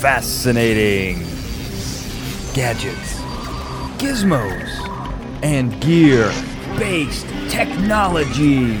fascinating 0.00 1.20
gadgets, 2.52 3.14
gizmos, 3.96 4.68
and 5.42 5.80
gear 5.80 6.30
based 6.78 7.26
technologies. 7.48 8.78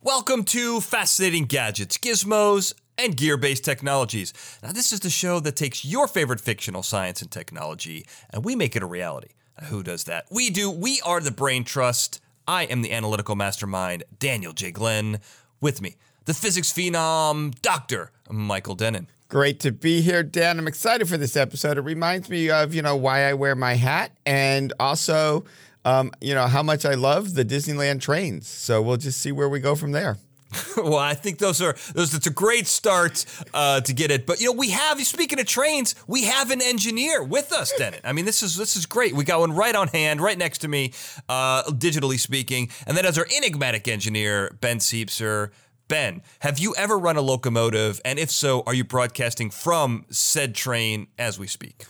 Welcome 0.00 0.44
to 0.44 0.80
Fascinating 0.80 1.44
Gadgets, 1.44 1.98
Gizmos, 1.98 2.72
and 2.96 3.18
Gear 3.18 3.36
Based 3.36 3.64
Technologies. 3.64 4.32
Now, 4.62 4.72
this 4.72 4.94
is 4.94 5.00
the 5.00 5.10
show 5.10 5.40
that 5.40 5.56
takes 5.56 5.84
your 5.84 6.08
favorite 6.08 6.40
fictional 6.40 6.82
science 6.82 7.20
and 7.20 7.30
technology 7.30 8.06
and 8.30 8.46
we 8.46 8.56
make 8.56 8.76
it 8.76 8.82
a 8.82 8.86
reality. 8.86 9.32
Who 9.64 9.82
does 9.82 10.04
that? 10.04 10.24
We 10.30 10.48
do. 10.48 10.70
We 10.70 11.02
are 11.04 11.20
the 11.20 11.30
Brain 11.30 11.64
Trust. 11.64 12.22
I 12.48 12.64
am 12.64 12.80
the 12.80 12.92
analytical 12.92 13.36
mastermind, 13.36 14.04
Daniel 14.18 14.54
J. 14.54 14.70
Glenn. 14.70 15.20
With 15.60 15.80
me, 15.80 15.96
the 16.24 16.34
physics 16.34 16.72
phenom, 16.72 17.60
Dr. 17.60 18.10
Michael 18.30 18.74
Dennin. 18.74 19.08
Great 19.28 19.60
to 19.60 19.72
be 19.72 20.02
here, 20.02 20.22
Dan. 20.22 20.58
I'm 20.58 20.68
excited 20.68 21.08
for 21.08 21.16
this 21.16 21.36
episode. 21.36 21.78
It 21.78 21.82
reminds 21.82 22.28
me 22.28 22.50
of, 22.50 22.74
you 22.74 22.82
know, 22.82 22.96
why 22.96 23.24
I 23.24 23.32
wear 23.32 23.54
my 23.54 23.74
hat 23.74 24.12
and 24.26 24.72
also, 24.78 25.44
um, 25.86 26.12
you 26.20 26.34
know, 26.34 26.46
how 26.46 26.62
much 26.62 26.84
I 26.84 26.94
love 26.94 27.34
the 27.34 27.44
Disneyland 27.44 28.02
trains. 28.02 28.46
So 28.46 28.82
we'll 28.82 28.98
just 28.98 29.20
see 29.20 29.32
where 29.32 29.48
we 29.48 29.58
go 29.58 29.74
from 29.74 29.92
there. 29.92 30.18
well, 30.76 30.98
I 30.98 31.14
think 31.14 31.38
those 31.38 31.62
are 31.62 31.74
those. 31.94 32.14
It's 32.14 32.26
a 32.26 32.30
great 32.30 32.66
start 32.66 33.24
uh, 33.54 33.80
to 33.80 33.92
get 33.92 34.10
it. 34.10 34.26
But 34.26 34.40
you 34.40 34.46
know, 34.46 34.52
we 34.52 34.70
have. 34.70 35.00
Speaking 35.02 35.40
of 35.40 35.46
trains, 35.46 35.94
we 36.06 36.24
have 36.24 36.50
an 36.50 36.60
engineer 36.60 37.22
with 37.22 37.52
us, 37.52 37.72
Dennin. 37.78 38.00
I 38.04 38.12
mean, 38.12 38.24
this 38.24 38.42
is 38.42 38.56
this 38.56 38.76
is 38.76 38.86
great. 38.86 39.14
We 39.14 39.24
got 39.24 39.40
one 39.40 39.52
right 39.52 39.74
on 39.74 39.88
hand, 39.88 40.20
right 40.20 40.36
next 40.36 40.58
to 40.58 40.68
me, 40.68 40.92
uh, 41.28 41.64
digitally 41.64 42.18
speaking, 42.18 42.68
and 42.86 42.96
then 42.96 43.06
as 43.06 43.18
our 43.18 43.26
enigmatic 43.34 43.88
engineer, 43.88 44.54
Ben 44.60 44.78
Siepser. 44.78 45.50
Ben, 45.92 46.22
have 46.38 46.58
you 46.58 46.74
ever 46.78 46.98
run 46.98 47.18
a 47.18 47.20
locomotive? 47.20 48.00
And 48.02 48.18
if 48.18 48.30
so, 48.30 48.62
are 48.64 48.72
you 48.72 48.82
broadcasting 48.82 49.50
from 49.50 50.06
said 50.08 50.54
train 50.54 51.08
as 51.18 51.38
we 51.38 51.46
speak? 51.46 51.84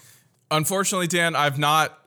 Unfortunately, 0.51 1.07
Dan, 1.07 1.37
I've 1.37 1.57
not 1.57 2.01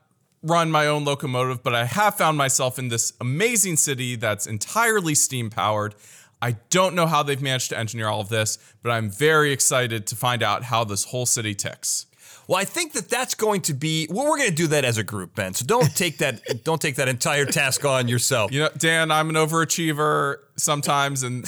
run 0.43 0.69
my 0.69 0.87
own 0.87 1.05
locomotive, 1.05 1.63
but 1.63 1.73
I 1.73 1.85
have 1.85 2.15
found 2.15 2.37
myself 2.37 2.77
in 2.77 2.89
this 2.89 3.13
amazing 3.21 3.77
city 3.77 4.17
that's 4.17 4.45
entirely 4.45 5.15
steam 5.15 5.49
powered. 5.49 5.95
I 6.41 6.57
don't 6.69 6.95
know 6.95 7.07
how 7.07 7.23
they've 7.23 7.41
managed 7.41 7.69
to 7.69 7.79
engineer 7.79 8.09
all 8.09 8.19
of 8.19 8.27
this, 8.27 8.57
but 8.83 8.89
I'm 8.89 9.09
very 9.09 9.53
excited 9.53 10.05
to 10.07 10.17
find 10.17 10.43
out 10.43 10.63
how 10.63 10.83
this 10.83 11.05
whole 11.05 11.25
city 11.25 11.55
ticks. 11.55 12.07
Well, 12.49 12.59
I 12.59 12.65
think 12.65 12.91
that 12.91 13.07
that's 13.07 13.35
going 13.35 13.61
to 13.61 13.73
be. 13.73 14.09
Well, 14.11 14.25
we're 14.25 14.37
going 14.37 14.49
to 14.49 14.55
do 14.55 14.67
that 14.67 14.83
as 14.83 14.97
a 14.97 15.03
group, 15.03 15.33
Ben. 15.33 15.53
So 15.53 15.65
don't 15.65 15.95
take 15.95 16.17
that. 16.17 16.65
don't 16.65 16.81
take 16.81 16.95
that 16.95 17.07
entire 17.07 17.45
task 17.45 17.85
on 17.85 18.09
yourself. 18.09 18.51
You 18.51 18.63
know, 18.63 18.69
Dan, 18.77 19.11
I'm 19.11 19.29
an 19.29 19.35
overachiever 19.35 20.39
sometimes, 20.57 21.23
and 21.23 21.43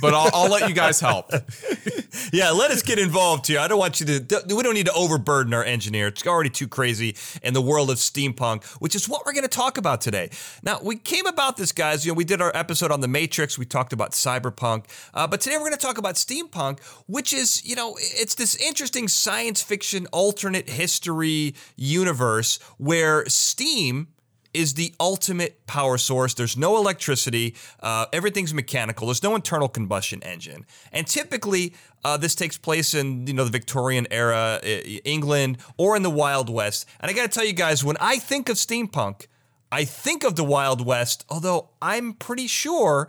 but 0.00 0.14
I'll, 0.14 0.30
I'll 0.32 0.50
let 0.50 0.68
you 0.68 0.74
guys 0.74 1.00
help. 1.00 1.30
yeah, 2.32 2.50
let 2.50 2.70
us 2.70 2.82
get 2.82 2.98
involved 2.98 3.46
here. 3.46 3.58
I 3.58 3.68
don't 3.68 3.78
want 3.78 4.00
you 4.00 4.06
to. 4.06 4.44
We 4.54 4.62
don't 4.62 4.74
need 4.74 4.86
to 4.86 4.92
overburden 4.92 5.52
our 5.54 5.64
engineer. 5.64 6.08
It's 6.08 6.26
already 6.26 6.50
too 6.50 6.68
crazy 6.68 7.16
in 7.42 7.54
the 7.54 7.62
world 7.62 7.90
of 7.90 7.98
steampunk, 7.98 8.64
which 8.74 8.94
is 8.94 9.08
what 9.08 9.26
we're 9.26 9.32
going 9.32 9.42
to 9.42 9.48
talk 9.48 9.78
about 9.78 10.00
today. 10.00 10.30
Now, 10.62 10.78
we 10.82 10.96
came 10.96 11.26
about 11.26 11.56
this, 11.56 11.72
guys. 11.72 12.04
You 12.04 12.12
know, 12.12 12.16
we 12.16 12.24
did 12.24 12.40
our 12.40 12.52
episode 12.54 12.90
on 12.90 13.00
the 13.00 13.08
Matrix. 13.08 13.58
We 13.58 13.66
talked 13.66 13.92
about 13.92 14.12
cyberpunk, 14.12 14.84
uh, 15.14 15.26
but 15.26 15.40
today 15.40 15.56
we're 15.56 15.68
going 15.68 15.72
to 15.72 15.78
talk 15.78 15.98
about 15.98 16.14
steampunk, 16.14 16.80
which 17.06 17.32
is, 17.32 17.64
you 17.64 17.76
know, 17.76 17.96
it's 17.98 18.34
this 18.34 18.54
interesting 18.56 19.08
science 19.08 19.62
fiction 19.62 20.06
alternate 20.12 20.68
history 20.68 21.54
universe 21.76 22.58
where 22.78 23.26
steam 23.28 24.08
is 24.54 24.74
the 24.74 24.94
ultimate 25.00 25.66
power 25.66 25.98
source. 25.98 26.34
There's 26.34 26.56
no 26.56 26.76
electricity. 26.76 27.54
Uh, 27.80 28.06
everything's 28.12 28.52
mechanical. 28.52 29.06
There's 29.06 29.22
no 29.22 29.34
internal 29.34 29.68
combustion 29.68 30.22
engine. 30.22 30.66
And 30.92 31.06
typically, 31.06 31.74
uh, 32.04 32.16
this 32.16 32.34
takes 32.34 32.58
place 32.58 32.94
in 32.94 33.26
you 33.26 33.32
know 33.32 33.44
the 33.44 33.50
Victorian 33.50 34.06
era, 34.10 34.60
England, 35.04 35.58
or 35.76 35.96
in 35.96 36.02
the 36.02 36.10
Wild 36.10 36.50
West. 36.50 36.86
And 37.00 37.10
I 37.10 37.14
got 37.14 37.22
to 37.22 37.28
tell 37.28 37.46
you 37.46 37.52
guys, 37.52 37.84
when 37.84 37.96
I 38.00 38.18
think 38.18 38.48
of 38.48 38.56
steampunk, 38.56 39.26
I 39.70 39.84
think 39.84 40.24
of 40.24 40.36
the 40.36 40.44
Wild 40.44 40.84
West. 40.84 41.24
Although 41.28 41.70
I'm 41.80 42.14
pretty 42.14 42.46
sure 42.46 43.08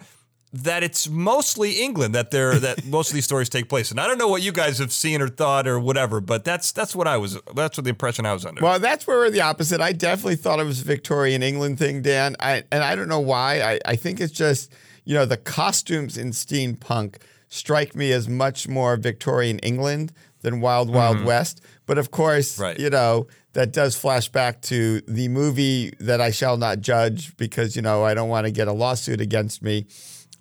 that 0.53 0.84
it's 0.84 1.09
mostly 1.09 1.81
England 1.81 2.14
that 2.14 2.30
they 2.30 2.59
that 2.59 2.86
most 2.90 3.09
of 3.09 3.16
these 3.16 3.25
stories 3.25 3.50
take 3.50 3.68
place. 3.68 3.90
And 3.90 4.00
I 4.00 4.08
don't 4.08 4.19
know 4.19 4.28
what 4.28 4.44
you 4.44 4.52
guys 4.52 4.78
have 4.78 4.94
seen 4.94 5.22
or 5.22 5.28
thought 5.28 5.68
or 5.68 5.80
whatever, 5.80 6.22
but 6.22 6.44
that's 6.44 6.72
that's 6.72 6.96
what 6.96 7.08
I 7.08 7.18
was 7.18 7.40
that's 7.56 7.78
what 7.78 7.84
the 7.84 7.90
impression 7.90 8.25
I 8.25 8.34
was 8.34 8.46
under. 8.46 8.62
Well, 8.62 8.80
that's 8.80 9.08
where 9.08 9.18
we're 9.18 9.31
the 9.31 9.41
opposite. 9.41 9.81
I 9.81 9.94
definitely 9.94 10.36
thought 10.36 10.59
it 10.59 10.66
was 10.66 10.81
a 10.81 10.86
Victorian 10.86 11.41
England 11.41 11.80
thing, 11.80 12.03
Dan. 12.03 12.36
I 12.40 12.64
and 12.72 12.84
I 12.84 12.96
don't 12.96 13.09
know 13.09 13.19
why. 13.19 13.62
I, 13.62 13.80
I 13.86 13.96
think 13.96 14.22
it's 14.22 14.34
just, 14.34 14.72
you 15.06 15.16
know, 15.16 15.25
the 15.25 15.38
costumes 15.38 16.18
in 16.18 16.31
steampunk 16.31 17.18
strike 17.47 17.96
me 17.96 18.12
as 18.12 18.30
much 18.30 18.68
more 18.68 18.96
Victorian 18.96 19.58
England 19.59 20.14
than 20.41 20.62
Wild 20.62 20.94
Wild 20.94 21.18
mm-hmm. 21.18 21.25
West. 21.25 21.62
But 21.88 21.97
of 21.97 22.12
course, 22.12 22.59
right. 22.59 22.80
you 22.80 22.91
know, 22.91 23.28
that 23.53 23.74
does 23.74 23.96
flash 23.96 24.30
back 24.30 24.62
to 24.64 25.02
the 25.02 25.30
movie 25.30 25.94
that 26.00 26.22
I 26.22 26.30
shall 26.31 26.58
not 26.58 26.80
judge 26.80 27.35
because, 27.38 27.75
you 27.75 27.81
know, 27.81 28.03
I 28.03 28.14
don't 28.14 28.30
want 28.30 28.46
to 28.46 28.52
get 28.52 28.68
a 28.68 28.74
lawsuit 28.74 29.20
against 29.20 29.62
me 29.62 29.88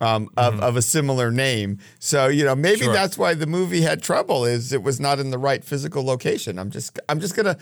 um, 0.02 0.28
of, 0.36 0.54
mm-hmm. 0.54 0.62
of 0.62 0.76
a 0.76 0.82
similar 0.82 1.30
name. 1.30 1.78
So 1.98 2.26
you 2.26 2.44
know 2.44 2.54
maybe 2.54 2.84
sure. 2.84 2.92
that's 2.92 3.16
why 3.16 3.34
the 3.34 3.46
movie 3.46 3.82
had 3.82 4.02
trouble 4.02 4.44
is 4.44 4.72
it 4.72 4.82
was 4.82 5.00
not 5.00 5.18
in 5.18 5.30
the 5.30 5.38
right 5.38 5.64
physical 5.64 6.04
location. 6.04 6.58
I'm 6.58 6.70
just 6.70 6.98
I'm 7.08 7.20
just 7.20 7.36
gonna 7.36 7.56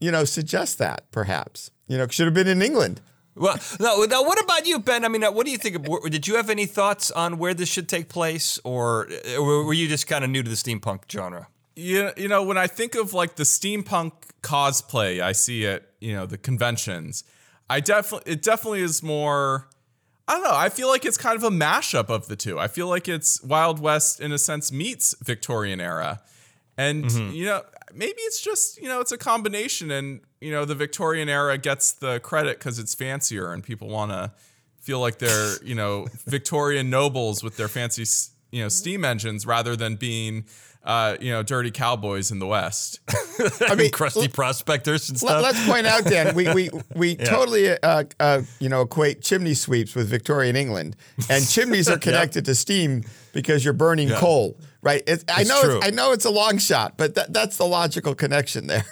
you 0.00 0.10
know 0.10 0.24
suggest 0.24 0.78
that 0.78 1.10
perhaps 1.12 1.70
you 1.86 1.98
know 1.98 2.06
should 2.08 2.26
have 2.26 2.34
been 2.34 2.48
in 2.48 2.62
England. 2.62 3.00
Well, 3.34 3.58
no. 3.80 4.04
Now, 4.04 4.22
what 4.22 4.42
about 4.42 4.66
you, 4.66 4.78
Ben? 4.78 5.04
I 5.04 5.08
mean, 5.08 5.24
uh, 5.24 5.32
what 5.32 5.46
do 5.46 5.52
you 5.52 5.58
think? 5.58 5.76
Of, 5.76 6.10
did 6.10 6.28
you 6.28 6.36
have 6.36 6.50
any 6.50 6.66
thoughts 6.66 7.10
on 7.10 7.38
where 7.38 7.54
this 7.54 7.68
should 7.68 7.88
take 7.88 8.08
place, 8.08 8.58
or, 8.62 9.08
uh, 9.10 9.38
or 9.38 9.64
were 9.64 9.72
you 9.72 9.88
just 9.88 10.06
kind 10.06 10.22
of 10.22 10.28
new 10.28 10.42
to 10.42 10.50
the 10.50 10.56
steampunk 10.56 11.10
genre? 11.10 11.48
You, 11.74 12.10
you 12.16 12.28
know, 12.28 12.42
when 12.42 12.58
I 12.58 12.66
think 12.66 12.94
of 12.94 13.14
like 13.14 13.36
the 13.36 13.44
steampunk 13.44 14.12
cosplay, 14.42 15.22
I 15.22 15.32
see 15.32 15.64
it, 15.64 15.88
you 15.98 16.12
know, 16.14 16.26
the 16.26 16.36
conventions. 16.36 17.24
I 17.70 17.80
definitely, 17.80 18.32
it 18.32 18.42
definitely 18.42 18.82
is 18.82 19.02
more 19.02 19.68
I 20.28 20.34
don't 20.34 20.44
know. 20.44 20.54
I 20.54 20.68
feel 20.68 20.88
like 20.88 21.04
it's 21.04 21.16
kind 21.16 21.36
of 21.36 21.42
a 21.42 21.50
mashup 21.50 22.08
of 22.08 22.28
the 22.28 22.36
two. 22.36 22.58
I 22.58 22.68
feel 22.68 22.88
like 22.88 23.08
it's 23.08 23.42
Wild 23.42 23.80
West 23.80 24.20
in 24.20 24.32
a 24.32 24.38
sense 24.38 24.70
meets 24.70 25.14
Victorian 25.22 25.80
era. 25.80 26.22
And 26.76 27.04
mm-hmm. 27.04 27.34
you 27.34 27.46
know, 27.46 27.62
maybe 27.92 28.20
it's 28.20 28.40
just, 28.40 28.80
you 28.80 28.88
know, 28.88 29.00
it's 29.00 29.12
a 29.12 29.18
combination 29.18 29.90
and 29.90 30.20
you 30.40 30.50
know, 30.50 30.64
the 30.64 30.74
Victorian 30.74 31.28
era 31.28 31.58
gets 31.58 31.92
the 31.92 32.20
credit 32.20 32.60
cuz 32.60 32.78
it's 32.78 32.94
fancier 32.94 33.52
and 33.52 33.62
people 33.62 33.88
want 33.88 34.12
to 34.12 34.32
feel 34.80 35.00
like 35.00 35.18
they're, 35.18 35.62
you 35.62 35.74
know, 35.74 36.06
Victorian 36.26 36.88
nobles 36.90 37.42
with 37.42 37.56
their 37.56 37.68
fancy, 37.68 38.04
you 38.50 38.62
know, 38.62 38.68
steam 38.68 39.04
engines 39.04 39.46
rather 39.46 39.76
than 39.76 39.96
being 39.96 40.44
uh, 40.84 41.16
you 41.20 41.30
know, 41.30 41.42
dirty 41.42 41.70
cowboys 41.70 42.30
in 42.30 42.38
the 42.38 42.46
West. 42.46 43.00
I 43.68 43.74
mean, 43.74 43.90
crusty 43.90 44.22
l- 44.22 44.28
prospectors 44.28 45.08
and 45.08 45.18
stuff. 45.18 45.42
Let's 45.42 45.64
point 45.66 45.86
out, 45.86 46.04
Dan, 46.04 46.34
we 46.34 46.52
we 46.52 46.70
we 46.94 47.08
yeah. 47.18 47.24
totally 47.24 47.78
uh, 47.78 48.04
uh, 48.18 48.42
you 48.58 48.68
know 48.68 48.82
equate 48.82 49.22
chimney 49.22 49.54
sweeps 49.54 49.94
with 49.94 50.08
Victorian 50.08 50.56
England, 50.56 50.96
and 51.30 51.48
chimneys 51.48 51.88
are 51.88 51.98
connected 52.08 52.44
to 52.46 52.54
steam 52.54 53.04
because 53.32 53.64
you're 53.64 53.74
burning 53.74 54.08
yeah. 54.08 54.18
coal, 54.18 54.56
right? 54.82 55.02
It, 55.06 55.24
I 55.28 55.44
know 55.44 55.80
I 55.82 55.90
know 55.90 56.12
it's 56.12 56.24
a 56.24 56.30
long 56.30 56.58
shot, 56.58 56.94
but 56.96 57.14
that, 57.14 57.32
that's 57.32 57.56
the 57.56 57.66
logical 57.66 58.14
connection 58.14 58.66
there. 58.66 58.84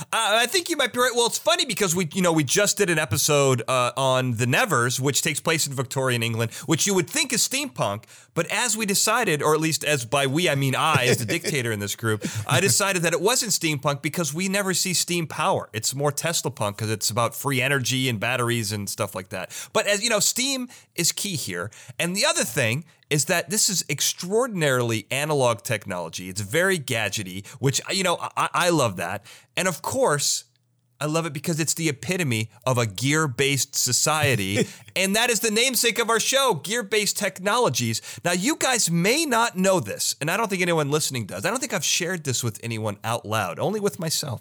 Uh, 0.00 0.42
I 0.42 0.46
think 0.46 0.68
you 0.68 0.76
might 0.76 0.92
be 0.92 0.98
right. 0.98 1.12
Well, 1.14 1.26
it's 1.26 1.38
funny 1.38 1.64
because 1.64 1.94
we, 1.94 2.08
you 2.14 2.22
know, 2.22 2.32
we 2.32 2.44
just 2.44 2.76
did 2.76 2.90
an 2.90 2.98
episode 2.98 3.62
uh, 3.68 3.92
on 3.96 4.36
the 4.36 4.46
Nevers, 4.46 5.00
which 5.00 5.22
takes 5.22 5.40
place 5.40 5.66
in 5.66 5.72
Victorian 5.72 6.22
England, 6.22 6.52
which 6.66 6.86
you 6.86 6.94
would 6.94 7.08
think 7.08 7.32
is 7.32 7.46
steampunk, 7.46 8.04
but 8.34 8.46
as 8.50 8.76
we 8.76 8.86
decided, 8.86 9.42
or 9.42 9.54
at 9.54 9.60
least 9.60 9.84
as 9.84 10.04
by 10.04 10.26
we 10.26 10.48
I 10.48 10.54
mean 10.54 10.74
I, 10.74 11.06
as 11.06 11.18
the 11.18 11.24
dictator 11.24 11.72
in 11.72 11.80
this 11.80 11.96
group, 11.96 12.26
I 12.46 12.60
decided 12.60 13.02
that 13.02 13.12
it 13.12 13.20
wasn't 13.20 13.52
steampunk 13.52 14.02
because 14.02 14.34
we 14.34 14.48
never 14.48 14.74
see 14.74 14.94
steam 14.94 15.26
power. 15.26 15.68
It's 15.72 15.94
more 15.94 16.12
Tesla 16.12 16.50
punk 16.50 16.76
because 16.76 16.90
it's 16.90 17.10
about 17.10 17.34
free 17.34 17.62
energy 17.62 18.08
and 18.08 18.20
batteries 18.20 18.72
and 18.72 18.88
stuff 18.88 19.14
like 19.14 19.30
that. 19.30 19.50
But 19.72 19.86
as 19.86 20.02
you 20.02 20.10
know, 20.10 20.20
steam 20.20 20.68
is 20.94 21.12
key 21.12 21.36
here. 21.36 21.70
And 21.98 22.16
the 22.16 22.26
other 22.26 22.44
thing 22.44 22.84
is 23.10 23.26
that 23.26 23.50
this 23.50 23.68
is 23.68 23.84
extraordinarily 23.88 25.06
analog 25.10 25.62
technology. 25.62 26.28
It's 26.28 26.40
very 26.40 26.78
gadgety, 26.78 27.46
which, 27.58 27.80
you 27.90 28.02
know, 28.02 28.18
I, 28.36 28.48
I 28.52 28.70
love 28.70 28.96
that. 28.96 29.24
And 29.56 29.68
of 29.68 29.82
course, 29.82 30.44
I 31.00 31.06
love 31.06 31.26
it 31.26 31.32
because 31.32 31.58
it's 31.60 31.74
the 31.74 31.88
epitome 31.88 32.50
of 32.64 32.78
a 32.78 32.86
gear 32.86 33.26
based 33.26 33.74
society. 33.74 34.66
and 34.96 35.16
that 35.16 35.28
is 35.28 35.40
the 35.40 35.50
namesake 35.50 35.98
of 35.98 36.08
our 36.08 36.20
show, 36.20 36.54
Gear 36.54 36.82
Based 36.82 37.18
Technologies. 37.18 38.00
Now, 38.24 38.32
you 38.32 38.56
guys 38.56 38.90
may 38.90 39.26
not 39.26 39.56
know 39.56 39.80
this, 39.80 40.14
and 40.20 40.30
I 40.30 40.36
don't 40.36 40.48
think 40.48 40.62
anyone 40.62 40.90
listening 40.90 41.26
does. 41.26 41.44
I 41.44 41.50
don't 41.50 41.58
think 41.58 41.72
I've 41.72 41.84
shared 41.84 42.24
this 42.24 42.44
with 42.44 42.60
anyone 42.62 42.98
out 43.02 43.26
loud, 43.26 43.58
only 43.58 43.80
with 43.80 43.98
myself. 43.98 44.40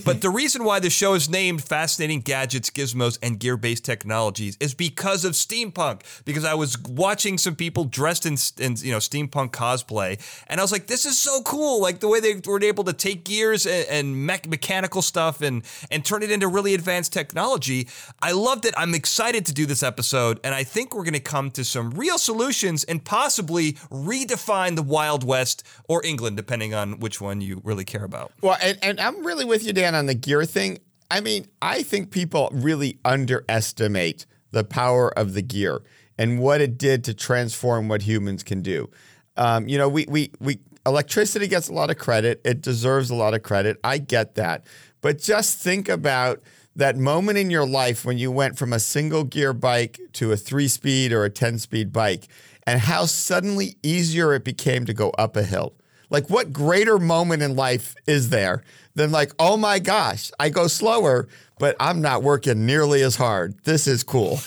but 0.04 0.22
the 0.22 0.30
reason 0.30 0.64
why 0.64 0.78
the 0.78 0.90
show 0.90 1.14
is 1.14 1.28
named 1.28 1.64
Fascinating 1.64 2.20
Gadgets, 2.20 2.70
Gizmos, 2.70 3.18
and 3.22 3.40
Gear 3.40 3.56
Based 3.56 3.84
Technologies 3.84 4.56
is 4.60 4.74
because 4.74 5.24
of 5.24 5.32
steampunk. 5.32 6.02
Because 6.24 6.44
I 6.44 6.54
was 6.54 6.78
watching 6.82 7.38
some 7.38 7.56
people 7.56 7.84
dressed 7.84 8.24
in, 8.24 8.36
in 8.58 8.76
you 8.76 8.92
know 8.92 8.98
steampunk 8.98 9.50
cosplay, 9.50 10.20
and 10.46 10.60
I 10.60 10.62
was 10.62 10.70
like, 10.70 10.86
this 10.86 11.06
is 11.06 11.18
so 11.18 11.42
cool. 11.42 11.82
Like 11.82 12.00
the 12.00 12.08
way 12.08 12.20
they 12.20 12.40
were 12.46 12.62
able 12.62 12.84
to 12.84 12.92
take 12.92 13.24
gears 13.24 13.66
and, 13.66 13.86
and 13.88 14.26
me- 14.26 14.38
mechanical 14.48 15.02
stuff 15.02 15.42
and 15.42 15.64
and 15.90 16.04
turn 16.04 16.22
it 16.22 16.30
into 16.30 16.48
really 16.48 16.74
advanced 16.74 17.12
technology. 17.12 17.88
I 18.22 18.32
loved 18.32 18.64
it. 18.64 18.74
I'm 18.76 18.94
excited 18.94 19.46
to 19.46 19.52
do 19.52 19.66
this 19.66 19.82
episode, 19.82 20.40
and 20.44 20.54
I 20.54 20.64
think 20.64 20.94
we're 20.94 21.04
going 21.04 21.14
to 21.14 21.20
come 21.20 21.50
to 21.52 21.64
some 21.64 21.90
real 21.90 22.18
solutions 22.18 22.84
and 22.84 23.04
possibly 23.04 23.72
redefine 23.90 24.76
the 24.76 24.82
Wild 24.82 25.24
West 25.24 25.64
or 25.88 26.04
England, 26.04 26.36
depending 26.36 26.74
on 26.74 27.00
which 27.00 27.20
one 27.20 27.40
you 27.40 27.60
really 27.64 27.84
care 27.84 28.04
about. 28.04 28.32
Well, 28.40 28.56
and, 28.62 28.78
and 28.82 29.00
I'm 29.00 29.24
really 29.24 29.44
with 29.44 29.64
you, 29.64 29.72
Dan, 29.72 29.94
on 29.94 30.06
the 30.06 30.14
gear 30.14 30.44
thing. 30.44 30.78
I 31.10 31.20
mean, 31.20 31.46
I 31.62 31.82
think 31.82 32.10
people 32.10 32.50
really 32.52 32.98
underestimate 33.04 34.26
the 34.50 34.64
power 34.64 35.16
of 35.18 35.34
the 35.34 35.42
gear 35.42 35.80
and 36.18 36.40
what 36.40 36.60
it 36.60 36.76
did 36.76 37.04
to 37.04 37.14
transform 37.14 37.88
what 37.88 38.02
humans 38.02 38.42
can 38.42 38.60
do. 38.60 38.90
Um, 39.36 39.68
you 39.68 39.78
know, 39.78 39.88
we 39.88 40.04
we 40.08 40.32
we 40.40 40.58
electricity 40.84 41.46
gets 41.46 41.68
a 41.68 41.72
lot 41.72 41.90
of 41.90 41.98
credit. 41.98 42.40
It 42.44 42.60
deserves 42.60 43.10
a 43.10 43.14
lot 43.14 43.34
of 43.34 43.42
credit. 43.42 43.78
I 43.84 43.98
get 43.98 44.34
that. 44.34 44.66
But 45.00 45.18
just 45.18 45.58
think 45.58 45.88
about 45.88 46.42
that 46.76 46.96
moment 46.96 47.38
in 47.38 47.50
your 47.50 47.66
life 47.66 48.04
when 48.04 48.18
you 48.18 48.30
went 48.30 48.56
from 48.56 48.72
a 48.72 48.78
single 48.78 49.24
gear 49.24 49.52
bike 49.52 50.00
to 50.14 50.32
a 50.32 50.36
three 50.36 50.68
speed 50.68 51.12
or 51.12 51.24
a 51.24 51.30
10 51.30 51.58
speed 51.58 51.92
bike 51.92 52.28
and 52.66 52.80
how 52.80 53.06
suddenly 53.06 53.76
easier 53.82 54.34
it 54.34 54.44
became 54.44 54.84
to 54.86 54.94
go 54.94 55.10
up 55.10 55.36
a 55.36 55.42
hill. 55.42 55.74
Like, 56.10 56.28
what 56.30 56.52
greater 56.52 56.98
moment 56.98 57.42
in 57.42 57.56
life 57.56 57.94
is 58.06 58.30
there 58.30 58.62
than, 58.94 59.10
like, 59.10 59.32
oh 59.38 59.56
my 59.56 59.78
gosh, 59.78 60.30
I 60.38 60.48
go 60.48 60.66
slower, 60.66 61.28
but 61.58 61.76
I'm 61.78 62.00
not 62.00 62.22
working 62.22 62.66
nearly 62.66 63.02
as 63.02 63.16
hard. 63.16 63.54
This 63.64 63.86
is 63.86 64.02
cool. 64.02 64.40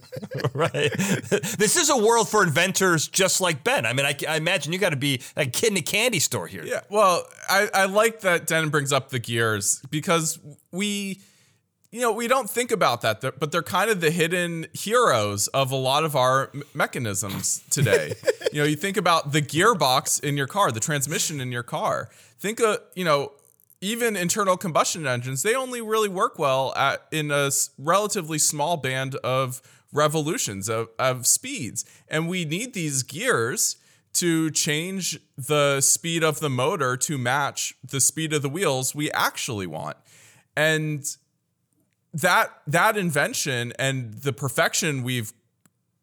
right. 0.54 0.92
this 0.92 1.76
is 1.76 1.90
a 1.90 1.96
world 1.96 2.28
for 2.28 2.42
inventors 2.42 3.08
just 3.08 3.40
like 3.40 3.64
Ben. 3.64 3.86
I 3.86 3.92
mean, 3.92 4.06
I, 4.06 4.16
I 4.28 4.36
imagine 4.36 4.72
you 4.72 4.78
got 4.78 4.90
to 4.90 4.96
be 4.96 5.20
a 5.36 5.46
kid 5.46 5.72
in 5.72 5.76
a 5.76 5.82
candy 5.82 6.20
store 6.20 6.46
here. 6.46 6.64
Yeah. 6.64 6.80
Well, 6.88 7.26
I, 7.48 7.68
I 7.74 7.84
like 7.86 8.20
that 8.20 8.46
Den 8.46 8.68
brings 8.68 8.92
up 8.92 9.10
the 9.10 9.18
gears 9.18 9.82
because 9.90 10.38
we 10.70 11.20
you 11.94 12.00
know, 12.00 12.10
we 12.10 12.26
don't 12.26 12.50
think 12.50 12.72
about 12.72 13.02
that, 13.02 13.20
but 13.20 13.52
they're 13.52 13.62
kind 13.62 13.88
of 13.88 14.00
the 14.00 14.10
hidden 14.10 14.66
heroes 14.72 15.46
of 15.48 15.70
a 15.70 15.76
lot 15.76 16.02
of 16.02 16.16
our 16.16 16.50
mechanisms 16.74 17.62
today. 17.70 18.14
you 18.52 18.60
know, 18.60 18.66
you 18.66 18.74
think 18.74 18.96
about 18.96 19.30
the 19.30 19.40
gearbox 19.40 20.20
in 20.20 20.36
your 20.36 20.48
car, 20.48 20.72
the 20.72 20.80
transmission 20.80 21.40
in 21.40 21.52
your 21.52 21.62
car. 21.62 22.10
Think 22.40 22.58
of, 22.58 22.78
you 22.96 23.04
know, 23.04 23.30
even 23.80 24.16
internal 24.16 24.56
combustion 24.56 25.06
engines, 25.06 25.44
they 25.44 25.54
only 25.54 25.80
really 25.80 26.08
work 26.08 26.36
well 26.36 26.74
at 26.74 27.06
in 27.12 27.30
a 27.30 27.52
relatively 27.78 28.38
small 28.40 28.76
band 28.76 29.14
of 29.16 29.62
revolutions 29.92 30.68
of, 30.68 30.88
of 30.98 31.28
speeds. 31.28 31.84
And 32.08 32.28
we 32.28 32.44
need 32.44 32.74
these 32.74 33.04
gears 33.04 33.76
to 34.14 34.50
change 34.50 35.20
the 35.38 35.80
speed 35.80 36.24
of 36.24 36.40
the 36.40 36.50
motor 36.50 36.96
to 36.96 37.18
match 37.18 37.76
the 37.88 38.00
speed 38.00 38.32
of 38.32 38.42
the 38.42 38.48
wheels 38.48 38.96
we 38.96 39.12
actually 39.12 39.68
want. 39.68 39.96
And 40.56 41.04
that 42.14 42.50
that 42.66 42.96
invention 42.96 43.72
and 43.78 44.14
the 44.14 44.32
perfection 44.32 45.02
we've 45.02 45.32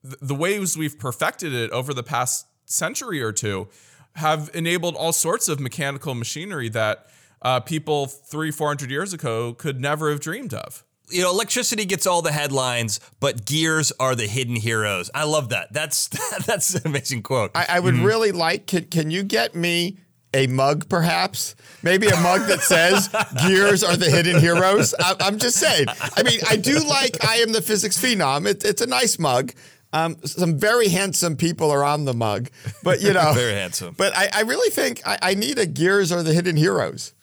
the 0.04 0.36
ways 0.36 0.78
we've 0.78 1.00
perfected 1.00 1.54
it 1.54 1.72
over 1.72 1.94
the 1.94 2.04
past 2.04 2.48
century 2.66 3.22
or 3.22 3.32
two 3.32 3.68
have 4.16 4.50
enabled 4.54 4.96
all 4.96 5.14
sorts 5.14 5.48
of 5.48 5.60
mechanical 5.60 6.14
machinery 6.14 6.70
that 6.70 7.08
uh, 7.42 7.60
people 7.60 8.08
three, 8.08 8.52
four 8.52 8.68
hundred 8.68 8.92
years 8.92 9.14
ago 9.14 9.54
could 9.54 9.80
never 9.80 10.10
have 10.10 10.20
dreamed 10.20 10.54
of. 10.54 10.84
You 11.10 11.24
know, 11.24 11.30
electricity 11.30 11.86
gets 11.86 12.06
all 12.06 12.22
the 12.22 12.32
headlines, 12.32 13.00
but 13.20 13.46
gears 13.46 13.92
are 14.00 14.16
the 14.16 14.28
hidden 14.28 14.56
heroes. 14.56 15.10
I 15.14 15.24
love 15.24 15.50
that. 15.50 15.74
That's 15.74 16.08
that's 16.46 16.76
an 16.76 16.82
amazing 16.86 17.24
quote. 17.24 17.52
I, 17.56 17.66
I 17.70 17.80
would 17.80 17.96
mm-hmm. 17.96 18.06
really 18.06 18.32
like. 18.32 18.68
Can, 18.68 18.86
can 18.86 19.12
you 19.12 19.24
get 19.24 19.56
me 19.56 19.98
a 20.34 20.48
mug, 20.48 20.88
perhaps? 20.90 21.56
Maybe 21.84 22.08
a 22.08 22.18
mug 22.18 22.48
that 22.48 22.62
says 22.62 23.10
"Gears 23.46 23.84
are 23.84 23.98
the 23.98 24.10
hidden 24.10 24.40
heroes." 24.40 24.94
I, 25.00 25.16
am 25.22 25.38
just 25.40 25.58
saying. 25.58 25.88
I 26.16 26.24
mean, 26.24 26.40
I 26.50 26.56
do 26.56 26.80
like 26.80 27.24
"I 27.26 27.38
am 27.38 27.52
the 27.52 27.62
physics 27.62 27.98
phenom." 27.98 28.48
It, 28.48 28.64
it's 28.64 28.82
a 28.82 28.88
nice 28.88 29.20
mug. 29.20 29.54
Um, 29.94 30.18
some 30.24 30.58
very 30.58 30.88
handsome 30.88 31.36
people 31.36 31.70
are 31.70 31.84
on 31.84 32.06
the 32.06 32.14
mug, 32.14 32.50
but 32.84 33.02
you 33.02 33.14
know, 33.14 33.34
very 33.36 33.54
handsome. 33.54 33.94
But 33.98 34.16
I, 34.16 34.30
I 34.34 34.42
really 34.42 34.70
think 34.70 35.02
I, 35.06 35.18
I, 35.22 35.34
need 35.34 35.58
a 35.60 35.66
"Gears 35.66 36.12
are 36.12 36.24
the 36.24 36.34
hidden 36.34 36.56
heroes." 36.56 37.14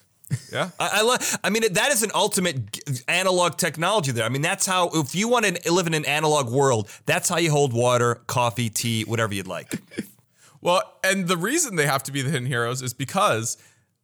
Yeah, 0.51 0.69
I, 0.79 0.89
I 0.93 1.01
love. 1.01 1.39
I 1.43 1.49
mean, 1.49 1.63
that 1.73 1.91
is 1.91 2.03
an 2.03 2.11
ultimate 2.13 2.79
analog 3.07 3.57
technology. 3.57 4.11
There. 4.11 4.25
I 4.25 4.29
mean, 4.29 4.43
that's 4.43 4.67
how. 4.67 4.89
If 4.93 5.15
you 5.15 5.27
want 5.27 5.45
to 5.45 5.71
live 5.71 5.87
in 5.87 5.95
an 5.95 6.05
analog 6.05 6.51
world, 6.51 6.89
that's 7.07 7.27
how 7.27 7.37
you 7.37 7.49
hold 7.49 7.73
water, 7.73 8.21
coffee, 8.27 8.69
tea, 8.69 9.03
whatever 9.03 9.33
you'd 9.33 9.47
like. 9.47 9.73
Well, 10.61 10.81
and 11.03 11.27
the 11.27 11.37
reason 11.37 11.75
they 11.75 11.85
have 11.85 12.03
to 12.03 12.11
be 12.11 12.21
the 12.21 12.29
hidden 12.29 12.47
heroes 12.47 12.81
is 12.81 12.93
because 12.93 13.57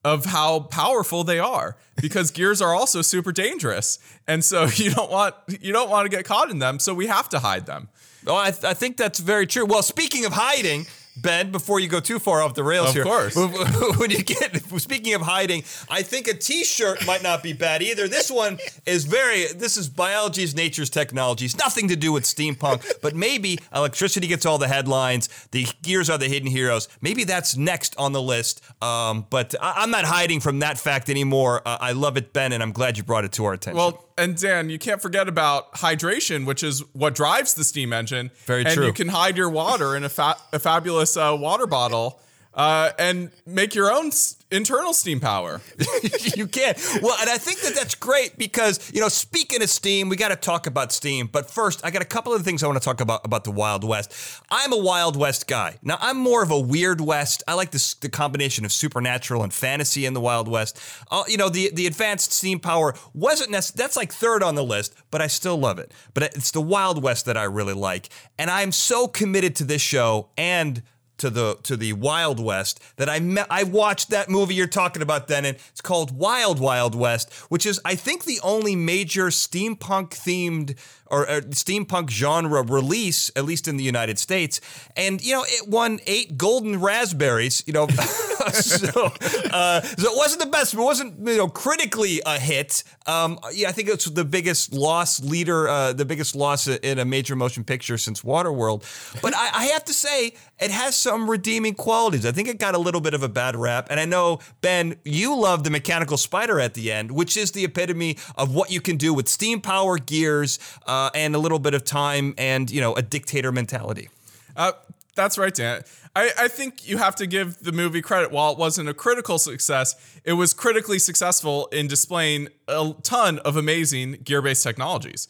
of 0.04 0.26
how 0.26 0.60
powerful 0.60 1.24
they 1.24 1.40
are 1.40 1.78
because 2.00 2.30
gears 2.40 2.62
are 2.62 2.74
also 2.74 3.02
super 3.02 3.32
dangerous. 3.32 4.00
And 4.28 4.46
so 4.46 4.66
you 4.76 4.92
don't 4.92 5.12
want 5.12 5.36
you 5.60 5.74
don't 5.74 5.90
want 5.90 6.10
to 6.10 6.16
get 6.16 6.26
caught 6.26 6.50
in 6.52 6.60
them 6.60 6.80
so 6.80 6.94
we 6.94 7.08
have 7.08 7.28
to 7.30 7.40
hide 7.40 7.66
them. 7.66 7.90
Oh 8.28 8.36
i, 8.36 8.52
th- 8.52 8.64
I 8.64 8.74
think 8.74 8.98
that's 8.98 9.20
very 9.20 9.48
true. 9.48 9.66
Well 9.66 9.84
speaking 9.84 10.26
of 10.26 10.34
hiding 10.34 10.86
Ben, 11.18 11.52
before 11.52 11.80
you 11.80 11.88
go 11.88 12.00
too 12.00 12.20
far 12.20 12.42
off 12.42 12.56
the 12.56 12.64
rails 12.64 12.90
of 12.90 12.94
here. 12.94 13.04
Of 13.04 13.08
course. 13.08 13.36
When 13.98 14.12
you 14.12 14.24
get, 14.24 14.62
speaking 14.80 15.14
of 15.14 15.22
hiding, 15.22 15.64
I 15.90 16.02
think 16.02 16.28
a 16.28 16.34
T-shirt 16.34 17.06
might 17.06 17.24
not 17.24 17.42
be 17.42 17.54
bad 17.54 17.82
either. 17.82 18.08
This 18.08 18.30
one 18.30 18.60
is 18.86 19.06
very. 19.06 19.46
This 19.54 19.78
is 19.78 19.88
biology's, 19.90 20.56
nature's 20.56 20.90
technologies. 20.90 21.58
Nothing 21.58 21.88
to 21.88 21.96
do 21.96 22.12
with 22.12 22.24
steampunk, 22.24 23.02
but 23.02 23.16
maybe 23.16 23.58
electricity 23.74 24.28
gets 24.28 24.46
all 24.46 24.58
the 24.58 24.68
headlines. 24.68 25.30
The 25.52 25.68
gears 25.82 26.10
are 26.10 26.18
the 26.18 26.28
hidden 26.28 26.50
heroes. 26.50 26.88
Maybe 27.02 27.24
that's 27.24 27.56
next 27.56 27.96
on 27.98 28.12
the 28.12 28.22
list. 28.22 28.62
Um, 28.84 29.26
but 29.30 29.56
I, 29.62 29.84
am 29.84 29.92
not 29.92 30.06
hiding 30.06 30.40
from 30.42 30.60
that 30.60 30.78
fact 30.78 31.10
anymore. 31.10 31.62
Uh, 31.66 31.78
I 31.80 31.94
love 31.94 32.18
it, 32.18 32.34
Ben, 32.34 32.52
and 32.52 32.62
I'm 32.62 32.72
glad 32.72 32.98
you 32.98 33.04
brought 33.04 33.26
it 33.26 33.32
to 33.34 33.46
our 33.46 33.54
attention. 33.54 33.78
Well, 33.78 34.05
and 34.18 34.38
Dan, 34.38 34.70
you 34.70 34.80
can't 34.80 35.02
forget 35.02 35.28
about 35.28 35.74
hydration, 35.76 36.46
which 36.46 36.64
is 36.64 36.82
what 36.94 37.16
drives 37.16 37.54
the 37.54 37.64
steam 37.64 37.92
engine. 37.92 38.32
Very 38.46 38.64
and 38.64 38.74
true. 38.74 38.84
And 38.84 38.88
you 38.88 38.94
can 38.94 39.10
hide 39.10 39.38
your 39.38 39.50
water 39.50 39.96
in 39.96 40.04
a, 40.04 40.10
fa- 40.10 40.38
a 40.54 40.60
fabulous 40.60 41.18
uh, 41.18 41.36
water 41.38 41.68
bottle 41.68 42.20
uh, 42.56 42.92
and 42.98 43.32
make 43.46 43.76
your 43.76 43.92
own 43.92 44.12
internal 44.50 44.94
steam 44.94 45.20
power. 45.20 45.60
you 46.36 46.48
can. 46.48 46.76
Well, 47.02 47.18
and 47.20 47.30
I 47.30 47.38
think 47.38 47.60
that 47.62 47.76
that's 47.76 47.96
great 47.96 48.38
because, 48.38 48.92
you 48.94 49.02
know, 49.02 49.10
speaking 49.10 49.62
of 49.62 49.70
steam, 49.70 50.08
we 50.08 50.16
got 50.16 50.30
to 50.30 50.36
talk 50.38 50.66
about 50.66 50.94
steam. 50.94 51.28
But 51.28 51.52
first, 51.52 51.84
I 51.84 51.92
got 51.92 52.02
a 52.02 52.06
couple 52.06 52.34
of 52.34 52.44
things 52.44 52.64
I 52.64 52.68
want 52.68 52.82
to 52.82 52.86
talk 52.86 53.02
about 53.02 53.26
about 53.26 53.44
the 53.44 53.52
Wild 53.52 53.84
West. 53.84 54.42
I'm 54.50 54.72
a 54.72 54.78
Wild 54.78 55.18
West 55.18 55.48
guy. 55.48 55.78
Now, 55.84 55.98
I'm 56.00 56.18
more 56.18 56.42
of 56.42 56.52
a 56.52 56.60
Weird 56.60 57.02
West. 57.02 57.44
I 57.48 57.56
like 57.56 57.72
this, 57.72 57.94
the 57.96 58.10
combination 58.10 58.64
of 58.64 58.72
supernatural 58.72 59.44
and 59.44 59.54
fantasy 59.54 60.06
in 60.06 60.14
the 60.14 60.22
Wild 60.22 60.48
West. 60.48 60.80
Uh, 61.12 61.24
you 61.28 61.38
know, 61.38 61.50
the, 61.50 61.72
the 61.74 61.88
advanced 61.88 62.32
steam 62.32 62.60
power 62.60 62.96
wasn't. 63.14 63.52
That's 63.52 63.98
like 63.98 64.14
third 64.14 64.44
on 64.44 64.56
the 64.56 64.64
list, 64.64 64.96
but 65.12 65.22
I 65.22 65.28
still 65.28 65.58
love 65.58 65.80
it. 65.80 65.92
But 66.14 66.24
it's 66.24 66.52
the 66.52 66.62
Wild 66.62 67.04
West 67.04 67.26
that 67.26 67.36
I 67.36 67.44
really 67.44 67.74
like. 67.74 68.10
And 68.40 68.50
I'm 68.50 68.72
so 68.72 69.08
committed 69.08 69.56
to 69.58 69.66
this 69.66 69.82
show 69.82 70.30
and– 70.38 70.82
to 71.18 71.30
the 71.30 71.58
to 71.64 71.78
the 71.78 71.94
Wild 71.94 72.40
West 72.40 72.82
that 72.98 73.10
I 73.10 73.20
met, 73.20 73.48
I 73.50 73.64
watched 73.64 74.10
that 74.10 74.30
movie 74.30 74.56
you're 74.56 74.68
talking 74.68 75.02
about 75.02 75.28
then 75.28 75.46
and 75.46 75.58
it's 75.72 75.82
called 75.82 76.18
Wild 76.18 76.60
Wild 76.60 76.96
West 76.96 77.34
which 77.50 77.66
is 77.66 77.80
I 77.86 77.96
think 77.96 78.26
the 78.26 78.40
only 78.44 78.76
major 78.76 79.28
steampunk 79.28 80.10
themed 80.10 80.78
or, 81.08 81.30
or, 81.30 81.42
steampunk 81.42 82.10
genre 82.10 82.64
release, 82.64 83.32
at 83.36 83.46
least 83.46 83.68
in 83.68 83.78
the 83.78 83.84
United 83.84 84.20
States. 84.20 84.62
And, 84.96 85.24
you 85.24 85.34
know, 85.34 85.44
it 85.48 85.68
won 85.68 86.00
eight 86.08 86.38
golden 86.38 86.82
raspberries, 86.82 87.64
you 87.66 87.74
know. 87.74 87.88
so, 88.52 89.12
uh, 89.52 89.82
so 89.82 90.12
it 90.12 90.18
wasn't 90.18 90.42
the 90.42 90.50
best, 90.50 90.74
it 90.74 90.80
wasn't, 90.80 91.28
you 91.28 91.38
know, 91.38 91.48
critically 91.48 92.22
a 92.26 92.40
hit. 92.40 92.84
Um, 93.06 93.40
yeah, 93.54 93.70
I 93.70 93.72
think 93.72 93.90
it's 93.90 94.06
the 94.06 94.26
biggest 94.26 94.74
loss 94.74 95.20
leader, 95.22 95.68
uh, 95.68 95.94
the 95.94 96.06
biggest 96.06 96.36
loss 96.36 96.68
in 96.68 97.00
a 97.00 97.06
major 97.06 97.36
motion 97.36 97.64
picture 97.64 97.98
since 97.98 98.22
Waterworld. 98.22 98.84
But 99.22 99.36
I, 99.36 99.50
I 99.54 99.66
have 99.66 99.86
to 99.86 99.94
say, 99.94 100.34
it 100.60 100.72
has 100.72 100.96
some 100.96 101.30
redeeming 101.30 101.74
qualities. 101.74 102.26
I 102.26 102.32
think 102.32 102.48
it 102.48 102.60
got 102.60 102.76
a 102.76 102.80
little 102.80 103.02
bit 103.02 103.14
of 103.14 103.24
a 103.24 103.30
bad 103.30 103.56
rap. 103.56 103.88
And 103.90 104.00
I 104.00 104.06
know, 104.06 104.40
Ben, 104.62 104.96
you 105.04 105.36
love 105.36 105.64
the 105.64 105.70
mechanical 105.70 106.18
spider 106.18 106.60
at 106.60 106.74
the 106.74 106.92
end, 106.92 107.12
which 107.12 107.36
is 107.38 107.52
the 107.52 107.66
epitome 107.66 108.18
of 108.38 108.56
what 108.56 108.72
you 108.72 108.82
can 108.82 108.98
do 108.98 109.14
with 109.14 109.28
steam 109.28 109.62
power 109.62 109.98
gears. 109.98 110.60
Uh, 110.88 110.95
uh, 110.96 111.10
and 111.14 111.36
a 111.36 111.40
little 111.40 111.60
bit 111.60 111.74
of 111.74 111.84
time 111.84 112.34
and 112.38 112.72
you 112.72 112.82
know 112.82 112.94
a 112.94 113.02
dictator 113.02 113.52
mentality. 113.52 114.10
Uh, 114.56 114.72
that's 115.16 115.38
right, 115.38 115.54
Dan. 115.54 115.84
I, 116.16 116.32
I 116.40 116.48
think 116.48 116.88
you 116.88 116.98
have 116.98 117.16
to 117.16 117.28
give 117.28 117.60
the 117.60 117.72
movie 117.72 118.02
credit. 118.02 118.32
While 118.32 118.54
it 118.54 118.58
wasn't 118.58 118.90
a 118.90 118.94
critical 118.94 119.38
success, 119.38 119.96
it 120.24 120.34
was 120.34 120.54
critically 120.54 121.00
successful 121.00 121.68
in 121.68 121.88
displaying 121.88 122.50
a 122.68 122.94
ton 123.04 123.40
of 123.40 123.58
amazing 123.58 124.20
gear-based 124.24 124.64
technologies. 124.64 125.28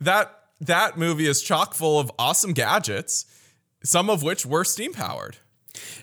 That 0.00 0.32
that 0.60 0.98
movie 0.98 1.26
is 1.26 1.42
chock 1.42 1.74
full 1.74 1.98
of 1.98 2.10
awesome 2.18 2.52
gadgets, 2.52 3.26
some 3.82 4.10
of 4.10 4.22
which 4.22 4.44
were 4.46 4.64
steam 4.64 4.92
powered. 4.92 5.38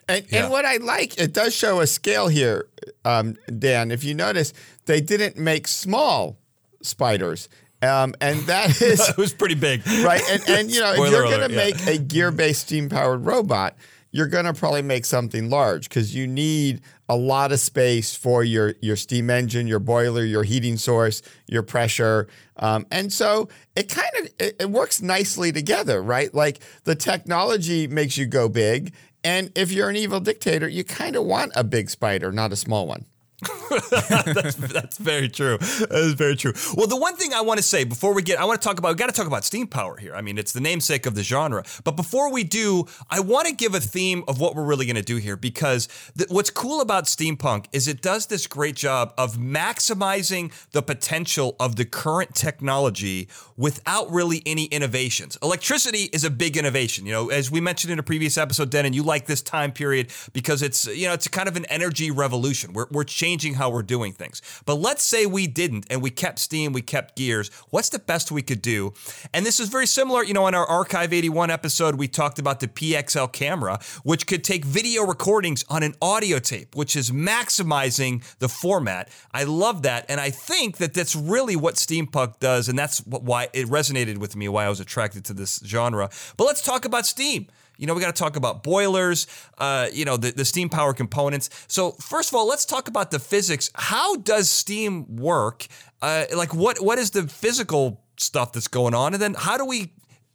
And, 0.07 0.25
yeah. 0.29 0.43
and, 0.43 0.51
what 0.51 0.65
I 0.65 0.77
like, 0.77 1.17
it 1.17 1.33
does 1.33 1.55
show 1.55 1.79
a 1.79 1.87
scale 1.87 2.27
here, 2.27 2.67
um, 3.05 3.35
Dan. 3.57 3.89
If 3.89 4.03
you 4.03 4.13
notice, 4.13 4.53
they 4.85 5.01
didn't 5.01 5.37
make 5.37 5.67
small 5.67 6.37
spiders. 6.83 7.49
Um, 7.83 8.15
and 8.21 8.39
that 8.41 8.69
is 8.81 9.09
it 9.09 9.17
was 9.17 9.33
pretty 9.33 9.55
big, 9.55 9.85
right? 9.87 10.21
And, 10.29 10.43
and 10.47 10.71
you 10.71 10.79
know, 10.79 10.93
if 10.93 11.11
you're 11.11 11.23
going 11.23 11.49
to 11.49 11.55
make 11.55 11.85
a 11.85 11.97
gear-based 11.97 12.61
steam-powered 12.61 13.25
robot, 13.25 13.75
you're 14.11 14.27
going 14.27 14.45
to 14.45 14.53
probably 14.53 14.83
make 14.83 15.05
something 15.05 15.49
large 15.49 15.89
because 15.89 16.15
you 16.15 16.27
need 16.27 16.81
a 17.09 17.17
lot 17.17 17.51
of 17.51 17.59
space 17.59 18.15
for 18.15 18.43
your 18.43 18.75
your 18.79 18.95
steam 18.95 19.29
engine, 19.29 19.67
your 19.67 19.79
boiler, 19.79 20.23
your 20.23 20.43
heating 20.43 20.77
source, 20.77 21.21
your 21.47 21.63
pressure, 21.63 22.27
um, 22.57 22.85
and 22.91 23.11
so 23.11 23.49
it 23.75 23.89
kind 23.89 24.11
of 24.19 24.29
it, 24.39 24.55
it 24.61 24.69
works 24.69 25.01
nicely 25.01 25.51
together, 25.51 26.01
right? 26.01 26.33
Like 26.33 26.59
the 26.83 26.95
technology 26.95 27.87
makes 27.87 28.15
you 28.15 28.27
go 28.27 28.47
big, 28.47 28.93
and 29.23 29.51
if 29.55 29.71
you're 29.71 29.89
an 29.89 29.95
evil 29.95 30.19
dictator, 30.19 30.67
you 30.67 30.83
kind 30.83 31.15
of 31.15 31.25
want 31.25 31.51
a 31.55 31.63
big 31.63 31.89
spider, 31.89 32.31
not 32.31 32.53
a 32.53 32.55
small 32.55 32.87
one. 32.87 33.05
that's, 33.91 34.55
that's 34.55 34.97
very 34.97 35.29
true. 35.29 35.57
That 35.57 35.91
is 35.91 36.13
very 36.13 36.35
true. 36.35 36.53
Well, 36.75 36.87
the 36.87 36.97
one 36.97 37.15
thing 37.15 37.33
I 37.33 37.41
want 37.41 37.57
to 37.57 37.63
say 37.63 37.83
before 37.83 38.13
we 38.13 38.21
get, 38.21 38.39
I 38.39 38.45
want 38.45 38.61
to 38.61 38.67
talk 38.67 38.79
about, 38.79 38.89
we 38.89 38.95
got 38.95 39.07
to 39.07 39.13
talk 39.13 39.27
about 39.27 39.43
steam 39.43 39.67
power 39.67 39.97
here. 39.97 40.15
I 40.15 40.21
mean, 40.21 40.37
it's 40.37 40.51
the 40.51 40.61
namesake 40.61 41.05
of 41.05 41.15
the 41.15 41.23
genre. 41.23 41.63
But 41.83 41.95
before 41.95 42.31
we 42.31 42.43
do, 42.43 42.85
I 43.09 43.19
want 43.19 43.47
to 43.47 43.53
give 43.53 43.75
a 43.75 43.79
theme 43.79 44.23
of 44.27 44.39
what 44.39 44.55
we're 44.55 44.63
really 44.63 44.85
going 44.85 44.95
to 44.95 45.01
do 45.01 45.17
here 45.17 45.35
because 45.35 45.87
th- 46.17 46.29
what's 46.29 46.49
cool 46.49 46.81
about 46.81 47.05
steampunk 47.05 47.65
is 47.71 47.87
it 47.87 48.01
does 48.01 48.27
this 48.27 48.47
great 48.47 48.75
job 48.75 49.13
of 49.17 49.37
maximizing 49.37 50.51
the 50.71 50.81
potential 50.81 51.55
of 51.59 51.75
the 51.75 51.85
current 51.85 52.35
technology 52.35 53.27
without 53.57 54.11
really 54.11 54.41
any 54.45 54.65
innovations. 54.65 55.37
Electricity 55.41 56.09
is 56.13 56.23
a 56.23 56.29
big 56.29 56.57
innovation. 56.57 57.05
You 57.05 57.13
know, 57.13 57.29
as 57.29 57.51
we 57.51 57.61
mentioned 57.61 57.91
in 57.91 57.99
a 57.99 58.03
previous 58.03 58.37
episode, 58.37 58.69
Dennin, 58.69 58.93
you 58.93 59.03
like 59.03 59.25
this 59.25 59.41
time 59.41 59.71
period 59.71 60.11
because 60.33 60.61
it's, 60.61 60.87
you 60.87 61.07
know, 61.07 61.13
it's 61.13 61.27
kind 61.27 61.47
of 61.47 61.55
an 61.55 61.65
energy 61.65 62.11
revolution. 62.11 62.73
We're, 62.73 62.87
we're 62.91 63.03
changing 63.03 63.55
how 63.55 63.62
we're 63.69 63.83
doing 63.83 64.13
things. 64.13 64.41
But 64.65 64.75
let's 64.75 65.03
say 65.03 65.25
we 65.25 65.47
didn't 65.47 65.85
and 65.89 66.01
we 66.01 66.09
kept 66.09 66.39
steam, 66.39 66.73
we 66.73 66.81
kept 66.81 67.15
gears. 67.15 67.49
What's 67.69 67.89
the 67.89 67.99
best 67.99 68.31
we 68.31 68.41
could 68.41 68.61
do? 68.61 68.93
And 69.33 69.45
this 69.45 69.59
is 69.59 69.69
very 69.69 69.87
similar. 69.87 70.23
You 70.23 70.33
know, 70.33 70.47
in 70.47 70.55
our 70.55 70.65
Archive 70.65 71.13
81 71.13 71.49
episode, 71.49 71.95
we 71.95 72.07
talked 72.07 72.39
about 72.39 72.59
the 72.59 72.67
PXL 72.67 73.31
camera, 73.31 73.79
which 74.03 74.27
could 74.27 74.43
take 74.43 74.65
video 74.65 75.03
recordings 75.03 75.63
on 75.69 75.83
an 75.83 75.95
audio 76.01 76.39
tape, 76.39 76.75
which 76.75 76.95
is 76.95 77.11
maximizing 77.11 78.23
the 78.39 78.49
format. 78.49 79.09
I 79.33 79.43
love 79.43 79.83
that. 79.83 80.05
And 80.09 80.19
I 80.19 80.29
think 80.29 80.77
that 80.77 80.93
that's 80.93 81.15
really 81.15 81.55
what 81.55 81.75
steampunk 81.75 82.39
does. 82.39 82.69
And 82.69 82.77
that's 82.77 82.99
why 83.05 83.49
it 83.53 83.67
resonated 83.67 84.17
with 84.17 84.35
me, 84.35 84.47
why 84.47 84.65
I 84.65 84.69
was 84.69 84.79
attracted 84.79 85.25
to 85.25 85.33
this 85.33 85.61
genre. 85.65 86.09
But 86.37 86.45
let's 86.45 86.61
talk 86.61 86.85
about 86.85 87.05
steam. 87.05 87.47
You 87.77 87.87
know, 87.87 87.93
we 87.93 88.01
got 88.01 88.15
to 88.15 88.19
talk 88.19 88.35
about 88.35 88.63
boilers, 88.63 89.27
uh, 89.57 89.87
you 89.91 90.05
know, 90.05 90.17
the, 90.17 90.31
the 90.31 90.45
steam 90.45 90.69
power 90.69 90.93
components. 90.93 91.49
So, 91.67 91.91
first 91.91 92.29
of 92.29 92.35
all, 92.35 92.47
let's 92.47 92.65
talk 92.65 92.87
about 92.87 93.11
the 93.11 93.19
physics. 93.19 93.71
How 93.75 94.15
does 94.15 94.49
steam 94.49 95.15
work? 95.15 95.67
Uh, 96.01 96.25
like, 96.35 96.53
what 96.53 96.81
what 96.81 96.99
is 96.99 97.11
the 97.11 97.27
physical 97.27 98.03
stuff 98.17 98.51
that's 98.51 98.67
going 98.67 98.93
on? 98.93 99.13
And 99.13 99.21
then 99.21 99.33
how 99.33 99.57
do 99.57 99.65
we 99.65 99.93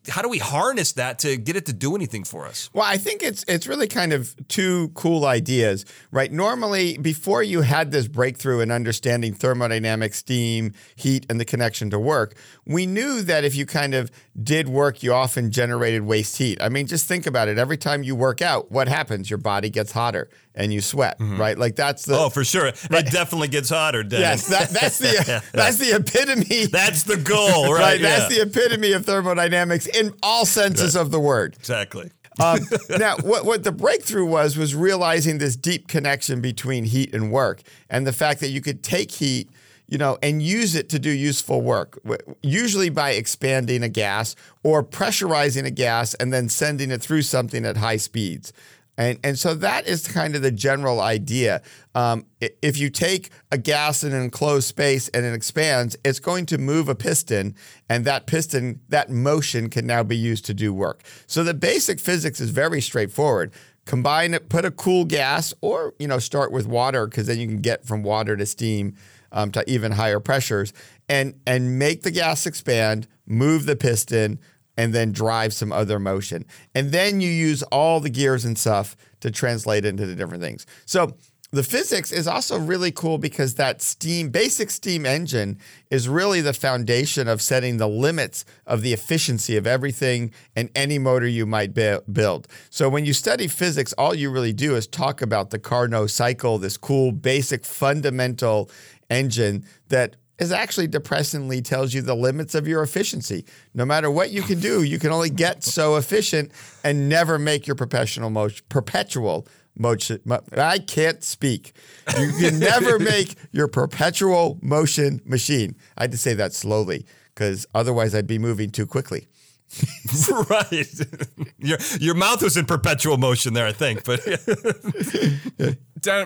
how 0.09 0.23
do 0.23 0.29
we 0.29 0.39
harness 0.39 0.93
that 0.93 1.19
to 1.21 1.37
get 1.37 1.57
it 1.57 1.67
to 1.67 1.73
do 1.73 1.95
anything 1.95 2.25
for 2.25 2.47
us? 2.47 2.71
Well, 2.73 2.85
I 2.85 2.97
think 2.97 3.23
it's 3.23 3.45
it's 3.49 3.67
really 3.67 3.89
kind 3.89 4.13
of 4.13 4.35
two 4.49 4.89
cool 4.95 5.27
ideas, 5.27 5.85
right? 6.11 6.31
Normally, 6.33 6.99
before 6.99 7.43
you 7.43 7.63
had 7.63 7.91
this 7.91 8.09
breakthrough 8.09 8.61
in 8.61 8.71
understanding 8.71 9.35
thermodynamics, 9.35 10.19
steam, 10.19 10.73
heat, 10.97 11.27
and 11.29 11.41
the 11.41 11.45
connection 11.45 11.91
to 11.91 11.99
work, 11.99 12.37
we 12.67 12.87
knew 12.87 13.23
that 13.23 13.45
if 13.45 13.55
you 13.55 13.67
kind 13.67 13.95
of 13.95 14.11
did 14.43 14.69
work, 14.69 15.03
you 15.03 15.13
often 15.13 15.51
generated 15.51 16.03
waste 16.03 16.39
heat. 16.39 16.63
I 16.63 16.69
mean, 16.69 16.87
just 16.87 17.07
think 17.07 17.27
about 17.27 17.49
it. 17.49 17.59
Every 17.59 17.77
time 17.77 18.03
you 18.03 18.15
work 18.15 18.41
out, 18.41 18.71
what 18.71 18.89
happens? 18.89 19.31
Your 19.31 19.39
body 19.39 19.71
gets 19.71 19.93
hotter 19.93 20.29
and 20.59 20.73
you 20.73 20.81
sweat, 20.81 21.19
mm-hmm. 21.19 21.41
right? 21.41 21.57
Like 21.57 21.77
that's 21.77 22.05
the 22.05 22.19
oh, 22.19 22.29
for 22.29 22.45
sure. 22.45 22.65
Right. 22.91 23.07
It 23.07 23.13
definitely 23.13 23.49
gets 23.49 23.71
hotter. 23.71 24.03
Dennin. 24.03 24.23
Yes, 24.23 24.49
that, 24.49 24.69
that's 24.71 24.99
the 24.99 25.43
that's 25.53 25.79
the 25.79 25.95
epitome. 25.97 26.67
That's 26.67 27.05
the 27.05 27.17
goal, 27.17 27.73
right? 27.73 27.81
right? 27.81 28.03
That's 28.03 28.35
the 28.35 28.43
epitome 28.43 28.93
of 28.93 29.07
thermodynamics 29.07 29.87
in 29.87 30.13
all 30.23 30.45
senses 30.45 30.97
right. 30.97 31.01
of 31.01 31.11
the 31.11 31.21
word. 31.21 31.55
Exactly. 31.59 32.11
um, 32.41 32.59
now, 32.99 33.17
what, 33.19 33.45
what 33.45 33.65
the 33.65 33.73
breakthrough 33.73 34.27
was 34.27 34.57
was 34.57 34.75
realizing 34.75 35.39
this 35.39 35.57
deep 35.57 35.89
connection 35.89 36.41
between 36.41 36.85
heat 36.85 37.15
and 37.15 37.33
work, 37.33 37.63
and 37.89 38.07
the 38.07 38.13
fact 38.13 38.41
that 38.41 38.49
you 38.49 38.61
could 38.61 38.83
take 38.83 39.13
heat, 39.13 39.49
you 39.87 39.97
know, 39.97 40.19
and 40.23 40.43
use 40.43 40.75
it 40.75 40.89
to 40.89 40.99
do 40.99 41.11
useful 41.11 41.63
work, 41.63 42.01
usually 42.43 42.91
by 42.91 43.11
expanding 43.11 43.85
a 43.85 43.89
gas 43.89 44.35
or 44.65 44.83
pressurizing 44.83 45.65
a 45.65 45.71
gas 45.71 46.15
and 46.15 46.33
then 46.33 46.49
sending 46.49 46.91
it 46.91 47.01
through 47.01 47.23
something 47.23 47.65
at 47.65 47.77
high 47.77 47.97
speeds. 47.97 48.53
And, 48.99 49.21
and 49.23 49.39
so 49.39 49.55
that 49.55 49.87
is 49.87 50.09
kind 50.09 50.35
of 50.35 50.43
the 50.43 50.51
general 50.51 51.01
idea. 51.01 51.63
Um, 51.95 52.27
if 52.41 52.77
you 52.79 52.91
take 52.91 53.31
a 53.53 53.57
gas 53.57 54.03
in 54.03 54.13
an 54.13 54.21
enclosed 54.21 54.67
space 54.67 55.09
and 55.11 55.25
it 55.25 55.33
expands, 55.33 55.97
it's 56.05 56.19
going 56.19 56.47
to 56.47 56.59
move 56.59 56.89
a 56.89 56.97
piston, 56.97 57.55
and 57.89 58.05
that 58.05 58.27
piston, 58.27 58.81
that 58.89 59.09
motion 59.09 59.71
can 59.71 59.87
now 59.87 60.03
be 60.03 60.17
used 60.17 60.45
to 60.47 60.55
do 60.55 60.75
work. 60.75 61.05
So 61.29 61.45
the 61.45 61.55
basic 61.55 62.01
physics 62.01 62.41
is 62.41 62.51
very 62.51 62.81
straightforward. 62.81 63.53
Combine 63.85 64.35
it, 64.35 64.49
put 64.49 64.65
a 64.65 64.71
cool 64.73 65.05
gas, 65.05 65.55
or 65.61 65.95
you 65.99 66.09
know, 66.09 66.19
start 66.19 66.51
with 66.53 66.67
water 66.67 67.07
because 67.07 67.29
then 67.29 67.39
you 67.39 67.47
can 67.47 67.63
get 67.63 67.87
from 67.87 68.03
water 68.03 68.37
to 68.37 68.45
steam 68.45 68.97
um, 69.33 69.51
to 69.53 69.65
even 69.71 69.93
higher 69.93 70.21
pressures, 70.21 70.73
and 71.09 71.41
and 71.47 71.79
make 71.79 72.03
the 72.03 72.11
gas 72.11 72.47
expand, 72.47 73.07
move 73.27 73.65
the 73.65 73.77
piston, 73.77 74.41
and 74.79 74.95
then 74.95 75.13
drive 75.13 75.53
some 75.53 75.73
other 75.73 75.99
motion. 75.99 76.47
And 76.75 76.93
then 76.93 77.21
you 77.21 77.29
use 77.29 77.63
all 77.65 77.99
the 77.99 78.09
gears 78.09 78.45
and 78.45 78.57
stuff 78.57 78.97
to 79.21 79.31
translate 79.31 79.85
into 79.85 80.07
the 80.07 80.15
different 80.15 80.43
things. 80.43 80.65
So 80.87 81.17
the 81.51 81.65
physics 81.65 82.13
is 82.13 82.29
also 82.29 82.59
really 82.59 82.93
cool 82.93 83.19
because 83.19 83.55
that 83.55 83.83
steam 83.83 84.29
basic 84.29 84.71
steam 84.71 85.05
engine 85.05 85.59
is 85.91 86.09
really 86.09 86.41
the 86.41 86.53
foundation 86.53 87.27
of 87.27 87.43
setting 87.43 87.79
the 87.79 87.89
limits 87.89 88.45
of 88.67 88.83
the 88.83 88.93
efficiency 88.93 89.57
of 89.57 89.67
everything 89.67 90.31
and 90.55 90.71
any 90.75 90.99
motor 90.99 91.27
you 91.27 91.45
might 91.47 91.75
build. 91.75 92.47
So 92.71 92.89
when 92.89 93.05
you 93.05 93.15
study 93.15 93.49
physics 93.49 93.93
all 93.95 94.15
you 94.15 94.31
really 94.31 94.53
do 94.53 94.77
is 94.77 94.87
talk 94.87 95.23
about 95.23 95.51
the 95.51 95.59
Carnot 95.59 96.11
cycle 96.11 96.59
this 96.59 96.77
cool 96.77 97.11
basic 97.13 97.65
fundamental 97.65 98.71
engine 99.11 99.65
that 99.89 100.17
is 100.39 100.53
actually 100.53 100.87
depressingly 100.87 101.61
tells 101.61 101.95
you 101.95 102.03
the 102.03 102.15
limits 102.15 102.55
of 102.55 102.69
your 102.69 102.83
efficiency. 102.83 103.45
No 103.75 103.85
matter 103.85 104.11
what 104.11 104.31
you 104.31 104.43
can 104.43 104.61
do, 104.61 104.83
you 104.83 104.99
can 104.99 105.11
only 105.11 105.31
get 105.31 105.65
so 105.65 105.97
efficient 105.97 106.53
and 106.85 107.09
never 107.09 107.39
make 107.39 107.67
your 107.67 107.77
professional 107.77 108.31
motion 108.31 108.65
perpetual 108.69 109.47
motion. 109.77 110.21
I 110.57 110.79
can't 110.79 111.23
speak. 111.23 111.73
You 112.19 112.33
can 112.33 112.59
never 112.59 112.99
make 113.15 113.35
your 113.53 113.69
perpetual 113.69 114.59
motion 114.63 115.21
machine. 115.25 115.77
I 115.97 116.05
had 116.05 116.13
to 116.13 116.19
say 116.19 116.35
that 116.35 116.53
slowly 116.53 117.07
because 117.35 117.67
otherwise 117.75 118.15
I'd 118.15 118.27
be 118.27 118.39
moving 118.39 118.71
too 118.71 118.87
quickly. 118.87 119.29
right. 120.49 120.89
Your 121.59 121.77
your 122.01 122.15
mouth 122.15 122.43
was 122.43 122.57
in 122.57 122.65
perpetual 122.65 123.19
motion 123.19 123.53
there, 123.53 123.67
I 123.67 123.73
think. 123.73 124.03
But 124.03 124.21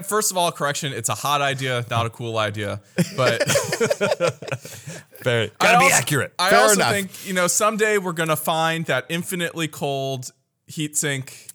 first 0.02 0.30
of 0.30 0.36
all, 0.36 0.50
correction, 0.52 0.92
it's 0.92 1.08
a 1.08 1.14
hot 1.14 1.40
idea, 1.40 1.84
not 1.90 2.06
a 2.06 2.10
cool 2.10 2.38
idea. 2.38 2.80
But 3.16 3.42
Very, 5.22 5.50
gotta 5.58 5.78
be 5.78 5.92
accurate. 5.92 6.32
I 6.38 6.50
Fair 6.50 6.60
also 6.60 6.74
enough. 6.74 6.92
think, 6.92 7.26
you 7.26 7.32
know, 7.34 7.46
someday 7.46 7.98
we're 7.98 8.12
gonna 8.12 8.36
find 8.36 8.84
that 8.86 9.06
infinitely 9.08 9.68
cold 9.68 10.30
heatsink 10.70 11.52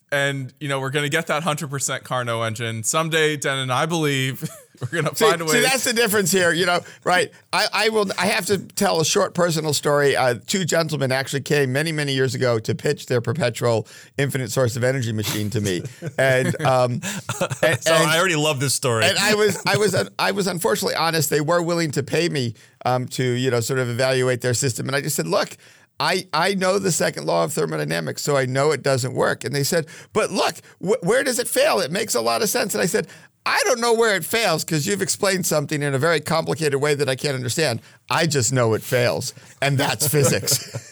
and 0.12 0.52
you 0.60 0.68
know, 0.68 0.80
we're 0.80 0.90
gonna 0.90 1.08
get 1.08 1.26
that 1.28 1.42
hundred 1.42 1.70
percent 1.70 2.04
Carnot 2.04 2.46
engine. 2.46 2.82
Someday, 2.82 3.38
and 3.44 3.72
I 3.72 3.86
believe 3.86 4.48
we're 4.80 5.02
gonna 5.02 5.14
See, 5.14 5.24
find 5.24 5.40
a 5.40 5.44
way. 5.44 5.52
see, 5.52 5.60
that's 5.60 5.84
the 5.84 5.92
difference 5.92 6.32
here. 6.32 6.52
You 6.52 6.66
know, 6.66 6.80
right? 7.04 7.30
I, 7.52 7.66
I 7.72 7.88
will. 7.90 8.06
I 8.18 8.26
have 8.26 8.46
to 8.46 8.58
tell 8.58 9.00
a 9.00 9.04
short 9.04 9.34
personal 9.34 9.72
story. 9.72 10.16
Uh, 10.16 10.36
two 10.46 10.64
gentlemen 10.64 11.12
actually 11.12 11.42
came 11.42 11.72
many, 11.72 11.92
many 11.92 12.12
years 12.14 12.34
ago 12.34 12.58
to 12.58 12.74
pitch 12.74 13.06
their 13.06 13.20
perpetual 13.20 13.86
infinite 14.18 14.50
source 14.50 14.76
of 14.76 14.84
energy 14.84 15.12
machine 15.12 15.50
to 15.50 15.60
me, 15.60 15.82
and 16.18 16.60
um, 16.62 16.92
and, 17.62 17.82
so 17.82 17.94
and- 17.94 18.10
I 18.10 18.18
already 18.18 18.36
love 18.36 18.60
this 18.60 18.74
story. 18.74 19.04
and 19.04 19.18
I 19.18 19.34
was 19.34 19.62
I 19.66 19.76
was 19.76 20.08
I 20.18 20.30
was 20.32 20.46
unfortunately 20.46 20.94
honest. 20.96 21.30
They 21.30 21.40
were 21.40 21.62
willing 21.62 21.90
to 21.92 22.02
pay 22.02 22.28
me 22.28 22.54
um, 22.84 23.06
to 23.08 23.24
you 23.24 23.50
know 23.50 23.60
sort 23.60 23.78
of 23.80 23.88
evaluate 23.88 24.40
their 24.40 24.54
system, 24.54 24.86
and 24.88 24.96
I 24.96 25.00
just 25.00 25.16
said, 25.16 25.26
look. 25.26 25.56
I, 26.02 26.26
I 26.32 26.54
know 26.54 26.78
the 26.78 26.92
second 26.92 27.26
law 27.26 27.44
of 27.44 27.52
thermodynamics, 27.52 28.22
so 28.22 28.34
I 28.34 28.46
know 28.46 28.70
it 28.70 28.82
doesn't 28.82 29.12
work. 29.12 29.44
And 29.44 29.54
they 29.54 29.62
said, 29.62 29.84
but 30.14 30.30
look, 30.30 30.54
wh- 30.78 31.04
where 31.04 31.22
does 31.22 31.38
it 31.38 31.46
fail? 31.46 31.78
It 31.78 31.90
makes 31.92 32.14
a 32.14 32.22
lot 32.22 32.40
of 32.40 32.48
sense. 32.48 32.74
And 32.74 32.80
I 32.82 32.86
said, 32.86 33.06
I 33.46 33.60
don't 33.64 33.80
know 33.80 33.94
where 33.94 34.14
it 34.16 34.24
fails 34.24 34.64
because 34.64 34.86
you've 34.86 35.02
explained 35.02 35.46
something 35.46 35.82
in 35.82 35.94
a 35.94 35.98
very 35.98 36.20
complicated 36.20 36.80
way 36.80 36.94
that 36.94 37.08
I 37.08 37.16
can't 37.16 37.34
understand. 37.34 37.80
I 38.10 38.26
just 38.26 38.52
know 38.52 38.74
it 38.74 38.82
fails, 38.82 39.34
and 39.62 39.78
that's 39.78 40.06
physics. 40.12 40.86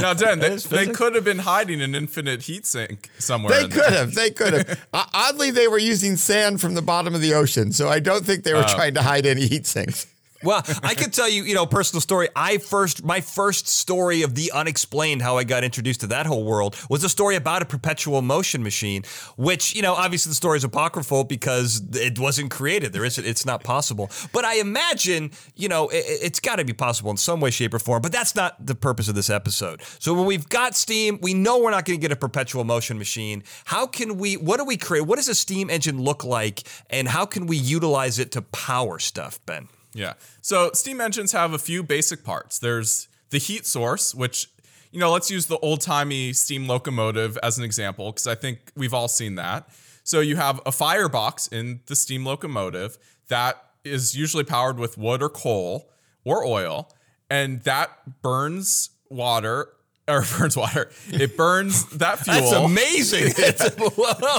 now, 0.00 0.14
Dan, 0.14 0.38
they, 0.38 0.56
they 0.56 0.86
could 0.86 1.14
have 1.14 1.24
been 1.24 1.40
hiding 1.40 1.82
an 1.82 1.94
infinite 1.94 2.42
heat 2.42 2.64
sink 2.66 3.10
somewhere. 3.18 3.54
They 3.54 3.68
could 3.68 3.82
there. 3.82 3.90
have. 3.90 4.14
They 4.14 4.30
could 4.30 4.52
have. 4.54 4.86
Uh, 4.92 5.04
oddly, 5.12 5.50
they 5.50 5.68
were 5.68 5.78
using 5.78 6.16
sand 6.16 6.60
from 6.60 6.74
the 6.74 6.82
bottom 6.82 7.14
of 7.14 7.20
the 7.20 7.34
ocean, 7.34 7.72
so 7.72 7.88
I 7.88 8.00
don't 8.00 8.24
think 8.24 8.44
they 8.44 8.54
were 8.54 8.64
trying 8.64 8.94
to 8.94 9.02
hide 9.02 9.26
any 9.26 9.46
heat 9.46 9.66
sinks. 9.66 10.06
Well, 10.42 10.62
I 10.82 10.94
could 10.94 11.12
tell 11.12 11.28
you, 11.28 11.44
you 11.44 11.54
know, 11.54 11.66
personal 11.66 12.00
story. 12.00 12.28
I 12.36 12.58
first, 12.58 13.04
my 13.04 13.20
first 13.20 13.68
story 13.68 14.22
of 14.22 14.34
the 14.34 14.52
unexplained, 14.52 15.22
how 15.22 15.38
I 15.38 15.44
got 15.44 15.64
introduced 15.64 16.00
to 16.00 16.06
that 16.08 16.26
whole 16.26 16.44
world, 16.44 16.76
was 16.90 17.04
a 17.04 17.08
story 17.08 17.36
about 17.36 17.62
a 17.62 17.64
perpetual 17.64 18.22
motion 18.22 18.62
machine, 18.62 19.04
which, 19.36 19.74
you 19.74 19.82
know, 19.82 19.94
obviously 19.94 20.30
the 20.30 20.34
story 20.36 20.58
is 20.58 20.64
apocryphal 20.64 21.24
because 21.24 21.82
it 21.94 22.18
wasn't 22.18 22.50
created. 22.50 22.92
There 22.92 23.04
isn't, 23.04 23.24
it's 23.24 23.46
not 23.46 23.64
possible. 23.64 24.10
But 24.32 24.44
I 24.44 24.56
imagine, 24.56 25.30
you 25.54 25.68
know, 25.68 25.88
it, 25.88 26.22
has 26.22 26.40
got 26.40 26.56
to 26.56 26.64
be 26.64 26.72
possible 26.72 27.10
in 27.10 27.16
some 27.16 27.40
way, 27.40 27.50
shape, 27.50 27.74
or 27.74 27.78
form. 27.78 28.02
But 28.02 28.12
that's 28.12 28.34
not 28.34 28.64
the 28.64 28.74
purpose 28.74 29.08
of 29.08 29.14
this 29.14 29.30
episode. 29.30 29.80
So 29.98 30.14
when 30.14 30.26
we've 30.26 30.48
got 30.48 30.74
Steam, 30.74 31.18
we 31.22 31.34
know 31.34 31.58
we're 31.58 31.70
not 31.70 31.84
going 31.84 31.98
to 31.98 32.02
get 32.02 32.12
a 32.12 32.16
perpetual 32.16 32.64
motion 32.64 32.98
machine. 32.98 33.42
How 33.64 33.86
can 33.86 34.18
we, 34.18 34.36
what 34.36 34.58
do 34.58 34.64
we 34.64 34.76
create? 34.76 35.06
What 35.06 35.16
does 35.16 35.28
a 35.28 35.34
Steam 35.34 35.70
engine 35.70 36.00
look 36.00 36.24
like? 36.24 36.62
And 36.90 37.08
how 37.08 37.26
can 37.26 37.46
we 37.46 37.56
utilize 37.56 38.18
it 38.18 38.32
to 38.32 38.42
power 38.42 38.98
stuff, 38.98 39.40
Ben? 39.46 39.68
Yeah. 39.96 40.12
So 40.42 40.70
steam 40.74 41.00
engines 41.00 41.32
have 41.32 41.54
a 41.54 41.58
few 41.58 41.82
basic 41.82 42.22
parts. 42.22 42.58
There's 42.58 43.08
the 43.30 43.38
heat 43.38 43.64
source, 43.64 44.14
which, 44.14 44.48
you 44.92 45.00
know, 45.00 45.10
let's 45.10 45.30
use 45.30 45.46
the 45.46 45.58
old 45.58 45.80
timey 45.80 46.34
steam 46.34 46.68
locomotive 46.68 47.38
as 47.42 47.56
an 47.56 47.64
example, 47.64 48.12
because 48.12 48.26
I 48.26 48.34
think 48.34 48.70
we've 48.76 48.92
all 48.92 49.08
seen 49.08 49.36
that. 49.36 49.68
So 50.04 50.20
you 50.20 50.36
have 50.36 50.60
a 50.66 50.70
firebox 50.70 51.48
in 51.48 51.80
the 51.86 51.96
steam 51.96 52.24
locomotive 52.26 52.98
that 53.28 53.56
is 53.84 54.14
usually 54.14 54.44
powered 54.44 54.78
with 54.78 54.98
wood 54.98 55.22
or 55.22 55.30
coal 55.30 55.90
or 56.24 56.44
oil, 56.44 56.92
and 57.30 57.62
that 57.62 58.20
burns 58.22 58.90
water 59.08 59.70
or 60.08 60.24
burns 60.38 60.56
water. 60.56 60.90
It 61.08 61.36
burns 61.36 61.86
that 61.98 62.20
fuel. 62.20 62.40
That's 62.40 62.52
amazing. 62.52 63.32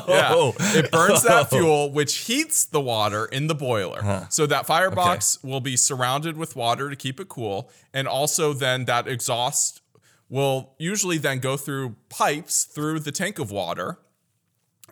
Yeah. 0.07 0.51
It 0.59 0.91
burns 0.91 1.23
that 1.23 1.49
fuel, 1.49 1.91
which 1.91 2.15
heats 2.19 2.65
the 2.65 2.79
water 2.79 3.25
in 3.25 3.47
the 3.47 3.55
boiler. 3.55 4.01
Huh. 4.01 4.27
So 4.29 4.45
that 4.45 4.65
firebox 4.65 5.37
okay. 5.37 5.51
will 5.51 5.59
be 5.59 5.75
surrounded 5.75 6.37
with 6.37 6.55
water 6.55 6.89
to 6.89 6.95
keep 6.95 7.19
it 7.19 7.27
cool. 7.27 7.69
And 7.93 8.07
also, 8.07 8.53
then 8.53 8.85
that 8.85 9.07
exhaust 9.07 9.81
will 10.29 10.73
usually 10.77 11.17
then 11.17 11.39
go 11.39 11.57
through 11.57 11.95
pipes 12.09 12.63
through 12.65 12.99
the 13.01 13.11
tank 13.11 13.39
of 13.39 13.51
water. 13.51 13.99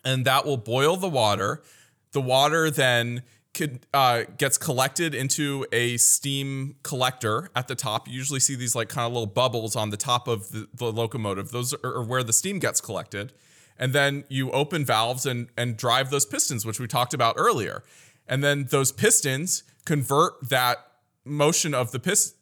And 0.04 0.26
that 0.26 0.46
will 0.46 0.58
boil 0.58 0.98
the 0.98 1.10
water. 1.10 1.64
The 2.12 2.22
water 2.22 2.70
then 2.70 3.24
could, 3.56 3.88
uh, 3.94 4.24
gets 4.38 4.58
collected 4.58 5.16
into 5.16 5.66
a 5.72 5.98
steam 5.98 6.76
collector 6.84 7.50
at 7.56 7.68
the 7.68 7.76
top. 7.76 8.08
You 8.08 8.14
usually 8.14 8.40
see 8.40 8.56
these 8.56 8.76
like 8.76 8.90
kind 8.90 9.08
of 9.08 9.14
little 9.14 9.26
bubbles 9.26 9.76
on 9.76 9.90
the 9.90 9.98
top 9.98 10.28
of 10.28 10.52
the, 10.52 10.68
the 10.74 10.92
locomotive. 10.92 11.50
Those 11.50 11.74
are, 11.74 11.96
are 11.98 12.04
where 12.04 12.22
the 12.22 12.34
steam 12.34 12.60
gets 12.60 12.82
collected. 12.82 13.34
And 13.80 13.94
then 13.94 14.26
you 14.30 14.52
open 14.52 14.86
valves 14.86 15.26
and, 15.26 15.48
and 15.58 15.76
drive 15.76 16.12
those 16.12 16.26
pistons, 16.26 16.66
which 16.66 16.80
we 16.80 16.88
talked 16.88 17.14
about 17.14 17.36
earlier. 17.38 17.84
And 18.28 18.44
then 18.44 18.66
those 18.70 18.92
pistons 18.92 19.64
convert 19.86 20.50
that 20.50 20.78
motion 21.24 21.74
of 21.74 21.92
the 21.92 22.00
pist 22.00 22.36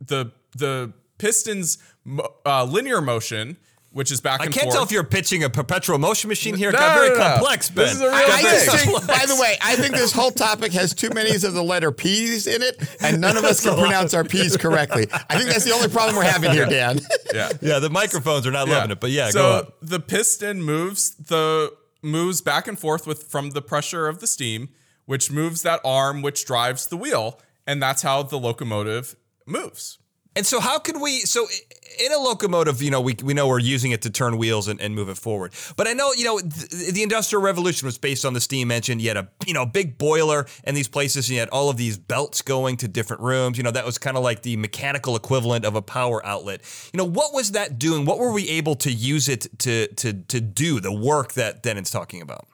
the 0.00 0.32
the 0.56 0.92
pistons 1.18 1.78
uh, 2.44 2.64
linear 2.64 3.00
motion 3.00 3.56
which 3.92 4.10
is 4.10 4.20
back 4.20 4.40
I 4.40 4.44
and 4.46 4.54
can't 4.54 4.64
forth. 4.64 4.74
tell 4.74 4.84
if 4.84 4.90
you're 4.90 5.04
pitching 5.04 5.44
a 5.44 5.50
perpetual 5.50 5.98
motion 5.98 6.28
machine 6.28 6.56
here. 6.56 6.72
No, 6.72 6.78
got 6.78 6.94
very 6.94 7.10
no, 7.10 7.14
no. 7.14 7.20
complex, 7.20 7.68
Ben. 7.68 7.84
This 7.84 7.94
is 7.94 8.00
a 8.00 8.06
real 8.06 8.14
I, 8.14 8.42
thing. 8.42 8.78
think, 8.78 9.06
by 9.06 9.26
the 9.26 9.36
way, 9.40 9.56
I 9.60 9.76
think 9.76 9.94
this 9.94 10.12
whole 10.12 10.30
topic 10.30 10.72
has 10.72 10.94
too 10.94 11.10
many 11.10 11.30
of 11.34 11.40
the 11.40 11.62
letter 11.62 11.92
P's 11.92 12.46
in 12.46 12.62
it, 12.62 12.82
and 13.00 13.20
none 13.20 13.36
of 13.36 13.44
us 13.44 13.62
can 13.62 13.78
pronounce 13.78 14.14
our 14.14 14.24
P's 14.24 14.56
correctly. 14.56 15.06
I 15.28 15.38
think 15.38 15.50
that's 15.50 15.64
the 15.64 15.72
only 15.72 15.88
problem 15.88 16.16
we're 16.16 16.24
having 16.24 16.52
here, 16.52 16.66
Dan. 16.66 17.00
Yeah, 17.32 17.50
yeah. 17.62 17.78
The 17.78 17.88
microphones 17.88 18.46
are 18.46 18.50
not 18.50 18.68
yeah. 18.68 18.74
loving 18.74 18.90
it, 18.90 19.00
but 19.00 19.10
yeah. 19.10 19.30
So 19.30 19.72
the 19.80 20.00
piston 20.00 20.62
moves 20.62 21.14
the 21.14 21.72
moves 22.02 22.42
back 22.42 22.68
and 22.68 22.78
forth 22.78 23.06
with 23.06 23.22
from 23.24 23.50
the 23.50 23.62
pressure 23.62 24.06
of 24.06 24.20
the 24.20 24.26
steam, 24.26 24.68
which 25.06 25.30
moves 25.30 25.62
that 25.62 25.80
arm, 25.82 26.20
which 26.20 26.44
drives 26.44 26.86
the 26.86 26.96
wheel, 26.96 27.40
and 27.66 27.82
that's 27.82 28.02
how 28.02 28.22
the 28.22 28.38
locomotive 28.38 29.16
moves. 29.46 29.98
And 30.34 30.46
so, 30.46 30.60
how 30.60 30.78
can 30.78 31.00
we? 31.00 31.20
So, 31.20 31.46
in 32.00 32.12
a 32.12 32.18
locomotive, 32.18 32.82
you 32.82 32.90
know, 32.90 33.00
we, 33.00 33.16
we 33.22 33.34
know 33.34 33.48
we're 33.48 33.58
using 33.58 33.90
it 33.90 34.02
to 34.02 34.10
turn 34.10 34.38
wheels 34.38 34.68
and, 34.68 34.80
and 34.80 34.94
move 34.94 35.08
it 35.08 35.18
forward. 35.18 35.52
But 35.76 35.86
I 35.86 35.92
know, 35.92 36.12
you 36.12 36.24
know, 36.24 36.38
th- 36.38 36.92
the 36.92 37.02
Industrial 37.02 37.42
Revolution 37.42 37.86
was 37.86 37.98
based 37.98 38.24
on 38.24 38.32
the 38.32 38.40
steam 38.40 38.70
engine. 38.70 38.98
You 38.98 39.08
had 39.08 39.16
a, 39.18 39.28
you 39.46 39.52
know, 39.52 39.66
big 39.66 39.98
boiler 39.98 40.46
in 40.64 40.74
these 40.74 40.88
places, 40.88 41.28
and 41.28 41.34
you 41.34 41.40
had 41.40 41.50
all 41.50 41.68
of 41.68 41.76
these 41.76 41.98
belts 41.98 42.40
going 42.42 42.78
to 42.78 42.88
different 42.88 43.22
rooms. 43.22 43.58
You 43.58 43.64
know, 43.64 43.70
that 43.70 43.84
was 43.84 43.98
kind 43.98 44.16
of 44.16 44.22
like 44.22 44.42
the 44.42 44.56
mechanical 44.56 45.16
equivalent 45.16 45.64
of 45.64 45.74
a 45.74 45.82
power 45.82 46.24
outlet. 46.24 46.62
You 46.92 46.98
know, 46.98 47.04
what 47.04 47.34
was 47.34 47.52
that 47.52 47.78
doing? 47.78 48.04
What 48.04 48.18
were 48.18 48.32
we 48.32 48.48
able 48.48 48.74
to 48.76 48.90
use 48.90 49.28
it 49.28 49.46
to 49.60 49.88
to 49.88 50.12
to 50.14 50.40
do 50.40 50.80
the 50.80 50.92
work 50.92 51.32
that 51.34 51.62
Dennin's 51.62 51.90
talking 51.90 52.22
about? 52.22 52.46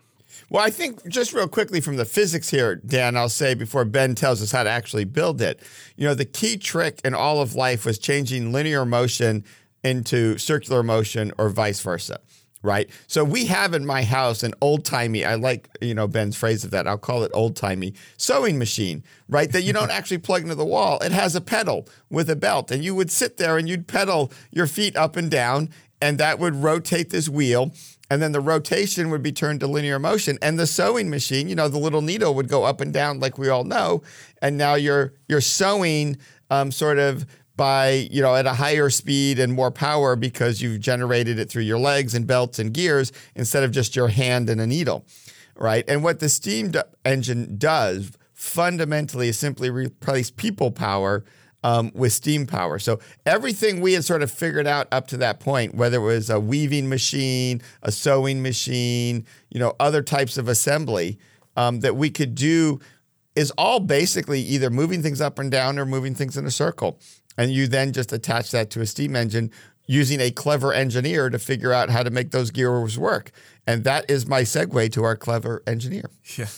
Well, 0.50 0.64
I 0.64 0.71
think 0.71 1.07
just 1.09 1.35
real 1.35 1.47
quickly 1.47 1.81
from 1.81 1.97
the 1.97 2.07
physics 2.07 2.49
here, 2.49 2.76
Dan, 2.76 3.17
I'll 3.17 3.28
say 3.28 3.55
before 3.55 3.85
Ben 3.85 4.14
tells 4.14 4.40
us 4.40 4.50
how 4.50 4.62
to 4.62 4.71
actually 4.71 5.05
build 5.05 5.43
it, 5.43 5.61
you 5.97 6.07
know, 6.07 6.14
the 6.14 6.25
key 6.25 6.57
trick 6.57 7.00
in 7.05 7.14
all 7.14 7.43
of 7.43 7.55
life 7.55 7.85
was 7.85 7.99
changing 7.99 8.50
linear 8.50 8.87
motion 8.87 9.45
into 9.85 10.38
circular 10.38 10.83
motion 10.83 11.33
or 11.37 11.50
vice 11.50 11.81
versa. 11.81 12.21
Right. 12.61 12.90
So 13.07 13.23
we 13.23 13.47
have 13.47 13.73
in 13.73 13.87
my 13.87 14.02
house 14.02 14.43
an 14.43 14.52
old 14.61 14.85
timey, 14.85 15.25
I 15.25 15.37
like, 15.37 15.69
you 15.81 15.95
know, 15.95 16.08
Ben's 16.08 16.37
phrase 16.37 16.65
of 16.65 16.73
that. 16.73 16.89
I'll 16.89 16.99
call 16.99 17.23
it 17.23 17.30
old 17.32 17.54
timey 17.54 17.95
sewing 18.17 18.58
machine, 18.58 19.04
right? 19.28 19.52
That 19.52 19.63
you 19.63 19.73
don't 19.73 19.91
actually 19.93 20.19
plug 20.19 20.43
into 20.43 20.56
the 20.56 20.65
wall. 20.65 20.99
It 20.99 21.13
has 21.13 21.37
a 21.37 21.41
pedal 21.41 21.87
with 22.11 22.28
a 22.28 22.34
belt. 22.34 22.73
And 22.73 22.82
you 22.82 22.97
would 22.97 23.13
sit 23.13 23.37
there 23.37 23.58
and 23.58 23.69
you'd 23.69 23.87
pedal 23.87 24.32
your 24.50 24.67
feet 24.67 24.97
up 24.97 25.15
and 25.15 25.30
down, 25.30 25.71
and 26.02 26.19
that 26.19 26.41
would 26.41 26.56
rotate 26.56 27.11
this 27.11 27.28
wheel 27.28 27.73
and 28.10 28.23
then 28.23 28.32
the 28.32 28.40
rotation 28.40 29.10
would 29.10 29.23
be 29.23 29.32
turned 29.32 29.60
to 29.60 29.66
linear 29.66 29.99
motion. 29.99 30.38
And 30.40 30.58
the 30.58 30.66
sewing 30.66 31.10
machine 31.10 31.49
you 31.49 31.54
know 31.54 31.68
the 31.68 31.78
little 31.78 32.02
needle 32.02 32.34
would 32.34 32.49
go 32.49 32.64
up 32.64 32.80
and 32.80 32.92
down 32.92 33.21
like 33.21 33.38
we 33.38 33.49
all 33.49 33.64
know. 33.64 34.02
And 34.42 34.56
now 34.56 34.75
you're 34.75 35.14
you're 35.28 35.40
sewing 35.40 36.16
um, 36.50 36.71
sort 36.71 36.99
of 36.99 37.26
by 37.56 38.08
you 38.10 38.23
know 38.23 38.34
at 38.34 38.47
a 38.47 38.54
higher 38.54 38.90
speed 38.90 39.38
and 39.38 39.52
more 39.52 39.71
power 39.71 40.16
because 40.16 40.62
you've 40.62 40.80
generated 40.80 41.38
it 41.38 41.50
through 41.50 41.62
your 41.62 41.78
legs 41.78 42.14
and 42.14 42.26
belts 42.26 42.58
and 42.58 42.73
gears 42.73 43.12
instead 43.34 43.64
of 43.64 43.73
just 43.73 43.97
your 43.97 44.08
hand 44.08 44.49
and 44.49 44.60
a 44.60 44.66
needle 44.66 45.04
right? 45.58 45.84
And 45.88 46.02
what 46.02 46.21
the 46.21 46.28
steam 46.28 46.73
engine 47.04 47.58
does 47.58 48.12
fundamentally 48.32 49.28
is 49.28 49.38
simply 49.38 49.68
replace 49.68 50.30
people 50.30 50.71
power 50.71 51.25
um, 51.69 51.93
with 51.95 52.15
steam 52.15 52.47
power. 52.47 52.78
So 52.78 52.99
everything 53.26 53.83
we 53.83 53.93
had 53.93 54.02
sort 54.02 54.23
of 54.23 54.31
figured 54.31 54.67
out 54.67 54.89
up 54.91 55.07
to 55.09 55.19
that 55.19 55.39
point, 55.39 55.75
whether 55.75 55.99
it 55.99 56.00
was 56.00 56.31
a 56.31 56.41
weaving 56.41 56.89
machine, 56.89 57.61
a 57.83 57.93
sewing 57.93 58.43
machine, 58.43 59.26
you 59.50 59.61
know, 59.61 59.75
other 59.78 60.02
types 60.02 60.39
of 60.39 60.49
assembly 60.49 61.19
um, 61.59 61.81
that 61.81 61.95
we 61.95 62.09
could 62.09 62.35
do, 62.35 62.81
is 63.37 63.50
all 63.59 63.81
basically 63.81 64.41
either 64.41 64.71
moving 64.71 65.02
things 65.02 65.21
up 65.21 65.39
and 65.39 65.50
down 65.50 65.78
or 65.78 65.85
moving 65.85 66.15
things 66.15 66.39
in 66.39 66.47
a 66.47 66.50
circle. 66.50 66.99
And 67.37 67.52
you 67.52 67.69
then 67.69 67.93
just 67.93 68.15
attach 68.15 68.50
that 68.52 68.71
to 68.71 68.81
a 68.81 68.87
steam 68.87 69.15
engine 69.15 69.50
using 69.87 70.21
a 70.21 70.31
clever 70.31 70.73
engineer 70.73 71.28
to 71.28 71.39
figure 71.39 71.75
out 71.75 71.91
how 71.91 72.02
to 72.02 72.11
make 72.11 72.31
those 72.31 72.50
gears 72.50 72.99
work. 72.99 73.31
And 73.67 73.85
that 73.85 74.11
is 74.11 74.26
my 74.26 74.41
segue 74.41 74.91
to 74.93 75.04
our 75.04 75.17
clever 75.17 75.63
engineer. 75.67 76.09
Yeah. 76.37 76.47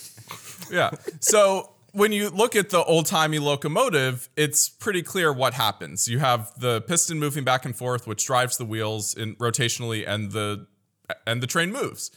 Yeah. 0.71 0.91
So 1.19 1.73
when 1.93 2.11
you 2.11 2.29
look 2.29 2.55
at 2.55 2.69
the 2.69 2.83
old 2.83 3.05
timey 3.05 3.39
locomotive, 3.39 4.29
it's 4.35 4.69
pretty 4.69 5.01
clear 5.01 5.33
what 5.33 5.53
happens. 5.53 6.07
You 6.07 6.19
have 6.19 6.51
the 6.59 6.81
piston 6.81 7.19
moving 7.19 7.43
back 7.43 7.65
and 7.65 7.75
forth, 7.75 8.07
which 8.07 8.25
drives 8.25 8.57
the 8.57 8.65
wheels 8.65 9.13
in 9.13 9.35
rotationally, 9.35 10.07
and 10.07 10.31
the 10.31 10.67
and 11.27 11.43
the 11.43 11.47
train 11.47 11.71
moves. 11.71 12.11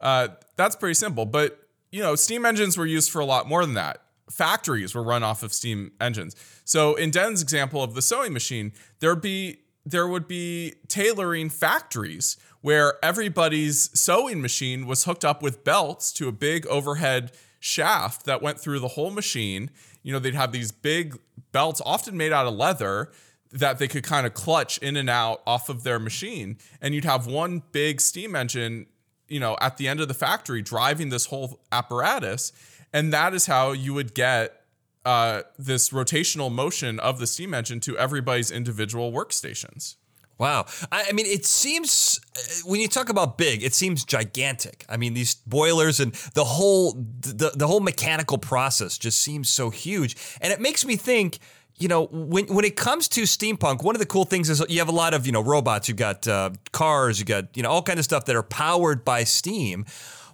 Uh, 0.00 0.28
that's 0.56 0.76
pretty 0.76 0.94
simple. 0.94 1.26
But 1.26 1.58
you 1.90 2.02
know, 2.02 2.14
steam 2.14 2.44
engines 2.44 2.76
were 2.76 2.86
used 2.86 3.10
for 3.10 3.20
a 3.20 3.24
lot 3.24 3.48
more 3.48 3.64
than 3.64 3.74
that. 3.74 4.02
Factories 4.30 4.94
were 4.94 5.02
run 5.02 5.22
off 5.22 5.42
of 5.42 5.52
steam 5.52 5.92
engines. 6.00 6.36
So 6.64 6.94
in 6.94 7.10
Den's 7.10 7.42
example 7.42 7.82
of 7.82 7.94
the 7.94 8.02
sewing 8.02 8.32
machine, 8.32 8.72
there'd 9.00 9.22
be 9.22 9.58
there 9.84 10.06
would 10.06 10.28
be 10.28 10.74
tailoring 10.86 11.48
factories 11.48 12.36
where 12.60 12.94
everybody's 13.02 13.88
sewing 13.98 14.42
machine 14.42 14.86
was 14.86 15.04
hooked 15.04 15.24
up 15.24 15.42
with 15.42 15.64
belts 15.64 16.12
to 16.12 16.28
a 16.28 16.32
big 16.32 16.66
overhead 16.66 17.32
shaft 17.60 18.24
that 18.26 18.42
went 18.42 18.60
through 18.60 18.80
the 18.80 18.88
whole 18.88 19.10
machine. 19.10 19.70
You 20.02 20.12
know, 20.12 20.18
they'd 20.18 20.34
have 20.34 20.52
these 20.52 20.72
big 20.72 21.18
belts, 21.52 21.80
often 21.84 22.16
made 22.16 22.32
out 22.32 22.46
of 22.46 22.54
leather, 22.54 23.10
that 23.50 23.78
they 23.78 23.88
could 23.88 24.04
kind 24.04 24.26
of 24.26 24.34
clutch 24.34 24.78
in 24.78 24.96
and 24.96 25.08
out 25.08 25.42
off 25.46 25.68
of 25.68 25.82
their 25.82 25.98
machine. 25.98 26.58
And 26.80 26.94
you'd 26.94 27.04
have 27.04 27.26
one 27.26 27.62
big 27.72 28.00
steam 28.00 28.36
engine, 28.36 28.86
you 29.28 29.40
know, 29.40 29.56
at 29.60 29.76
the 29.76 29.88
end 29.88 30.00
of 30.00 30.08
the 30.08 30.14
factory 30.14 30.62
driving 30.62 31.08
this 31.08 31.26
whole 31.26 31.60
apparatus. 31.72 32.52
And 32.92 33.12
that 33.12 33.34
is 33.34 33.46
how 33.46 33.72
you 33.72 33.94
would 33.94 34.14
get 34.14 34.62
uh, 35.04 35.42
this 35.58 35.90
rotational 35.90 36.52
motion 36.52 37.00
of 37.00 37.18
the 37.18 37.26
steam 37.26 37.54
engine 37.54 37.80
to 37.80 37.96
everybody's 37.96 38.50
individual 38.50 39.12
workstations. 39.12 39.96
Wow. 40.38 40.66
I, 40.92 41.10
mean, 41.10 41.26
it 41.26 41.44
seems, 41.44 42.20
uh, 42.36 42.40
when 42.64 42.80
you 42.80 42.86
talk 42.86 43.08
about 43.08 43.38
big, 43.38 43.64
it 43.64 43.74
seems 43.74 44.04
gigantic. 44.04 44.86
I 44.88 44.96
mean, 44.96 45.12
these 45.12 45.34
boilers 45.34 45.98
and 45.98 46.12
the 46.34 46.44
whole, 46.44 46.92
the, 46.92 47.52
the 47.56 47.66
whole 47.66 47.80
mechanical 47.80 48.38
process 48.38 48.98
just 48.98 49.18
seems 49.18 49.48
so 49.48 49.70
huge. 49.70 50.16
And 50.40 50.52
it 50.52 50.60
makes 50.60 50.84
me 50.84 50.94
think, 50.94 51.40
you 51.76 51.88
know, 51.88 52.06
when, 52.06 52.46
when 52.46 52.64
it 52.64 52.76
comes 52.76 53.08
to 53.08 53.22
steampunk, 53.22 53.82
one 53.82 53.96
of 53.96 54.00
the 54.00 54.06
cool 54.06 54.24
things 54.24 54.48
is 54.48 54.64
you 54.68 54.78
have 54.78 54.88
a 54.88 54.92
lot 54.92 55.12
of, 55.12 55.26
you 55.26 55.32
know, 55.32 55.42
robots, 55.42 55.88
you 55.88 55.94
got 55.94 56.26
uh, 56.28 56.50
cars, 56.70 57.18
you 57.18 57.24
got, 57.24 57.56
you 57.56 57.64
know, 57.64 57.70
all 57.70 57.82
kind 57.82 57.98
of 57.98 58.04
stuff 58.04 58.24
that 58.26 58.36
are 58.36 58.42
powered 58.44 59.04
by 59.04 59.24
steam. 59.24 59.86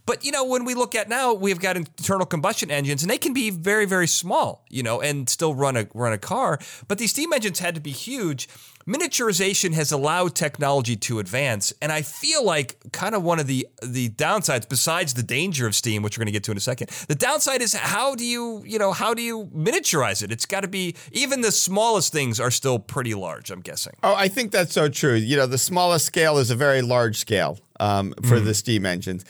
But 0.06 0.24
you 0.24 0.32
know, 0.32 0.44
when 0.44 0.64
we 0.64 0.74
look 0.74 0.94
at 0.94 1.08
now, 1.08 1.32
we've 1.32 1.58
got 1.58 1.76
internal 1.76 2.26
combustion 2.26 2.70
engines, 2.70 3.02
and 3.02 3.10
they 3.10 3.16
can 3.16 3.32
be 3.32 3.50
very, 3.50 3.86
very 3.86 4.06
small, 4.06 4.64
you 4.68 4.82
know, 4.82 5.00
and 5.00 5.28
still 5.28 5.54
run 5.54 5.76
a 5.76 5.88
run 5.94 6.12
a 6.12 6.18
car. 6.18 6.58
But 6.88 6.98
these 6.98 7.10
steam 7.10 7.32
engines 7.32 7.58
had 7.58 7.74
to 7.74 7.80
be 7.80 7.90
huge. 7.90 8.48
Miniaturization 8.86 9.72
has 9.72 9.92
allowed 9.92 10.34
technology 10.34 10.96
to 10.96 11.18
advance, 11.18 11.72
and 11.80 11.90
I 11.90 12.02
feel 12.02 12.44
like 12.44 12.76
kind 12.92 13.14
of 13.14 13.22
one 13.22 13.40
of 13.40 13.46
the 13.46 13.66
the 13.82 14.10
downsides, 14.10 14.68
besides 14.68 15.14
the 15.14 15.22
danger 15.22 15.66
of 15.66 15.74
steam, 15.74 16.02
which 16.02 16.18
we're 16.18 16.22
going 16.22 16.32
to 16.32 16.32
get 16.32 16.44
to 16.44 16.50
in 16.50 16.56
a 16.56 16.60
second, 16.60 16.90
the 17.08 17.14
downside 17.14 17.62
is 17.62 17.74
how 17.74 18.14
do 18.14 18.24
you 18.24 18.62
you 18.66 18.78
know 18.78 18.92
how 18.92 19.14
do 19.14 19.22
you 19.22 19.46
miniaturize 19.54 20.22
it? 20.22 20.30
It's 20.30 20.46
got 20.46 20.60
to 20.60 20.68
be 20.68 20.94
even 21.12 21.40
the 21.40 21.52
smallest 21.52 22.12
things 22.12 22.38
are 22.38 22.50
still 22.50 22.78
pretty 22.78 23.14
large. 23.14 23.50
I'm 23.50 23.60
guessing. 23.60 23.94
Oh, 24.02 24.14
I 24.14 24.28
think 24.28 24.52
that's 24.52 24.72
so 24.72 24.88
true. 24.88 25.14
You 25.14 25.36
know, 25.36 25.46
the 25.46 25.58
smallest 25.58 26.04
scale 26.04 26.38
is 26.38 26.50
a 26.50 26.56
very 26.56 26.82
large 26.82 27.16
scale 27.16 27.58
um, 27.80 28.14
for 28.24 28.40
the 28.40 28.54
steam 28.54 28.86
engines. 28.86 29.24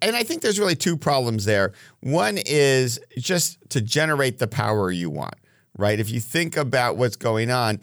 And 0.00 0.16
I 0.16 0.22
think 0.22 0.42
there's 0.42 0.58
really 0.58 0.76
two 0.76 0.96
problems 0.96 1.44
there. 1.44 1.72
One 2.00 2.38
is 2.38 3.00
just 3.18 3.58
to 3.70 3.80
generate 3.80 4.38
the 4.38 4.46
power 4.46 4.90
you 4.90 5.10
want, 5.10 5.34
right? 5.76 5.98
If 5.98 6.10
you 6.10 6.20
think 6.20 6.56
about 6.56 6.96
what's 6.96 7.16
going 7.16 7.50
on, 7.50 7.80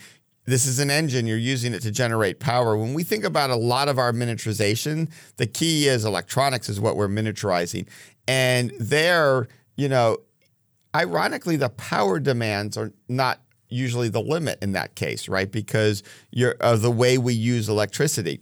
this 0.50 0.66
is 0.66 0.80
an 0.80 0.90
engine, 0.90 1.28
you're 1.28 1.38
using 1.38 1.74
it 1.74 1.82
to 1.84 1.92
generate 1.92 2.40
power. 2.40 2.76
When 2.78 2.94
we 2.94 3.04
think 3.04 3.24
about 3.24 3.50
a 3.50 3.56
lot 3.56 3.88
of 3.88 4.00
our 4.00 4.12
miniaturization, 4.12 5.10
the 5.38 5.46
key 5.46 5.88
is 5.88 6.06
electronics 6.06 6.70
is 6.70 6.80
what 6.80 6.96
we're 6.96 7.08
miniaturizing. 7.08 7.88
And 8.28 8.72
there, 8.80 9.48
you 9.76 9.90
know, 9.90 10.18
ironically, 10.96 11.56
the 11.56 11.70
power 11.70 12.20
demands 12.20 12.78
are 12.78 12.92
not 13.08 13.42
usually 13.70 14.10
the 14.10 14.22
limit 14.22 14.58
in 14.62 14.72
that 14.72 14.96
case, 14.96 15.30
right? 15.30 15.52
Because 15.52 16.02
you're 16.32 16.56
of 16.60 16.82
the 16.82 16.92
way 16.92 17.18
we 17.18 17.34
use 17.34 17.70
electricity. 17.70 18.42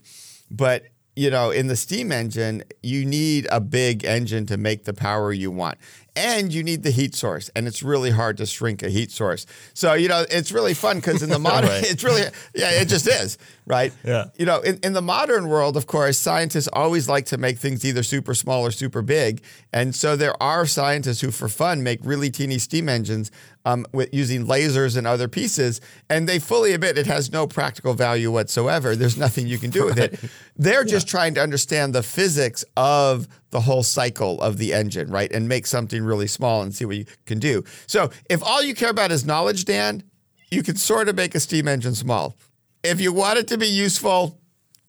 But 0.50 0.84
you 1.18 1.32
know, 1.32 1.50
in 1.50 1.66
the 1.66 1.76
steam 1.76 2.12
engine, 2.12 2.64
you 2.84 3.04
need 3.04 3.48
a 3.52 3.60
big 3.60 4.06
engine 4.06 4.46
to 4.46 4.56
make 4.56 4.84
the 4.84 4.94
power 4.94 5.34
you 5.34 5.50
want. 5.50 5.80
And 6.18 6.52
you 6.52 6.64
need 6.64 6.82
the 6.82 6.90
heat 6.92 7.14
source, 7.14 7.50
and 7.56 7.68
it's 7.68 7.84
really 7.84 8.10
hard 8.10 8.38
to 8.38 8.46
shrink 8.48 8.82
a 8.82 8.90
heat 8.90 9.12
source. 9.12 9.46
So, 9.76 9.94
you 9.94 10.08
know, 10.08 10.26
it's 10.32 10.52
really 10.52 10.74
fun 10.74 10.98
because 10.98 11.22
in 11.22 11.30
the 11.30 11.38
modern, 11.52 11.70
Right. 11.70 11.84
it's 11.92 12.04
really, 12.04 12.24
yeah, 12.56 12.72
it 12.82 12.88
just 12.88 13.08
is, 13.08 13.38
right? 13.68 13.94
Yeah. 14.04 14.26
You 14.36 14.48
know, 14.48 14.60
in, 14.62 14.80
in 14.84 14.94
the 14.94 15.02
modern 15.02 15.48
world, 15.48 15.78
of 15.78 15.86
course, 15.86 16.18
scientists 16.18 16.68
always 16.74 17.08
like 17.08 17.28
to 17.28 17.38
make 17.38 17.60
things 17.60 17.86
either 17.86 18.02
super 18.02 18.34
small 18.34 18.66
or 18.66 18.72
super 18.72 19.04
big. 19.04 19.44
And 19.72 19.94
so 19.96 20.16
there 20.16 20.42
are 20.42 20.66
scientists 20.66 21.22
who, 21.22 21.30
for 21.30 21.48
fun, 21.48 21.84
make 21.84 22.00
really 22.04 22.32
teeny 22.32 22.58
steam 22.58 22.90
engines 22.90 23.30
um, 23.68 23.86
with 23.92 24.14
using 24.14 24.46
lasers 24.46 24.96
and 24.96 25.06
other 25.06 25.28
pieces. 25.28 25.82
And 26.10 26.28
they 26.28 26.40
fully 26.40 26.72
admit 26.72 26.98
it 26.98 27.06
has 27.08 27.34
no 27.34 27.48
practical 27.48 27.94
value 27.94 28.32
whatsoever. 28.32 28.96
There's 28.96 29.18
nothing 29.18 29.46
you 29.46 29.58
can 29.58 29.72
do 29.72 29.84
with 29.86 30.00
it. 30.00 30.18
They're 30.56 30.86
just 30.86 31.08
trying 31.08 31.34
to 31.34 31.42
understand 31.42 31.94
the 31.94 32.02
physics 32.02 32.64
of 32.78 33.28
the 33.50 33.60
whole 33.60 33.84
cycle 33.84 34.42
of 34.42 34.58
the 34.58 34.74
engine, 34.74 35.12
right? 35.12 35.30
And 35.32 35.50
make 35.50 35.68
something 35.68 36.02
really 36.02 36.28
small 36.28 36.62
and 36.62 36.74
see 36.74 36.86
what 36.86 36.96
you 36.96 37.06
can 37.26 37.40
do. 37.40 37.66
So 37.88 38.10
if 38.30 38.42
all 38.42 38.64
you 38.64 38.74
care 38.74 38.90
about 38.90 39.12
is 39.12 39.26
knowledge, 39.26 39.66
Dan, 39.66 40.04
you 40.50 40.64
can 40.64 40.78
sort 40.78 41.10
of 41.10 41.16
make 41.18 41.36
a 41.36 41.40
steam 41.42 41.68
engine 41.68 41.94
small. 41.94 42.36
If 42.84 43.02
you 43.02 43.12
want 43.12 43.38
it 43.38 43.50
to 43.50 43.58
be 43.58 43.68
useful, 43.68 44.40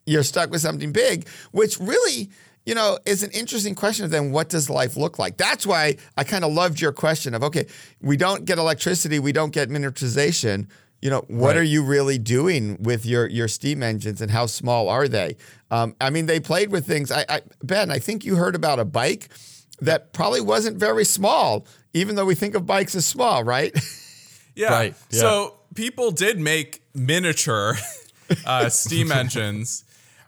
you're 0.06 0.22
stuck 0.22 0.50
with 0.50 0.60
something 0.60 0.92
big, 0.92 1.26
which 1.50 1.80
really, 1.80 2.30
you 2.68 2.74
know, 2.74 2.98
is 3.06 3.22
an 3.22 3.30
interesting 3.30 3.74
question 3.74 4.04
of 4.04 4.10
then 4.10 4.30
what 4.30 4.50
does 4.50 4.68
life 4.68 4.94
look 4.94 5.18
like? 5.18 5.38
That's 5.38 5.66
why 5.66 5.96
I 6.18 6.24
kind 6.24 6.44
of 6.44 6.52
loved 6.52 6.82
your 6.82 6.92
question 6.92 7.34
of 7.34 7.42
okay, 7.42 7.66
we 8.02 8.16
don't 8.18 8.44
get 8.44 8.58
electricity, 8.58 9.18
we 9.18 9.32
don't 9.32 9.54
get 9.54 9.70
miniaturization. 9.70 10.68
You 11.00 11.10
know, 11.10 11.24
what 11.28 11.48
Right. 11.54 11.58
are 11.58 11.62
you 11.74 11.82
really 11.82 12.18
doing 12.18 12.76
with 12.82 13.06
your 13.06 13.26
your 13.26 13.48
steam 13.48 13.82
engines 13.82 14.20
and 14.20 14.30
how 14.30 14.44
small 14.46 14.90
are 14.90 15.08
they? 15.08 15.36
Um, 15.70 15.94
I 15.98 16.10
mean, 16.10 16.26
they 16.26 16.40
played 16.40 16.70
with 16.70 16.86
things. 16.86 17.10
I, 17.10 17.24
I 17.28 17.40
Ben, 17.62 17.90
I 17.90 17.98
think 18.00 18.24
you 18.26 18.36
heard 18.36 18.54
about 18.54 18.78
a 18.78 18.84
bike 18.84 19.28
that 19.80 20.12
probably 20.12 20.42
wasn't 20.42 20.76
very 20.76 21.04
small, 21.06 21.66
even 21.94 22.16
though 22.16 22.26
we 22.26 22.34
think 22.34 22.54
of 22.54 22.66
bikes 22.66 22.94
as 22.94 23.06
small, 23.06 23.44
right? 23.44 23.72
Yeah. 24.54 24.70
Right, 24.72 24.94
yeah. 25.10 25.20
So 25.20 25.54
people 25.76 26.10
did 26.10 26.40
make 26.40 26.82
miniature 26.92 27.76
uh, 28.44 28.68
steam 28.70 29.12
engines 29.22 29.84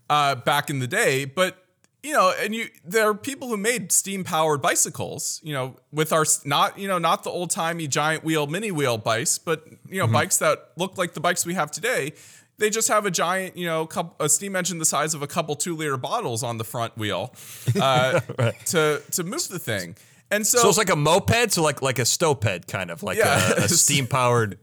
uh, 0.08 0.36
back 0.36 0.70
in 0.70 0.78
the 0.78 0.86
day, 0.86 1.24
but 1.24 1.56
you 2.02 2.12
know, 2.12 2.32
and 2.40 2.54
you 2.54 2.68
there 2.84 3.08
are 3.08 3.14
people 3.14 3.48
who 3.48 3.56
made 3.56 3.92
steam 3.92 4.24
powered 4.24 4.62
bicycles. 4.62 5.40
You 5.42 5.52
know, 5.52 5.76
with 5.92 6.12
our 6.12 6.24
not 6.44 6.78
you 6.78 6.88
know 6.88 6.98
not 6.98 7.24
the 7.24 7.30
old 7.30 7.50
timey 7.50 7.86
giant 7.86 8.24
wheel 8.24 8.46
mini 8.46 8.70
wheel 8.70 8.98
bikes, 8.98 9.38
but 9.38 9.66
you 9.88 9.98
know 9.98 10.06
bikes 10.06 10.38
that 10.38 10.70
look 10.76 10.96
like 10.98 11.14
the 11.14 11.20
bikes 11.20 11.44
we 11.46 11.54
have 11.54 11.70
today. 11.70 12.12
They 12.58 12.68
just 12.68 12.88
have 12.88 13.06
a 13.06 13.10
giant, 13.10 13.56
you 13.56 13.64
know, 13.64 13.86
coup 13.86 14.10
a 14.20 14.28
steam 14.28 14.54
engine 14.54 14.76
the 14.78 14.84
size 14.84 15.14
of 15.14 15.22
a 15.22 15.26
couple 15.26 15.56
two 15.56 15.74
liter 15.74 15.96
bottles 15.96 16.42
on 16.42 16.58
the 16.58 16.64
front 16.64 16.96
wheel 16.98 17.34
uh, 17.80 18.20
to 18.66 19.02
to 19.12 19.24
move 19.24 19.48
the 19.48 19.58
thing. 19.58 19.96
And 20.32 20.46
so, 20.46 20.58
So 20.58 20.68
it's 20.68 20.78
like 20.78 20.90
a 20.90 20.96
moped, 20.96 21.52
so 21.52 21.62
like 21.62 21.82
like 21.82 21.98
a 21.98 22.04
stoped 22.04 22.68
kind 22.68 22.90
of 22.90 23.02
like 23.02 23.18
Yeah. 23.18 23.52
a, 23.54 23.56
a 23.64 23.68
steam 23.68 24.06
powered 24.06 24.58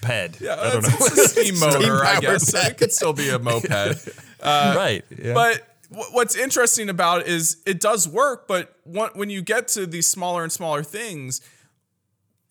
ped. 0.00 0.40
yeah, 0.40 0.56
I 0.60 0.72
don't 0.74 0.82
know. 0.82 0.88
it's 0.92 1.18
a 1.18 1.28
steam 1.28 1.58
motor, 1.58 2.04
I 2.04 2.20
guess. 2.20 2.48
So 2.50 2.58
it 2.60 2.78
could 2.78 2.92
still 2.92 3.12
be 3.12 3.28
a 3.30 3.38
moped. 3.38 3.68
right. 4.44 5.02
Yeah. 5.10 5.34
But 5.34 5.67
what's 5.88 6.36
interesting 6.36 6.88
about 6.88 7.22
it 7.22 7.28
is 7.28 7.62
it 7.66 7.80
does 7.80 8.08
work, 8.08 8.46
but 8.46 8.74
when 8.84 9.30
you 9.30 9.42
get 9.42 9.68
to 9.68 9.86
these 9.86 10.06
smaller 10.06 10.42
and 10.42 10.52
smaller 10.52 10.82
things, 10.82 11.40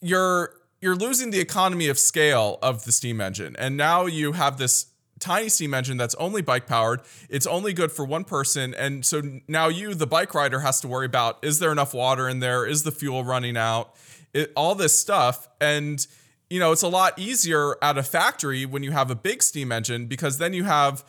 you're 0.02 0.54
you're 0.82 0.96
losing 0.96 1.32
the 1.32 1.40
economy 1.40 1.88
of 1.88 1.98
scale 1.98 2.60
of 2.62 2.86
the 2.86 2.92
steam 2.92 3.20
engine. 3.20 3.56
And 3.58 3.78
now 3.78 4.06
you 4.06 4.34
have 4.34 4.58
this 4.58 4.88
tiny 5.20 5.50
steam 5.50 5.74
engine 5.74 5.98
that's 5.98 6.14
only 6.16 6.44
bike 6.44 6.68
powered. 6.68 7.02
It's 7.30 7.48
only 7.48 7.74
good 7.74 7.92
for 7.92 8.06
one 8.06 8.24
person. 8.24 8.76
And 8.76 9.04
so 9.04 9.22
now 9.48 9.70
you, 9.70 9.96
the 9.96 10.06
bike 10.06 10.36
rider, 10.36 10.60
has 10.60 10.80
to 10.82 10.88
worry 10.88 11.08
about 11.08 11.40
is 11.44 11.60
there 11.60 11.72
enough 11.72 11.94
water 11.94 12.30
in 12.30 12.40
there? 12.40 12.66
Is 12.66 12.84
the 12.84 12.92
fuel 12.92 13.24
running 13.24 13.58
out? 13.58 13.96
It, 14.34 14.52
all 14.56 14.76
this 14.76 14.98
stuff. 14.98 15.48
And 15.60 16.06
you 16.50 16.60
know, 16.60 16.72
it's 16.72 16.84
a 16.84 16.88
lot 16.88 17.18
easier 17.20 17.76
at 17.82 17.98
a 17.98 18.04
factory 18.04 18.66
when 18.66 18.84
you 18.84 18.92
have 18.92 19.12
a 19.12 19.16
big 19.16 19.44
steam 19.44 19.72
engine 19.72 20.06
because 20.06 20.38
then 20.38 20.54
you 20.54 20.64
have 20.64 21.04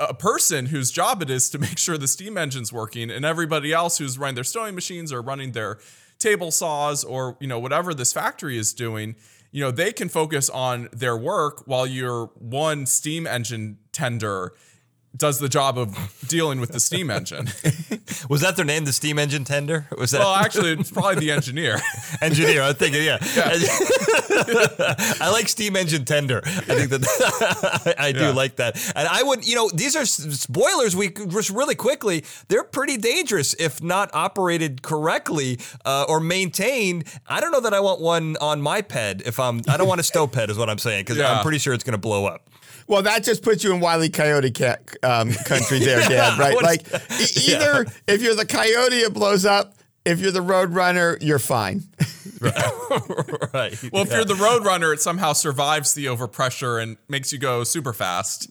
a 0.00 0.14
person 0.14 0.66
whose 0.66 0.90
job 0.90 1.22
it 1.22 1.30
is 1.30 1.50
to 1.50 1.58
make 1.58 1.78
sure 1.78 1.98
the 1.98 2.08
steam 2.08 2.38
engine's 2.38 2.72
working 2.72 3.10
and 3.10 3.24
everybody 3.24 3.72
else 3.72 3.98
who's 3.98 4.18
running 4.18 4.34
their 4.34 4.44
sewing 4.44 4.74
machines 4.74 5.12
or 5.12 5.20
running 5.20 5.52
their 5.52 5.78
table 6.18 6.50
saws 6.50 7.04
or 7.04 7.36
you 7.40 7.46
know 7.46 7.58
whatever 7.58 7.92
this 7.92 8.12
factory 8.12 8.56
is 8.56 8.72
doing 8.72 9.16
you 9.50 9.60
know 9.60 9.70
they 9.70 9.92
can 9.92 10.08
focus 10.08 10.48
on 10.50 10.88
their 10.92 11.16
work 11.16 11.62
while 11.66 11.86
your 11.86 12.26
one 12.38 12.86
steam 12.86 13.26
engine 13.26 13.78
tender 13.92 14.52
does 15.16 15.38
the 15.38 15.48
job 15.48 15.76
of 15.78 15.94
dealing 16.26 16.58
with 16.60 16.72
the 16.72 16.80
steam 16.80 17.10
engine 17.10 17.46
was 18.30 18.40
that 18.40 18.56
their 18.56 18.64
name, 18.64 18.84
the 18.86 18.92
steam 18.92 19.18
engine 19.18 19.44
tender? 19.44 19.86
Was 19.98 20.10
that 20.12 20.20
well 20.20 20.34
actually 20.34 20.72
it's 20.80 20.90
probably 20.90 21.16
the 21.16 21.30
engineer 21.30 21.78
engineer? 22.22 22.62
I'm 22.62 22.74
thinking, 22.74 23.02
yeah. 23.04 23.18
I 25.20 25.28
like 25.32 25.48
steam 25.48 25.76
engine 25.76 26.04
tender. 26.04 26.40
I 26.44 26.50
think 26.50 26.90
that 26.90 27.94
I, 27.98 28.06
I 28.08 28.12
do 28.12 28.20
Yeah. 28.20 28.30
like 28.32 28.56
that. 28.56 28.76
And 28.96 29.06
I 29.08 29.22
would, 29.22 29.46
you 29.46 29.54
know, 29.54 29.70
these 29.72 29.96
are 29.96 30.06
spoilers. 30.06 30.96
We 30.96 31.10
just 31.10 31.50
really 31.50 31.74
quickly. 31.74 32.24
They're 32.48 32.64
pretty 32.64 32.96
dangerous 32.96 33.54
if 33.54 33.82
not 33.82 34.10
operated 34.14 34.82
correctly 34.82 35.58
uh, 35.84 36.06
or 36.08 36.20
maintained. 36.20 37.04
I 37.26 37.40
don't 37.40 37.52
know 37.52 37.60
that 37.60 37.74
I 37.74 37.80
want 37.80 38.00
one 38.00 38.36
on 38.40 38.60
my 38.62 38.82
ped. 38.82 39.22
If 39.26 39.38
I'm, 39.38 39.60
I 39.68 39.76
don't 39.76 39.88
want 39.88 40.00
a 40.00 40.04
stove 40.04 40.32
ped, 40.32 40.50
is 40.50 40.58
what 40.58 40.70
I'm 40.70 40.78
saying, 40.78 41.02
because 41.04 41.16
Yeah. 41.18 41.32
I'm 41.32 41.42
pretty 41.42 41.58
sure 41.58 41.74
it's 41.74 41.84
going 41.84 41.92
to 41.92 41.98
blow 41.98 42.26
up. 42.26 42.48
Well, 42.88 43.02
that 43.02 43.22
just 43.22 43.42
puts 43.44 43.62
you 43.62 43.72
in 43.72 43.80
Wile 43.80 44.02
E. 44.02 44.08
Coyote 44.08 44.50
ca- 44.50 44.76
um, 45.02 45.32
country 45.46 45.78
there, 45.80 46.00
Dan, 46.08 46.38
right? 46.38 46.60
Like, 46.62 46.82
e- 47.20 47.52
either 47.52 47.86
if 48.06 48.22
you're 48.22 48.34
the 48.34 48.46
coyote, 48.46 48.96
it 48.96 49.12
blows 49.12 49.44
up. 49.44 49.74
If 50.04 50.18
you're 50.20 50.32
the 50.32 50.42
road 50.42 50.70
runner, 50.74 51.16
you're 51.20 51.38
fine. 51.38 51.84
right. 52.40 53.78
well 53.92 54.02
if 54.02 54.10
you're 54.10 54.24
the 54.24 54.34
road 54.40 54.64
runner 54.64 54.92
it 54.92 55.00
somehow 55.00 55.32
survives 55.32 55.94
the 55.94 56.06
overpressure 56.06 56.82
and 56.82 56.96
makes 57.08 57.32
you 57.32 57.38
go 57.38 57.62
super 57.62 57.92
fast 57.92 58.48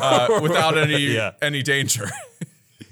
uh, 0.00 0.38
without 0.40 0.78
any 0.78 0.98
Yeah. 1.14 1.32
any 1.42 1.62
danger 1.62 2.08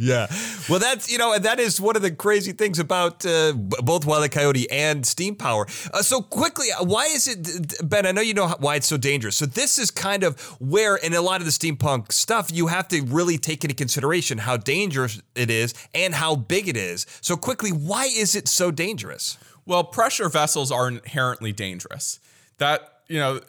Yeah. 0.03 0.27
Well, 0.69 0.81
that's, 0.81 1.11
you 1.11 1.17
know, 1.17 1.33
and 1.33 1.45
that 1.45 1.61
is 1.61 1.81
one 1.81 1.95
of 1.95 2.03
the 2.03 2.11
crazy 2.11 2.51
things 2.51 2.81
about 2.81 3.25
uh, 3.25 3.53
both 3.53 4.05
Wile. 4.05 4.29
Coyote 4.29 4.69
and 4.69 5.07
Steam 5.07 5.37
Power. 5.37 5.67
Uh, 5.95 6.03
so, 6.03 6.21
quickly, 6.21 6.67
uh, 6.73 6.83
why 6.83 7.07
is 7.07 7.29
it, 7.29 7.89
Ben? 7.89 8.05
I 8.05 8.11
know 8.11 8.21
you 8.21 8.35
know 8.35 8.49
why 8.59 8.77
it's 8.77 8.89
so 8.89 8.97
dangerous. 8.97 9.37
So, 9.37 9.47
this 9.47 9.79
is 9.79 9.93
kind 9.93 10.25
of 10.25 10.41
where, 10.61 10.97
in 10.97 11.15
a 11.15 11.21
lot 11.21 11.41
of 11.41 11.45
the 11.45 11.53
steampunk 11.53 12.11
stuff, 12.11 12.51
you 12.53 12.67
have 12.67 12.89
to 12.89 13.03
really 13.03 13.39
take 13.39 13.63
into 13.63 13.77
consideration 13.77 14.39
how 14.39 14.57
dangerous 14.57 15.23
it 15.37 15.51
is 15.51 15.73
and 15.95 16.15
how 16.15 16.35
big 16.35 16.69
it 16.69 16.77
is. 16.77 17.07
So, 17.21 17.37
quickly, 17.37 17.71
why 17.71 18.07
is 18.07 18.35
it 18.35 18.49
so 18.49 18.73
dangerous? 18.73 19.39
Well, 19.67 19.85
pressure 19.85 20.29
vessels 20.29 20.73
are 20.73 20.89
inherently 20.89 21.53
dangerous. 21.53 22.19
That, 22.59 23.03
you 23.09 23.21
know, 23.21 23.41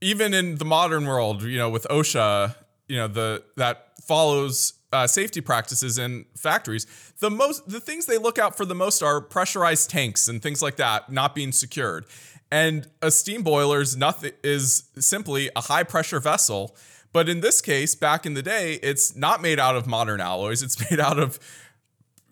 even 0.00 0.34
in 0.34 0.58
the 0.58 0.64
modern 0.64 1.04
world, 1.06 1.42
you 1.42 1.58
know, 1.58 1.70
with 1.70 1.84
OSHA, 1.90 2.54
you 2.86 2.96
know, 2.96 3.08
the 3.08 3.42
that 3.56 3.88
follows 4.02 4.74
uh, 4.92 5.06
safety 5.06 5.40
practices 5.40 5.98
in 5.98 6.24
factories, 6.36 6.86
the 7.18 7.30
most 7.30 7.68
the 7.68 7.80
things 7.80 8.06
they 8.06 8.18
look 8.18 8.38
out 8.38 8.56
for 8.56 8.64
the 8.64 8.74
most 8.74 9.02
are 9.02 9.20
pressurized 9.20 9.90
tanks 9.90 10.28
and 10.28 10.42
things 10.42 10.62
like 10.62 10.76
that 10.76 11.10
not 11.10 11.34
being 11.34 11.52
secured. 11.52 12.06
And 12.50 12.86
a 13.02 13.10
steam 13.10 13.42
boiler 13.42 13.80
is 13.80 13.96
nothing 13.96 14.32
is 14.44 14.84
simply 14.98 15.50
a 15.56 15.62
high 15.62 15.82
pressure 15.82 16.20
vessel. 16.20 16.76
But 17.12 17.28
in 17.28 17.40
this 17.40 17.60
case, 17.60 17.94
back 17.94 18.26
in 18.26 18.34
the 18.34 18.42
day, 18.42 18.74
it's 18.82 19.16
not 19.16 19.40
made 19.42 19.58
out 19.58 19.74
of 19.74 19.86
modern 19.86 20.20
alloys. 20.20 20.62
It's 20.62 20.78
made 20.90 21.00
out 21.00 21.18
of 21.18 21.38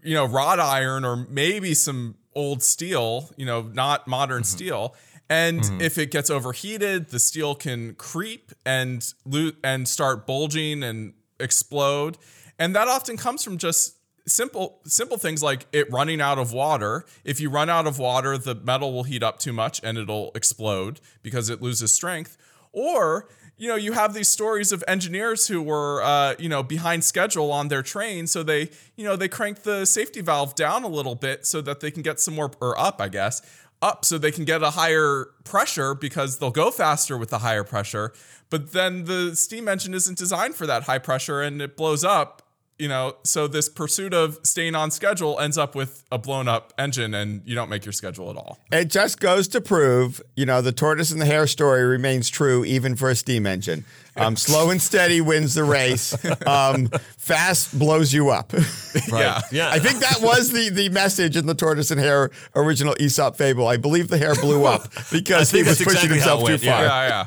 you 0.02 0.14
know, 0.14 0.26
wrought 0.26 0.60
iron 0.60 1.04
or 1.04 1.16
maybe 1.30 1.72
some 1.72 2.14
old 2.34 2.62
steel, 2.62 3.30
you 3.36 3.46
know, 3.46 3.62
not 3.62 4.06
modern 4.06 4.42
Mm-hmm. 4.42 4.56
steel. 4.56 4.94
And 5.30 5.64
if 5.80 5.96
it 5.96 6.10
gets 6.10 6.28
overheated, 6.28 7.08
the 7.08 7.18
steel 7.18 7.54
can 7.54 7.94
creep 7.94 8.52
and 8.66 9.02
lo- 9.24 9.52
and 9.64 9.88
start 9.88 10.26
bulging 10.26 10.82
and 10.82 11.14
explode. 11.40 12.18
And 12.58 12.74
that 12.74 12.88
often 12.88 13.16
comes 13.16 13.42
from 13.42 13.58
just 13.58 13.96
simple 14.26 14.80
simple 14.84 15.18
things 15.18 15.42
like 15.42 15.66
it 15.72 15.90
running 15.90 16.20
out 16.20 16.38
of 16.38 16.52
water. 16.52 17.04
If 17.24 17.40
you 17.40 17.50
run 17.50 17.68
out 17.68 17.86
of 17.86 17.98
water, 17.98 18.38
the 18.38 18.54
metal 18.54 18.92
will 18.92 19.04
heat 19.04 19.22
up 19.22 19.38
too 19.38 19.52
much 19.52 19.80
and 19.82 19.98
it'll 19.98 20.30
explode 20.34 21.00
because 21.22 21.50
it 21.50 21.60
loses 21.60 21.92
strength. 21.92 22.36
Or 22.72 23.28
you 23.56 23.68
know, 23.68 23.76
you 23.76 23.92
have 23.92 24.14
these 24.14 24.28
stories 24.28 24.72
of 24.72 24.82
engineers 24.88 25.46
who 25.46 25.62
were, 25.62 26.02
uh, 26.02 26.34
you 26.38 26.48
know, 26.48 26.62
behind 26.62 27.04
schedule 27.04 27.52
on 27.52 27.68
their 27.68 27.82
train, 27.82 28.26
so 28.26 28.42
they, 28.42 28.70
you 28.96 29.04
know, 29.04 29.14
they 29.14 29.28
crank 29.28 29.62
the 29.62 29.84
safety 29.84 30.20
valve 30.20 30.54
down 30.56 30.82
a 30.82 30.88
little 30.88 31.14
bit 31.14 31.46
so 31.46 31.60
that 31.60 31.80
they 31.80 31.90
can 31.90 32.02
get 32.02 32.18
some 32.18 32.34
more, 32.34 32.50
or 32.60 32.78
up, 32.78 33.00
I 33.00 33.08
guess, 33.08 33.42
up 33.80 34.04
so 34.04 34.18
they 34.18 34.32
can 34.32 34.44
get 34.44 34.62
a 34.62 34.70
higher 34.70 35.26
pressure 35.44 35.94
because 35.94 36.38
they'll 36.38 36.50
go 36.50 36.70
faster 36.70 37.16
with 37.16 37.30
the 37.30 37.38
higher 37.38 37.62
pressure. 37.62 38.12
But 38.50 38.72
then 38.72 39.04
the 39.04 39.36
steam 39.36 39.68
engine 39.68 39.94
isn't 39.94 40.18
designed 40.18 40.56
for 40.56 40.66
that 40.66 40.84
high 40.84 40.98
pressure 40.98 41.40
and 41.40 41.62
it 41.62 41.76
blows 41.76 42.02
up 42.02 42.43
you 42.78 42.88
know, 42.88 43.16
so 43.22 43.46
this 43.46 43.68
pursuit 43.68 44.12
of 44.12 44.38
staying 44.42 44.74
on 44.74 44.90
schedule 44.90 45.38
ends 45.38 45.56
up 45.56 45.74
with 45.74 46.02
a 46.10 46.18
blown 46.18 46.48
up 46.48 46.72
engine 46.76 47.14
and 47.14 47.42
you 47.44 47.54
don't 47.54 47.68
make 47.68 47.84
your 47.84 47.92
schedule 47.92 48.30
at 48.30 48.36
all. 48.36 48.58
It 48.72 48.86
just 48.86 49.20
goes 49.20 49.46
to 49.48 49.60
prove, 49.60 50.20
you 50.34 50.44
know, 50.44 50.60
the 50.60 50.72
tortoise 50.72 51.12
and 51.12 51.20
the 51.20 51.26
hare 51.26 51.46
story 51.46 51.84
remains 51.84 52.28
true 52.28 52.64
even 52.64 52.96
for 52.96 53.10
a 53.10 53.14
steam 53.14 53.46
engine. 53.46 53.84
Um, 54.16 54.36
slow 54.36 54.70
and 54.70 54.80
steady 54.80 55.20
wins 55.20 55.54
the 55.54 55.64
race. 55.64 56.14
Um, 56.46 56.88
fast 57.16 57.76
blows 57.78 58.12
you 58.12 58.30
up. 58.30 58.52
Yeah. 59.08 59.40
Yeah. 59.50 59.70
I 59.70 59.78
think 59.78 60.00
that 60.00 60.18
was 60.20 60.52
the, 60.52 60.68
the 60.70 60.88
message 60.88 61.36
in 61.36 61.46
the 61.46 61.54
tortoise 61.54 61.90
and 61.90 62.00
hare 62.00 62.30
original 62.54 62.94
Aesop 63.00 63.36
fable. 63.36 63.66
I 63.66 63.76
believe 63.76 64.08
the 64.08 64.18
hare 64.18 64.34
blew 64.34 64.64
up 64.64 64.88
because 65.12 65.50
he 65.50 65.62
was 65.62 65.78
pushing 65.78 66.10
exactly 66.10 66.16
himself 66.16 66.40
too 66.40 66.44
went, 66.44 66.62
yeah. 66.62 66.76
far. 66.76 66.84
Yeah, 66.84 67.08
yeah. 67.08 67.26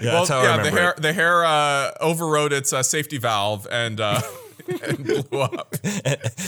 Yeah, 0.00 0.12
well, 0.12 0.14
that's 0.20 0.30
how 0.30 0.38
I 0.38 0.42
yeah, 0.42 0.50
the 0.50 0.58
remember 0.58 0.80
hair 0.80 0.90
it. 0.90 1.02
the 1.02 1.12
hair 1.12 1.44
uh, 1.44 1.90
overrode 2.00 2.52
its 2.52 2.72
uh, 2.72 2.82
safety 2.82 3.18
valve 3.18 3.66
and 3.70 4.00
uh, 4.00 4.20
and 4.70 5.04
blew 5.04 5.40
up. 5.40 5.74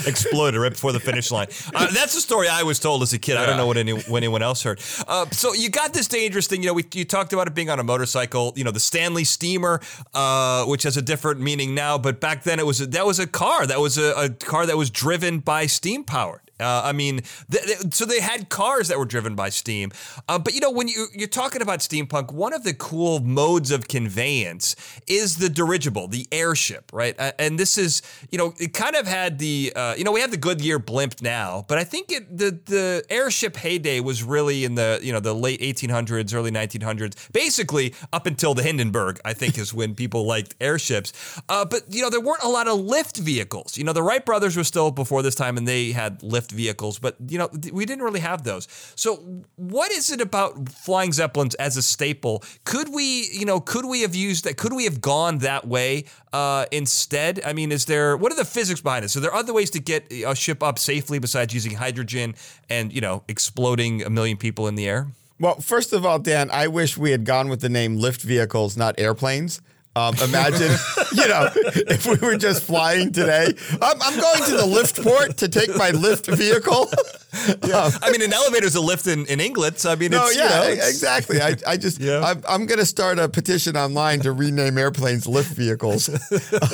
exploded 0.07 0.61
right 0.61 0.73
before 0.73 0.93
the 0.93 1.01
finish 1.01 1.31
line. 1.31 1.49
Uh, 1.75 1.91
that's 1.93 2.15
the 2.15 2.21
story 2.21 2.49
I 2.49 2.63
was 2.63 2.79
told 2.79 3.03
as 3.03 3.13
a 3.13 3.19
kid. 3.19 3.37
I 3.37 3.47
don't 3.47 3.57
know 3.57 3.67
what 3.67 3.77
any, 3.77 3.93
what 3.93 4.17
anyone 4.19 4.43
else 4.43 4.63
heard. 4.63 4.81
Uh, 5.07 5.27
so 5.31 5.55
you 5.55 5.69
got 5.69 5.93
this 5.93 6.09
dangerous 6.09 6.47
thing. 6.47 6.63
You 6.63 6.69
know, 6.69 6.75
we, 6.75 6.85
you 6.95 7.05
talked 7.05 7.33
about 7.33 7.47
it 7.47 7.55
being 7.55 7.71
on 7.71 7.79
a 7.79 7.85
motorcycle. 7.85 8.53
You 8.57 8.65
know, 8.65 8.71
the 8.71 8.81
Stanley 8.81 9.25
Steamer, 9.25 9.81
uh, 10.15 10.65
which 10.67 10.83
has 10.85 10.97
a 10.97 11.03
different 11.03 11.41
meaning 11.41 11.75
now, 11.75 11.99
but 11.99 12.21
back 12.21 12.45
then 12.45 12.59
it 12.59 12.67
was 12.67 12.81
a, 12.81 12.87
that 12.87 13.07
was 13.07 13.19
a 13.19 13.27
car. 13.27 13.67
That 13.67 13.81
was 13.81 13.99
a, 13.99 14.13
a 14.13 14.31
car 14.31 14.67
that 14.67 14.77
was 14.77 14.91
driven 14.91 15.41
by 15.41 15.67
steam 15.67 16.05
powered. 16.05 16.41
Uh, 16.63 16.83
I 16.85 16.93
mean, 16.93 17.23
th- 17.51 17.65
th- 17.65 17.95
so 17.95 18.05
they 18.05 18.21
had 18.21 18.49
cars 18.49 18.89
that 18.89 18.99
were 18.99 19.05
driven 19.05 19.35
by 19.35 19.49
steam. 19.49 19.93
Uh, 20.29 20.39
but 20.39 20.55
you 20.55 20.61
know, 20.61 20.71
when 20.71 20.89
you, 20.89 21.07
you're 21.15 21.29
talking 21.29 21.63
about 21.63 21.81
steampunk, 21.81 22.33
one 22.33 22.53
of 22.53 22.65
the 22.65 22.75
cool 22.75 23.21
modes 23.21 23.71
of 23.71 23.89
conveyance 23.89 24.77
is 25.07 25.39
the 25.39 25.49
dirigible, 25.49 26.09
the 26.09 26.27
airship, 26.33 26.91
right? 26.93 27.15
Uh, 27.19 27.33
and 27.39 27.59
this 27.59 27.77
is, 27.77 28.03
you 28.31 28.39
know, 28.39 28.55
it 28.59 28.73
kind 28.73 28.97
of 28.97 29.07
had 29.07 29.39
the, 29.39 29.73
uh, 29.75 29.95
you 29.97 30.05
know, 30.05 30.13
we 30.13 30.21
have 30.21 30.31
the 30.31 30.37
Goodyear 30.37 30.79
blimp 30.79 31.21
now, 31.21 31.65
but 31.69 31.79
I 31.79 31.85
think 31.85 32.11
it, 32.13 32.39
the 32.39 32.59
the 32.67 33.05
airship 33.11 33.57
heyday 33.57 34.01
was 34.01 34.23
really 34.23 34.65
in 34.65 34.75
the, 34.75 35.01
you 35.03 35.13
know, 35.13 35.21
the 35.21 35.35
late 35.35 35.61
1800s, 35.61 36.35
early 36.35 36.51
1900s, 36.51 37.31
basically 37.33 37.95
up 38.13 38.27
until 38.27 38.55
the 38.55 38.63
Hindenburg. 38.63 39.21
I 39.25 39.33
think 39.33 39.59
is 39.59 39.75
when 39.75 39.95
people 39.95 40.27
liked 40.27 40.55
airships. 40.61 41.13
Uh, 41.49 41.65
but 41.65 41.83
you 41.89 42.03
know, 42.03 42.11
there 42.11 42.21
weren't 42.21 42.43
a 42.43 42.49
lot 42.49 42.69
of 42.69 42.79
lift 42.81 43.19
vehicles. 43.19 43.77
You 43.77 43.85
know, 43.85 43.93
the 43.93 44.03
Wright 44.03 44.25
brothers 44.25 44.57
were 44.57 44.65
still 44.65 44.91
before 44.91 45.23
this 45.23 45.35
time, 45.35 45.57
and 45.57 45.67
they 45.67 45.93
had 45.93 46.23
lift 46.23 46.52
vehicles, 46.53 46.99
but 46.99 47.17
you 47.27 47.39
know, 47.39 47.49
we 47.73 47.85
didn't 47.85 48.05
really 48.05 48.21
have 48.21 48.45
those. 48.45 48.69
So, 48.95 49.17
what 49.57 49.91
is 49.91 50.11
it 50.11 50.21
about 50.21 50.69
flying 50.69 51.13
zeppelins 51.13 51.55
as 51.57 51.77
a 51.77 51.83
staple? 51.83 52.45
Could 52.65 52.93
we, 52.93 53.29
you 53.33 53.45
know, 53.45 53.61
could 53.61 53.85
we 53.85 54.03
have 54.03 54.15
used 54.15 54.45
that? 54.45 54.57
Could 54.57 54.73
we 54.73 54.85
have 54.85 55.01
gone 55.01 55.39
that 55.39 55.67
way 55.67 56.05
uh, 56.33 56.67
instead? 56.71 57.41
I 57.45 57.53
mean, 57.53 57.73
is 57.73 57.87
there 57.87 58.17
what 58.17 58.33
are 58.33 58.37
the 58.37 58.45
physics 58.45 58.81
behind 58.81 59.05
it? 59.05 59.09
So, 59.09 59.21
there 59.21 59.31
are 59.31 59.37
other 59.37 59.53
ways 59.53 59.71
to 59.71 59.81
get 59.81 60.11
a 60.13 60.35
ship 60.35 60.63
up 60.63 60.79
safely 60.79 61.19
besides 61.19 61.53
using 61.55 61.75
hydrogen 61.75 62.35
and 62.69 62.93
you 62.93 63.01
know, 63.01 63.25
exploding 63.29 64.03
a 64.03 64.11
million 64.11 64.37
people 64.37 64.69
in 64.69 64.75
the 64.75 64.87
air. 64.87 65.09
Well, 65.41 65.57
first 65.61 65.93
of 65.93 66.07
all, 66.07 66.21
Dan, 66.21 66.51
I 66.53 66.69
wish 66.69 66.97
we 66.97 67.11
had 67.11 67.25
gone 67.25 67.49
with 67.49 67.61
the 67.61 67.69
name 67.69 67.97
lift 67.97 68.23
vehicles, 68.23 68.77
not 68.77 68.95
airplanes. 68.99 69.61
Um, 69.95 70.15
imagine, 70.25 70.71
you 71.13 71.29
know, 71.29 71.49
if 71.55 72.07
we 72.07 72.17
were 72.17 72.37
just 72.39 72.63
flying 72.63 73.13
today. 73.13 73.53
I'm, 73.83 74.01
I'm 74.01 74.19
going 74.19 74.43
to 74.51 74.57
the 74.57 74.65
lift 74.67 75.03
port 75.03 75.37
to 75.39 75.49
take 75.49 75.77
my 75.77 75.91
lift 75.91 76.27
vehicle. 76.27 76.91
Um, 77.35 77.91
I 78.03 78.11
mean, 78.13 78.21
an 78.21 78.31
elevator's 78.35 78.75
a 78.75 78.81
lift 78.83 79.07
in, 79.07 79.25
in 79.25 79.41
England. 79.41 79.79
So 79.79 79.91
I 79.91 79.95
mean, 79.95 80.11
no, 80.11 80.27
it's, 80.27 80.37
yeah, 80.37 80.69
you 80.69 80.77
know, 80.77 80.85
exactly. 80.87 81.41
I, 81.41 81.57
I 81.67 81.79
just, 81.79 81.99
Yeah. 82.01 82.21
I'm, 82.21 82.43
I'm 82.47 82.67
going 82.67 82.79
to 82.79 82.85
start 82.85 83.19
a 83.19 83.27
petition 83.27 83.75
online 83.75 84.21
to 84.21 84.33
rename 84.33 84.77
airplanes 84.77 85.27
lift 85.27 85.51
vehicles. 85.57 86.11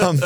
Um, 0.03 0.19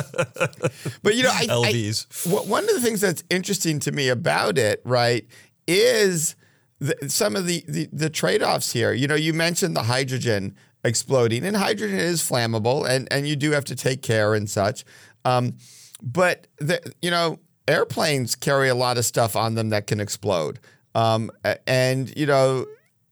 but 1.02 1.14
you 1.16 1.24
know, 1.24 1.28
I, 1.31 1.42
I- 1.42 1.46
LVs. 1.48 2.31
wh- 2.31 2.48
one 2.48 2.64
of 2.64 2.70
the 2.74 2.81
things 2.81 3.02
that's 3.02 3.22
interesting 3.28 3.78
to 3.81 3.92
me 3.92 4.09
about 4.09 4.57
it, 4.57 4.81
right, 4.87 5.26
is 5.68 6.35
the, 6.78 6.96
some 7.11 7.37
of 7.37 7.46
the, 7.46 7.62
the 7.68 7.88
the 7.92 8.09
trade-offs 8.09 8.72
here. 8.72 8.94
You 8.94 9.09
know, 9.09 9.14
you 9.14 9.35
mentioned 9.35 9.76
the 9.76 9.83
hydrogen 9.83 10.57
exploding, 10.85 11.45
and 11.45 11.57
hydrogen 11.57 11.99
is 11.99 12.23
flammable, 12.23 12.88
and 12.88 13.09
and 13.12 13.27
you 13.27 13.37
do 13.37 13.53
have 13.53 13.64
to 13.66 13.77
take 13.77 14.03
care 14.03 14.35
and 14.35 14.49
such. 14.49 14.85
Um, 15.25 15.57
but 16.03 16.49
the, 16.59 16.81
you 17.01 17.11
know, 17.11 17.38
airplanes 17.68 18.35
carry 18.35 18.68
a 18.68 18.75
lot 18.75 18.99
of 18.99 19.05
stuff 19.05 19.37
on 19.37 19.55
them 19.55 19.68
that 19.71 19.87
can 19.87 20.01
explode. 20.01 20.59
Um, 20.95 21.31
and 21.66 22.14
you 22.16 22.27
know, 22.27 22.66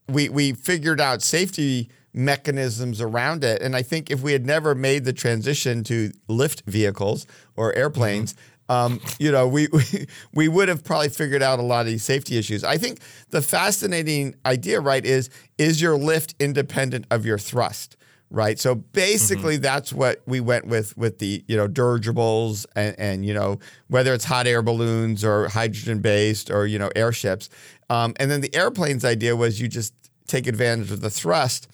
we 0.09 0.29
we 0.29 0.53
figured 0.53 1.01
out 1.01 1.23
safety 1.23 1.91
mechanisms 2.13 3.01
around 3.01 3.45
it. 3.45 3.63
And 3.63 3.77
I 3.77 3.83
think 3.83 4.11
if 4.11 4.21
we 4.21 4.33
had 4.33 4.45
never 4.45 4.75
made 4.75 5.05
the 5.05 5.13
transition 5.13 5.85
to 5.85 6.11
lift 6.29 6.63
vehicles 6.67 7.27
or 7.57 7.75
airplanes, 7.77 8.35
um, 8.71 9.01
you 9.19 9.31
know, 9.31 9.47
we, 9.47 9.69
we 9.73 10.07
we 10.33 10.49
would 10.49 10.69
have 10.69 10.83
probably 10.83 11.11
figured 11.11 11.43
out 11.43 11.59
a 11.59 11.63
lot 11.63 11.81
of 11.81 11.87
these 11.87 12.05
safety 12.05 12.39
issues. 12.39 12.65
I 12.65 12.79
think 12.79 13.01
the 13.29 13.43
fascinating 13.43 14.37
idea, 14.47 14.81
right, 14.81 15.05
is 15.05 15.29
is 15.59 15.83
your 15.83 15.99
lift 15.99 16.35
independent 16.41 17.05
of 17.11 17.27
your 17.27 17.37
thrust? 17.37 17.97
Right. 18.33 18.61
So 18.61 18.77
basically 18.77 19.57
that's 19.57 19.93
what 19.93 20.23
we 20.25 20.39
went 20.39 20.69
with 20.69 20.97
with 20.97 21.19
the, 21.19 21.43
you 21.49 21.57
know, 21.57 21.67
dirigibles 21.67 22.65
and, 22.77 22.95
and 22.97 23.27
you 23.27 23.35
know, 23.35 23.59
whether 23.89 24.15
it's 24.15 24.25
hot 24.25 24.47
air 24.47 24.63
balloons 24.63 25.25
or 25.25 25.49
hydrogen 25.49 25.99
based 25.99 26.49
or, 26.49 26.65
you 26.65 26.79
know, 26.79 26.91
airships. 26.95 27.49
Um, 27.91 28.15
and 28.21 28.31
then 28.31 28.41
the 28.41 28.55
airplanes 28.55 29.05
idea 29.05 29.35
was 29.35 29.61
you 29.61 29.67
just 29.67 29.93
take 30.29 30.47
advantage 30.47 30.93
of 30.93 31.01
the 31.01 31.11
thrust 31.11 31.67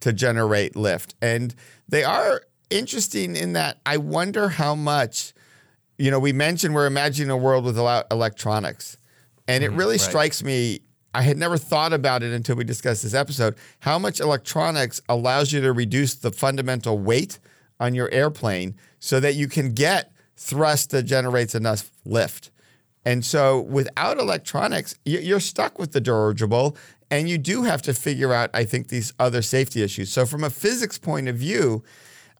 to 0.00 0.14
generate 0.14 0.74
lift. 0.74 1.14
And 1.20 1.54
they 1.86 2.04
are 2.04 2.40
interesting 2.70 3.36
in 3.36 3.52
that 3.52 3.78
I 3.84 3.98
wonder 3.98 4.48
how 4.48 4.74
much, 4.74 5.34
you 5.98 6.10
know, 6.10 6.18
we 6.18 6.32
mentioned 6.32 6.74
we're 6.74 6.86
imagining 6.86 7.30
a 7.30 7.36
world 7.36 7.64
without 7.64 8.06
electronics. 8.10 8.96
And 9.46 9.64
it 9.64 9.72
mm, 9.72 9.78
really 9.78 9.98
strikes 9.98 10.42
me, 10.44 10.80
I 11.14 11.22
had 11.22 11.36
never 11.36 11.58
thought 11.58 11.92
about 11.92 12.22
it 12.22 12.32
until 12.32 12.56
we 12.56 12.64
discussed 12.64 13.02
this 13.02 13.14
episode, 13.14 13.56
how 13.80 13.98
much 13.98 14.20
electronics 14.20 15.00
allows 15.08 15.52
you 15.52 15.60
to 15.60 15.72
reduce 15.72 16.14
the 16.14 16.30
fundamental 16.30 16.98
weight 16.98 17.38
on 17.80 17.94
your 17.94 18.10
airplane 18.10 18.76
so 19.00 19.20
that 19.20 19.34
you 19.34 19.48
can 19.48 19.72
get 19.72 20.12
thrust 20.36 20.90
that 20.90 21.02
generates 21.02 21.54
enough 21.54 21.90
lift. 22.04 22.50
And 23.04 23.24
so 23.24 23.60
without 23.60 24.18
electronics, 24.18 24.94
you're 25.04 25.40
stuck 25.40 25.78
with 25.78 25.92
the 25.92 26.00
dirigible 26.00 26.76
and 27.10 27.28
you 27.28 27.38
do 27.38 27.62
have 27.62 27.82
to 27.82 27.94
figure 27.94 28.32
out, 28.32 28.50
I 28.52 28.64
think, 28.64 28.88
these 28.88 29.14
other 29.18 29.42
safety 29.42 29.82
issues. 29.82 30.12
So 30.12 30.26
from 30.26 30.44
a 30.44 30.50
physics 30.50 30.98
point 30.98 31.26
of 31.26 31.36
view, 31.36 31.82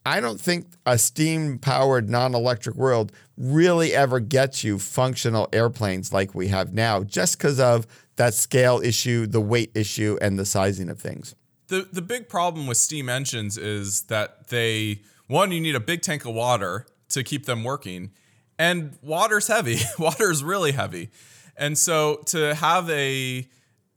I 0.04 0.20
don't 0.20 0.40
think 0.40 0.66
a 0.86 0.98
steam 0.98 1.58
powered 1.58 2.08
non 2.08 2.34
electric 2.34 2.76
world 2.76 3.12
really 3.38 3.94
ever 3.94 4.20
gets 4.20 4.64
you 4.64 4.78
functional 4.78 5.48
airplanes 5.52 6.12
like 6.12 6.34
we 6.34 6.48
have 6.48 6.72
now, 6.72 7.04
just 7.04 7.38
because 7.38 7.60
of 7.60 7.86
that 8.16 8.34
scale 8.34 8.80
issue, 8.82 9.26
the 9.26 9.40
weight 9.40 9.70
issue, 9.74 10.18
and 10.20 10.38
the 10.38 10.44
sizing 10.44 10.88
of 10.88 10.98
things. 10.98 11.34
The 11.68 11.88
the 11.90 12.02
big 12.02 12.28
problem 12.28 12.66
with 12.66 12.76
steam 12.76 13.08
engines 13.08 13.56
is 13.56 14.02
that 14.02 14.48
they 14.48 15.02
one 15.26 15.52
you 15.52 15.60
need 15.60 15.74
a 15.74 15.80
big 15.80 16.02
tank 16.02 16.24
of 16.24 16.34
water 16.34 16.86
to 17.10 17.22
keep 17.22 17.46
them 17.46 17.64
working, 17.64 18.10
and 18.58 18.98
water's 19.02 19.46
heavy. 19.46 19.78
Water 19.98 20.30
is 20.30 20.42
really 20.42 20.72
heavy, 20.72 21.10
and 21.56 21.78
so 21.78 22.22
to 22.26 22.54
have 22.54 22.90
a 22.90 23.48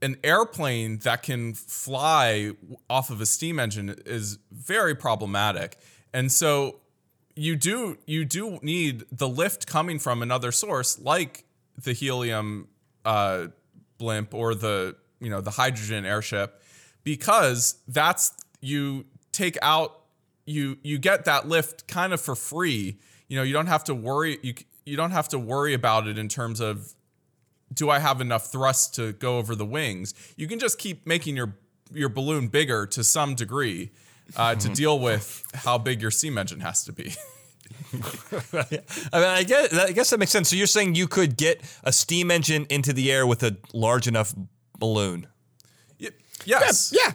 an 0.01 0.17
airplane 0.23 0.97
that 0.99 1.23
can 1.23 1.53
fly 1.53 2.51
off 2.89 3.09
of 3.09 3.21
a 3.21 3.25
steam 3.25 3.59
engine 3.59 3.95
is 4.05 4.39
very 4.51 4.95
problematic. 4.95 5.77
And 6.13 6.31
so 6.31 6.80
you 7.35 7.55
do 7.55 7.97
you 8.05 8.25
do 8.25 8.59
need 8.61 9.03
the 9.11 9.27
lift 9.27 9.67
coming 9.67 9.99
from 9.99 10.21
another 10.21 10.51
source 10.51 10.99
like 10.99 11.45
the 11.81 11.93
helium 11.93 12.67
uh, 13.05 13.47
blimp 13.97 14.33
or 14.33 14.55
the 14.55 14.95
you 15.19 15.29
know 15.29 15.41
the 15.41 15.51
hydrogen 15.51 16.05
airship 16.05 16.61
because 17.03 17.75
that's 17.87 18.33
you 18.59 19.05
take 19.31 19.57
out 19.61 20.01
you 20.45 20.77
you 20.83 20.97
get 20.97 21.25
that 21.25 21.47
lift 21.47 21.87
kind 21.87 22.13
of 22.13 22.21
for 22.21 22.35
free 22.35 22.97
you 23.27 23.37
know 23.37 23.43
you 23.43 23.53
don't 23.53 23.67
have 23.67 23.83
to 23.83 23.93
worry 23.95 24.37
you 24.41 24.53
you 24.85 24.97
don't 24.97 25.11
have 25.11 25.29
to 25.29 25.39
worry 25.39 25.73
about 25.73 26.07
it 26.07 26.17
in 26.17 26.27
terms 26.27 26.59
of 26.59 26.93
do 27.73 27.89
I 27.89 27.99
have 27.99 28.21
enough 28.21 28.51
thrust 28.51 28.95
to 28.95 29.13
go 29.13 29.37
over 29.37 29.55
the 29.55 29.65
wings? 29.65 30.13
You 30.35 30.47
can 30.47 30.59
just 30.59 30.77
keep 30.77 31.05
making 31.05 31.35
your 31.35 31.55
your 31.93 32.09
balloon 32.09 32.47
bigger 32.47 32.85
to 32.85 33.03
some 33.03 33.35
degree 33.35 33.91
uh, 34.35 34.55
to 34.55 34.69
deal 34.69 34.99
with 34.99 35.43
how 35.53 35.77
big 35.77 36.01
your 36.01 36.11
steam 36.11 36.37
engine 36.37 36.59
has 36.59 36.83
to 36.85 36.93
be. 36.93 37.13
I 37.93 39.19
mean, 39.19 39.29
I 39.29 39.43
guess 39.43 39.73
I 39.73 39.91
guess 39.91 40.09
that 40.11 40.19
makes 40.19 40.31
sense. 40.31 40.49
So 40.49 40.55
you're 40.55 40.67
saying 40.67 40.95
you 40.95 41.07
could 41.07 41.37
get 41.37 41.61
a 41.83 41.91
steam 41.91 42.31
engine 42.31 42.65
into 42.69 42.93
the 42.93 43.11
air 43.11 43.25
with 43.27 43.43
a 43.43 43.57
large 43.73 44.07
enough 44.07 44.33
balloon? 44.77 45.27
Y- 45.99 46.09
yes. 46.45 46.93
Yeah. 46.95 47.13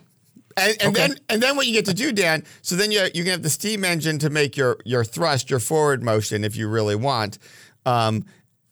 And, 0.59 0.77
and 0.81 0.97
then 0.97 1.17
and 1.29 1.43
then 1.43 1.57
what 1.57 1.67
you 1.67 1.75
get 1.75 1.85
to 1.85 1.95
do, 1.95 2.13
Dan, 2.13 2.43
so 2.63 2.77
then 2.77 2.91
you 2.91 3.01
you 3.15 3.25
can 3.25 3.33
have 3.33 3.43
the 3.43 3.51
steam 3.51 3.85
engine 3.85 4.19
to 4.21 4.31
make 4.31 4.57
your 4.57 4.79
your 4.87 5.05
thrust, 5.05 5.51
your 5.51 5.61
forward 5.61 6.03
motion 6.03 6.45
if 6.45 6.57
you 6.57 6.67
really 6.67 6.97
want. 6.97 7.39
Um, 7.85 8.25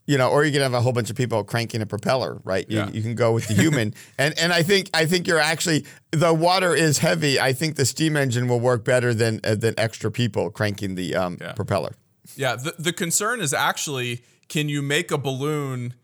you 0.06 0.18
know, 0.18 0.28
or 0.30 0.44
you 0.44 0.52
can 0.52 0.60
have 0.60 0.74
a 0.74 0.80
whole 0.82 0.92
bunch 0.92 1.08
of 1.10 1.16
people 1.16 1.42
cranking 1.44 1.80
a 1.80 1.86
propeller, 1.86 2.40
right? 2.44 2.68
You, 2.68 2.78
Yeah. 2.78 2.90
you 2.90 3.00
can 3.02 3.14
go 3.14 3.32
with 3.32 3.48
the 3.48 3.54
human, 3.54 3.94
and 4.18 4.38
and 4.38 4.52
I 4.52 4.62
think 4.62 4.90
I 4.94 5.06
think 5.06 5.26
you're 5.26 5.38
actually 5.38 5.84
the 6.10 6.32
water 6.34 6.74
is 6.74 6.98
heavy. 6.98 7.40
I 7.40 7.52
think 7.54 7.76
the 7.76 7.84
steam 7.86 8.16
engine 8.16 8.46
will 8.48 8.60
work 8.60 8.84
better 8.84 9.14
than 9.14 9.40
uh, 9.44 9.54
than 9.54 9.74
extra 9.78 10.10
people 10.10 10.50
cranking 10.50 10.94
the 10.94 11.14
um, 11.16 11.38
Yeah. 11.40 11.52
propeller. 11.52 11.92
Yeah, 12.36 12.56
the, 12.56 12.74
the 12.78 12.92
concern 12.92 13.40
is 13.40 13.52
actually 13.54 14.22
can 14.48 14.68
you 14.68 14.82
make 14.82 15.10
a 15.10 15.18
balloon, 15.18 15.94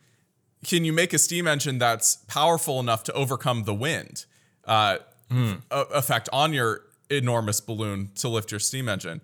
can 0.64 0.84
you 0.84 0.92
make 0.92 1.12
a 1.12 1.18
steam 1.18 1.46
engine 1.46 1.78
that's 1.78 2.16
powerful 2.26 2.80
enough 2.80 3.02
to 3.04 3.12
overcome 3.12 3.64
the 3.64 3.74
wind 3.74 4.24
uh, 4.64 4.98
a- 5.30 5.54
effect 5.70 6.28
on 6.32 6.52
your 6.52 6.82
enormous 7.10 7.60
balloon 7.60 8.10
to 8.16 8.28
lift 8.28 8.50
your 8.50 8.60
steam 8.60 8.88
engine? 8.88 9.20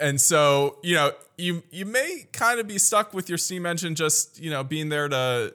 And 0.00 0.20
so, 0.20 0.78
you 0.82 0.94
know, 0.94 1.12
you 1.36 1.62
you 1.70 1.86
may 1.86 2.26
kind 2.32 2.60
of 2.60 2.66
be 2.66 2.78
stuck 2.78 3.14
with 3.14 3.28
your 3.28 3.38
steam 3.38 3.66
engine 3.66 3.94
just, 3.94 4.40
you 4.40 4.50
know, 4.50 4.64
being 4.64 4.88
there 4.88 5.08
to 5.08 5.54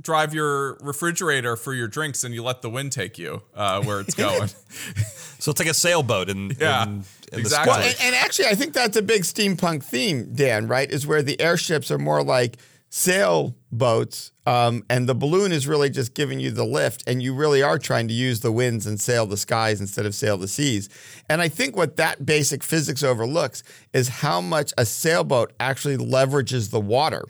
drive 0.00 0.34
your 0.34 0.74
refrigerator 0.80 1.56
for 1.56 1.72
your 1.72 1.86
drinks 1.86 2.24
and 2.24 2.34
you 2.34 2.42
let 2.42 2.60
the 2.60 2.68
wind 2.68 2.90
take 2.92 3.18
you 3.18 3.42
uh, 3.54 3.82
where 3.82 4.00
it's 4.00 4.14
going. 4.26 4.48
So 5.38 5.50
it's 5.50 5.60
like 5.60 5.68
a 5.68 5.74
sailboat 5.74 6.28
in, 6.28 6.56
Yeah, 6.58 6.82
in, 6.84 7.04
in 7.32 7.38
exactly. 7.40 7.72
the 7.72 7.78
Well, 7.78 7.88
and, 7.88 7.96
and 8.00 8.14
actually, 8.16 8.48
I 8.48 8.54
think 8.54 8.72
that's 8.74 8.96
a 8.96 9.02
big 9.02 9.22
steampunk 9.22 9.84
theme, 9.84 10.32
Dan. 10.34 10.66
Right? 10.66 10.90
Is 10.90 11.06
where 11.06 11.22
the 11.22 11.40
airships 11.40 11.90
are 11.90 11.98
more 11.98 12.22
like 12.22 12.56
sailboats, 12.94 14.32
um, 14.44 14.84
and 14.90 15.08
the 15.08 15.14
balloon 15.14 15.50
is 15.50 15.66
really 15.66 15.88
just 15.88 16.12
giving 16.12 16.38
you 16.38 16.50
the 16.50 16.64
lift, 16.64 17.02
and 17.06 17.22
you 17.22 17.34
really 17.34 17.62
are 17.62 17.78
trying 17.78 18.06
to 18.06 18.12
use 18.12 18.40
the 18.40 18.52
winds 18.52 18.86
and 18.86 19.00
sail 19.00 19.24
the 19.24 19.38
skies 19.38 19.80
instead 19.80 20.04
of 20.04 20.14
sail 20.14 20.36
the 20.36 20.46
seas. 20.46 20.90
And 21.26 21.40
I 21.40 21.48
think 21.48 21.74
what 21.74 21.96
that 21.96 22.26
basic 22.26 22.62
physics 22.62 23.02
overlooks 23.02 23.62
is 23.94 24.08
how 24.08 24.42
much 24.42 24.74
a 24.76 24.84
sailboat 24.84 25.54
actually 25.58 25.96
leverages 25.96 26.70
the 26.70 26.82
water 26.82 27.24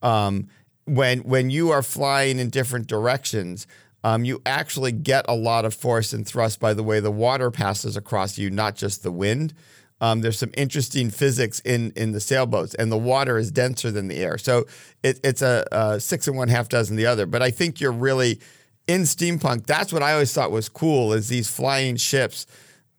um, 0.00 0.48
when 0.86 1.18
when 1.20 1.50
you 1.50 1.70
are 1.72 1.82
flying 1.82 2.38
in 2.38 2.48
different 2.48 2.86
directions, 2.86 3.66
um, 4.02 4.24
you 4.24 4.40
actually 4.46 4.92
get 4.92 5.26
a 5.28 5.34
lot 5.34 5.66
of 5.66 5.74
force 5.74 6.14
and 6.14 6.26
thrust 6.26 6.58
by 6.58 6.72
the 6.72 6.82
way 6.82 7.00
the 7.00 7.10
water 7.10 7.50
passes 7.50 7.98
across 7.98 8.38
you, 8.38 8.48
not 8.48 8.76
just 8.76 9.02
the 9.02 9.12
wind. 9.12 9.52
Um, 10.00 10.20
there's 10.20 10.38
some 10.38 10.50
interesting 10.56 11.10
physics 11.10 11.60
in 11.60 11.92
in 11.96 12.12
the 12.12 12.20
sailboats, 12.20 12.74
and 12.74 12.92
the 12.92 12.98
water 12.98 13.38
is 13.38 13.50
denser 13.50 13.90
than 13.90 14.08
the 14.08 14.16
air, 14.16 14.36
so 14.36 14.66
it, 15.02 15.18
it's 15.24 15.42
a, 15.42 15.66
a 15.72 16.00
six 16.00 16.28
and 16.28 16.36
one 16.36 16.48
half 16.48 16.68
dozen 16.68 16.96
the 16.96 17.06
other. 17.06 17.26
But 17.26 17.42
I 17.42 17.50
think 17.50 17.80
you're 17.80 17.92
really 17.92 18.40
in 18.86 19.02
steampunk. 19.02 19.66
That's 19.66 19.92
what 19.92 20.02
I 20.02 20.12
always 20.12 20.32
thought 20.32 20.50
was 20.50 20.68
cool 20.68 21.12
is 21.12 21.28
these 21.28 21.48
flying 21.48 21.96
ships 21.96 22.46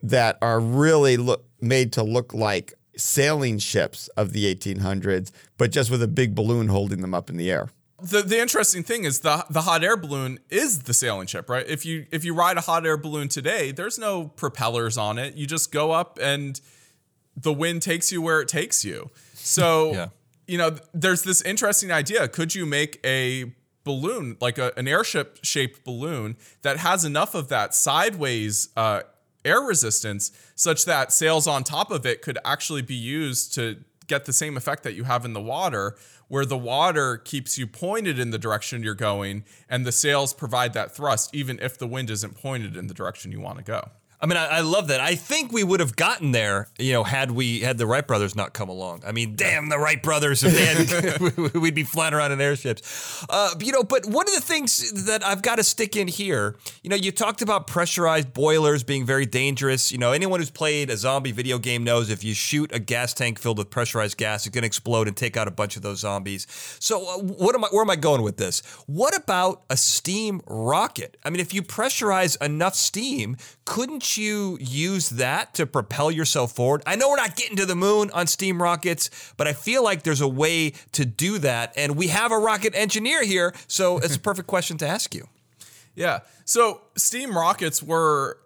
that 0.02 0.38
are 0.42 0.60
really 0.60 1.18
look 1.18 1.46
made 1.62 1.94
to 1.94 2.04
look 2.04 2.34
like 2.34 2.74
sailing 2.96 3.60
ships 3.60 4.08
of 4.10 4.34
the 4.34 4.54
1800s, 4.54 5.32
but 5.58 5.72
just 5.72 5.92
with 5.92 6.02
a 6.02 6.08
big 6.08 6.34
balloon 6.34 6.68
holding 6.68 7.02
them 7.02 7.14
up 7.14 7.30
in 7.30 7.38
the 7.38 7.52
air. 7.52 7.70
the 8.02 8.22
the 8.22 8.40
interesting 8.40 8.84
thing 8.84 9.04
is 9.06 9.20
the 9.20 9.46
the 9.50 9.62
hot 9.62 9.84
air 9.84 9.98
balloon 9.98 10.40
is 10.50 10.84
the 10.84 10.94
sailing 10.94 11.28
ship, 11.28 11.50
right? 11.50 11.66
If 11.68 11.86
you 11.86 12.06
if 12.12 12.26
you 12.26 12.34
ride 12.34 12.58
a 12.58 12.62
hot 12.62 12.86
air 12.86 12.98
balloon 12.98 13.28
today, 13.28 13.72
there's 13.72 14.00
no 14.00 14.28
propellers 14.30 14.98
on 14.98 15.18
it. 15.18 15.36
You 15.36 15.46
just 15.46 15.72
go 15.72 15.92
up 15.92 16.18
and 16.22 16.60
the 17.40 17.54
wind 17.54 17.82
takes 17.84 18.12
you 18.12 18.22
where 18.22 18.42
it 18.42 18.48
takes 18.50 18.84
you. 18.84 19.10
So, 19.36 19.92
Yeah. 19.94 20.08
you 20.48 20.58
know, 20.58 20.72
th- 20.72 20.82
there's 20.94 21.22
this 21.24 21.42
interesting 21.44 21.92
idea. 21.92 22.28
Could 22.28 22.56
you 22.56 22.66
make 22.66 23.00
a 23.06 23.54
balloon, 23.84 24.36
like 24.42 24.58
a, 24.58 24.74
an 24.76 24.88
airship 24.88 25.40
shaped 25.44 25.84
balloon 25.86 26.36
that 26.64 26.78
has 26.78 27.06
enough 27.06 27.34
of 27.36 27.48
that 27.50 27.74
sideways 27.74 28.70
uh, 28.76 29.02
air 29.46 29.62
resistance 29.62 30.32
such 30.56 30.84
that 30.86 31.14
sails 31.14 31.48
on 31.48 31.64
top 31.64 31.92
of 31.92 32.06
it 32.06 32.22
could 32.22 32.38
actually 32.44 32.82
be 32.82 32.96
used 32.96 33.54
to 33.56 33.78
get 34.08 34.26
the 34.26 34.34
same 34.34 34.58
effect 34.58 34.84
that 34.84 34.94
you 34.94 35.04
have 35.04 35.24
in 35.26 35.34
the 35.34 35.42
water, 35.42 35.96
where 36.30 36.46
the 36.46 36.58
water 36.58 37.18
keeps 37.18 37.58
you 37.58 37.68
pointed 37.68 38.18
in 38.20 38.32
the 38.32 38.38
direction 38.38 38.82
you're 38.84 38.94
going 38.96 39.44
and 39.70 39.86
the 39.86 39.92
sails 39.92 40.34
provide 40.34 40.74
that 40.74 40.94
thrust, 40.96 41.34
even 41.36 41.60
if 41.62 41.78
the 41.78 41.88
wind 41.88 42.10
isn't 42.10 42.36
pointed 42.36 42.76
in 42.76 42.88
the 42.88 42.94
direction 42.94 43.32
you 43.32 43.40
want 43.40 43.58
to 43.58 43.64
go. 43.64 43.90
I 44.20 44.26
mean, 44.26 44.38
I, 44.38 44.46
I 44.46 44.60
love 44.62 44.88
that. 44.88 45.00
I 45.00 45.14
think 45.14 45.52
we 45.52 45.64
would 45.64 45.80
have 45.80 45.96
gotten 45.96 46.32
there, 46.32 46.70
you 46.80 46.92
know, 46.92 47.04
had 47.04 47.30
we 47.30 47.60
had 47.60 47.78
the 47.78 47.86
Wright 47.86 48.06
brothers 48.06 48.36
not 48.36 48.52
come 48.52 48.68
along. 48.68 49.04
I 49.06 49.12
mean, 49.12 49.36
damn 49.36 49.70
the 49.70 49.78
Wright 49.78 50.02
brothers! 50.02 50.44
If 50.44 50.58
had, 50.58 51.54
we'd 51.54 51.76
be 51.76 51.84
flying 51.84 52.16
around 52.16 52.32
in 52.32 52.42
airships. 52.42 53.24
Uh, 53.30 53.52
you 53.60 53.72
know, 53.72 53.84
but 53.84 54.08
one 54.08 54.28
of 54.28 54.34
the 54.34 54.42
things 54.42 55.06
that 55.06 55.24
I've 55.24 55.44
got 55.44 55.58
to 55.58 55.64
stick 55.64 55.96
in 55.96 56.08
here, 56.08 56.56
you 56.82 56.90
know, 56.90 56.96
you 56.96 57.12
talked 57.12 57.44
about 57.44 57.68
pressurized 57.68 58.34
boilers 58.34 58.84
being 58.84 59.06
very 59.06 59.28
dangerous. 59.28 59.92
You 59.92 60.00
know, 60.00 60.14
anyone 60.14 60.40
who's 60.40 60.50
played 60.50 60.90
a 60.90 60.98
zombie 60.98 61.32
video 61.32 61.60
game 61.60 61.84
knows 61.84 62.10
if 62.10 62.24
you 62.24 62.34
shoot 62.34 62.74
a 62.74 62.80
gas 62.80 63.14
tank 63.14 63.38
filled 63.38 63.60
with 63.60 63.70
pressurized 63.70 64.18
gas, 64.18 64.48
it's 64.48 64.54
going 64.54 64.64
to 64.64 64.68
explode 64.68 65.08
and 65.08 65.16
take 65.16 65.38
out 65.38 65.48
a 65.48 65.52
bunch 65.52 65.76
of 65.76 65.84
those 65.84 66.00
zombies. 66.00 66.48
So, 66.80 67.04
uh, 67.04 67.20
what 67.20 67.54
am 67.54 67.66
I? 67.66 67.68
Where 67.68 67.84
am 67.84 67.92
I 67.92 67.96
going 67.96 68.24
with 68.24 68.38
this? 68.38 68.62
What 68.88 69.16
about 69.16 69.62
a 69.70 69.78
steam 69.78 70.42
rocket? 70.48 71.18
I 71.24 71.30
mean, 71.30 71.40
if 71.40 71.54
you 71.54 71.62
pressurize 71.62 72.42
enough 72.44 72.74
steam, 72.74 73.38
couldn't 73.66 74.07
you 74.16 74.58
use 74.62 75.10
that 75.10 75.56
to 75.56 75.66
propel 75.66 76.12
yourself 76.12 76.54
forward? 76.54 76.84
I 76.86 76.96
know 76.96 77.10
we're 77.10 77.18
not 77.18 77.36
getting 77.36 77.58
to 77.58 77.66
the 77.66 77.76
moon 77.76 78.12
on 78.14 78.28
steam 78.28 78.62
rockets, 78.62 79.34
but 79.36 79.48
I 79.48 79.54
feel 79.54 79.84
like 79.84 80.04
there's 80.04 80.22
a 80.22 80.28
way 80.28 80.74
to 80.94 81.04
do 81.04 81.40
that. 81.40 81.74
And 81.76 81.98
we 81.98 82.08
have 82.08 82.32
a 82.32 82.38
rocket 82.38 82.74
engineer 82.76 83.24
here, 83.24 83.54
so 83.68 83.98
it's 83.98 84.16
a 84.16 84.20
perfect 84.20 84.48
question 84.48 84.78
to 84.78 84.88
ask 84.88 85.16
you. 85.16 85.28
Yeah. 85.96 86.20
So 86.46 86.82
steam 86.96 87.36
rockets 87.36 87.82
were 87.82 88.38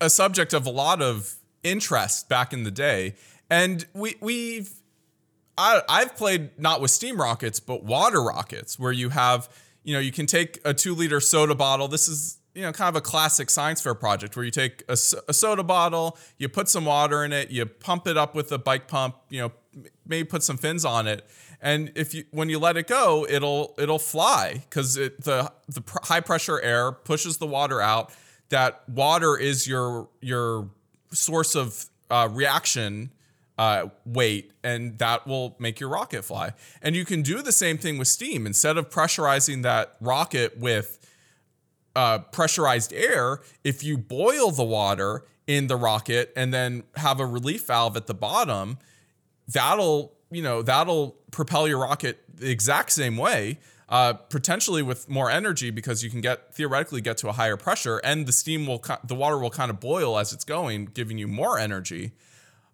a 0.00 0.10
subject 0.10 0.52
of 0.52 0.66
a 0.66 0.70
lot 0.70 1.00
of 1.00 1.36
interest 1.62 2.28
back 2.28 2.52
in 2.52 2.64
the 2.64 2.70
day. 2.70 3.14
And 3.48 3.86
we 3.94 4.16
we've 4.20 4.72
I 5.56 5.82
I've 5.88 6.16
played 6.16 6.58
not 6.58 6.80
with 6.80 6.90
steam 6.90 7.20
rockets, 7.20 7.60
but 7.60 7.84
water 7.84 8.22
rockets, 8.22 8.78
where 8.78 8.92
you 8.92 9.10
have, 9.10 9.48
you 9.82 9.94
know, 9.94 10.00
you 10.00 10.12
can 10.12 10.26
take 10.26 10.60
a 10.64 10.74
two 10.74 10.94
liter 10.94 11.20
soda 11.20 11.54
bottle. 11.54 11.88
This 11.88 12.08
is, 12.08 12.37
you 12.58 12.64
know, 12.64 12.72
kind 12.72 12.88
of 12.88 12.96
a 12.96 13.00
classic 13.00 13.50
science 13.50 13.80
fair 13.80 13.94
project 13.94 14.34
where 14.34 14.44
you 14.44 14.50
take 14.50 14.82
a 14.88 14.96
soda 14.96 15.62
bottle, 15.62 16.18
you 16.38 16.48
put 16.48 16.68
some 16.68 16.84
water 16.84 17.24
in 17.24 17.32
it, 17.32 17.52
you 17.52 17.64
pump 17.64 18.08
it 18.08 18.16
up 18.16 18.34
with 18.34 18.50
a 18.50 18.58
bike 18.58 18.88
pump, 18.88 19.14
you 19.30 19.40
know, 19.40 19.52
maybe 20.04 20.26
put 20.26 20.42
some 20.42 20.56
fins 20.56 20.84
on 20.84 21.06
it. 21.06 21.24
And 21.62 21.92
if 21.94 22.14
you 22.14 22.24
when 22.32 22.48
you 22.48 22.58
let 22.58 22.76
it 22.76 22.88
go, 22.88 23.24
it'll 23.30 23.76
it'll 23.78 24.00
fly 24.00 24.64
because 24.68 24.96
it 24.96 25.22
the 25.22 25.52
the 25.68 25.82
pr- 25.82 25.98
high 26.02 26.18
pressure 26.18 26.60
air 26.60 26.90
pushes 26.90 27.38
the 27.38 27.46
water 27.46 27.80
out. 27.80 28.10
That 28.48 28.82
water 28.88 29.36
is 29.36 29.68
your 29.68 30.08
your 30.20 30.68
source 31.12 31.54
of 31.54 31.86
uh, 32.10 32.28
reaction 32.28 33.12
uh, 33.56 33.86
weight, 34.04 34.50
and 34.64 34.98
that 34.98 35.28
will 35.28 35.54
make 35.60 35.78
your 35.78 35.90
rocket 35.90 36.24
fly. 36.24 36.54
And 36.82 36.96
you 36.96 37.04
can 37.04 37.22
do 37.22 37.40
the 37.40 37.52
same 37.52 37.78
thing 37.78 37.98
with 37.98 38.08
steam. 38.08 38.46
Instead 38.46 38.76
of 38.78 38.90
pressurizing 38.90 39.62
that 39.62 39.94
rocket 40.00 40.58
with 40.58 40.97
uh, 41.96 42.18
pressurized 42.18 42.92
air, 42.92 43.40
if 43.64 43.82
you 43.82 43.98
boil 43.98 44.50
the 44.50 44.64
water 44.64 45.24
in 45.46 45.66
the 45.66 45.76
rocket 45.76 46.32
and 46.36 46.52
then 46.52 46.84
have 46.96 47.20
a 47.20 47.26
relief 47.26 47.66
valve 47.66 47.96
at 47.96 48.06
the 48.06 48.14
bottom, 48.14 48.78
that'll 49.48 50.12
you 50.30 50.42
know 50.42 50.62
that'll 50.62 51.16
propel 51.30 51.66
your 51.66 51.78
rocket 51.78 52.22
the 52.34 52.50
exact 52.50 52.92
same 52.92 53.16
way 53.16 53.58
uh, 53.88 54.12
potentially 54.12 54.82
with 54.82 55.08
more 55.08 55.30
energy 55.30 55.70
because 55.70 56.04
you 56.04 56.10
can 56.10 56.20
get 56.20 56.54
theoretically 56.54 57.00
get 57.00 57.16
to 57.18 57.28
a 57.28 57.32
higher 57.32 57.56
pressure 57.56 57.98
and 57.98 58.26
the 58.26 58.32
steam 58.32 58.66
will 58.66 58.84
the 59.04 59.14
water 59.14 59.38
will 59.38 59.50
kind 59.50 59.70
of 59.70 59.80
boil 59.80 60.18
as 60.18 60.32
it's 60.32 60.44
going 60.44 60.86
giving 60.86 61.18
you 61.18 61.26
more 61.26 61.58
energy. 61.58 62.12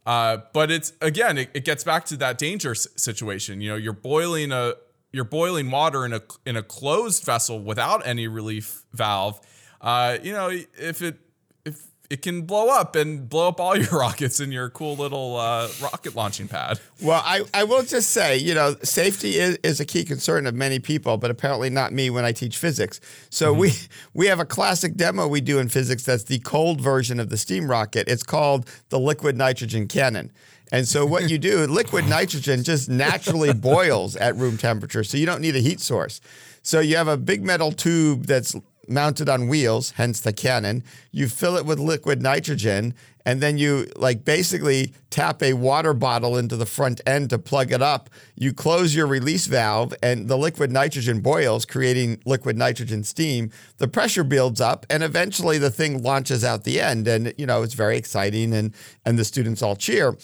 Uh, 0.05 0.38
but 0.53 0.70
it's 0.70 0.92
again 1.00 1.38
it, 1.38 1.50
it 1.55 1.64
gets 1.64 1.85
back 1.85 2.05
to 2.05 2.16
that 2.16 2.37
danger 2.37 2.72
s- 2.72 2.87
situation 2.96 3.61
you 3.62 3.70
know 3.70 3.77
you're 3.77 3.92
boiling 3.94 4.53
a 4.53 4.74
you're 5.14 5.24
boiling 5.24 5.70
water 5.70 6.05
in 6.05 6.12
a 6.12 6.20
in 6.44 6.57
a 6.57 6.62
closed 6.62 7.24
vessel 7.24 7.61
without 7.61 8.07
any 8.07 8.27
relief 8.27 8.85
valve 8.92 9.40
uh, 9.81 10.18
you 10.22 10.33
know 10.33 10.50
if 10.50 11.03
it 11.03 11.18
if 11.64 11.87
it 12.11 12.22
can 12.22 12.42
blow 12.42 12.68
up 12.68 12.96
and 12.96 13.29
blow 13.29 13.48
up 13.48 13.61
all 13.61 13.77
your 13.81 13.98
rockets 13.98 14.40
in 14.40 14.53
your 14.53 14.70
cool 14.70 14.96
little 14.96 15.37
uh, 15.37 15.68
rocket 15.83 16.14
launching 16.14 16.48
pad. 16.48 16.79
Well, 17.03 17.22
I, 17.24 17.42
I 17.53 17.64
will 17.64 17.83
just 17.83 18.11
say, 18.11 18.37
you 18.37 18.55
know, 18.55 18.77
safety 18.83 19.38
is, 19.38 19.59
is 19.62 19.81
a 19.81 19.85
key 19.85 20.05
concern 20.05 20.46
of 20.46 20.55
many 20.55 20.79
people, 20.79 21.16
but 21.16 21.31
apparently 21.31 21.70
not 21.70 21.92
me 21.92 22.11
when 22.11 22.24
I 22.24 22.33
teach 22.33 22.59
physics. 22.59 23.00
So 23.31 23.53
we 23.53 23.72
we 24.14 24.27
have 24.27 24.40
a 24.40 24.44
classic 24.44 24.96
demo 24.96 25.27
we 25.27 25.40
do 25.40 25.59
in 25.59 25.68
physics 25.68 26.03
that's 26.05 26.24
the 26.24 26.38
cold 26.40 26.81
version 26.81 27.18
of 27.20 27.31
the 27.31 27.37
steam 27.37 27.70
rocket. 27.70 28.09
It's 28.09 28.22
called 28.22 28.68
the 28.91 29.01
liquid 29.01 29.36
nitrogen 29.36 29.88
cannon. 29.88 30.30
And 30.75 30.89
so 30.89 31.07
what 31.07 31.31
you 31.31 31.39
do, 31.39 31.64
liquid 31.68 32.09
nitrogen 32.09 32.64
just 32.64 32.89
naturally 32.89 33.53
boils 33.70 34.16
at 34.16 34.35
room 34.35 34.57
temperature, 34.57 35.05
so 35.05 35.16
you 35.16 35.25
don't 35.25 35.41
need 35.41 35.55
a 35.55 35.61
heat 35.61 35.79
source. 35.79 36.20
So 36.62 36.81
you 36.81 36.97
have 36.97 37.07
a 37.07 37.16
big 37.16 37.45
metal 37.45 37.70
tube 37.70 38.27
that's 38.27 38.57
mounted 38.89 39.29
on 39.29 39.47
wheels, 39.47 39.93
hence 39.93 40.18
the 40.18 40.33
cannon. 40.33 40.83
You 41.12 41.29
fill 41.29 41.57
it 41.57 41.64
with 41.64 41.79
liquid 41.79 42.20
nitrogen, 42.22 42.93
and 43.25 43.41
then 43.41 43.57
you 43.57 43.87
like 43.95 44.25
basically 44.25 44.93
tap 45.11 45.45
a 45.45 45.53
water 45.53 45.95
bottle 45.95 46.37
into 46.37 46.57
the 46.57 46.66
front 46.66 47.01
end 47.07 47.31
to 47.31 47.39
plug 47.39 47.70
it 47.70 47.81
up. 47.81 48.11
You 48.35 48.53
close 48.53 48.97
your 48.97 49.07
release 49.07 49.47
valve, 49.47 49.95
and 50.03 50.27
the 50.27 50.37
liquid 50.37 50.72
nitrogen 50.72 51.20
boils, 51.20 51.64
creating 51.64 52.20
liquid 52.27 52.59
nitrogen 52.59 53.05
steam. 53.05 53.53
The 53.77 53.87
pressure 53.87 54.25
builds 54.25 54.61
up, 54.61 54.87
and 54.91 55.05
eventually 55.05 55.59
the 55.59 55.70
thing 55.70 56.03
launches 56.03 56.43
out 56.43 56.64
the 56.64 56.81
end. 56.81 57.07
And 57.07 57.33
you 57.39 57.47
know 57.47 57.62
it's 57.62 57.75
very 57.75 57.97
exciting, 57.97 58.53
and 58.53 58.75
and 59.05 59.20
the 59.20 59.25
students 59.25 59.62
all 59.62 59.77
cheer 59.77 60.16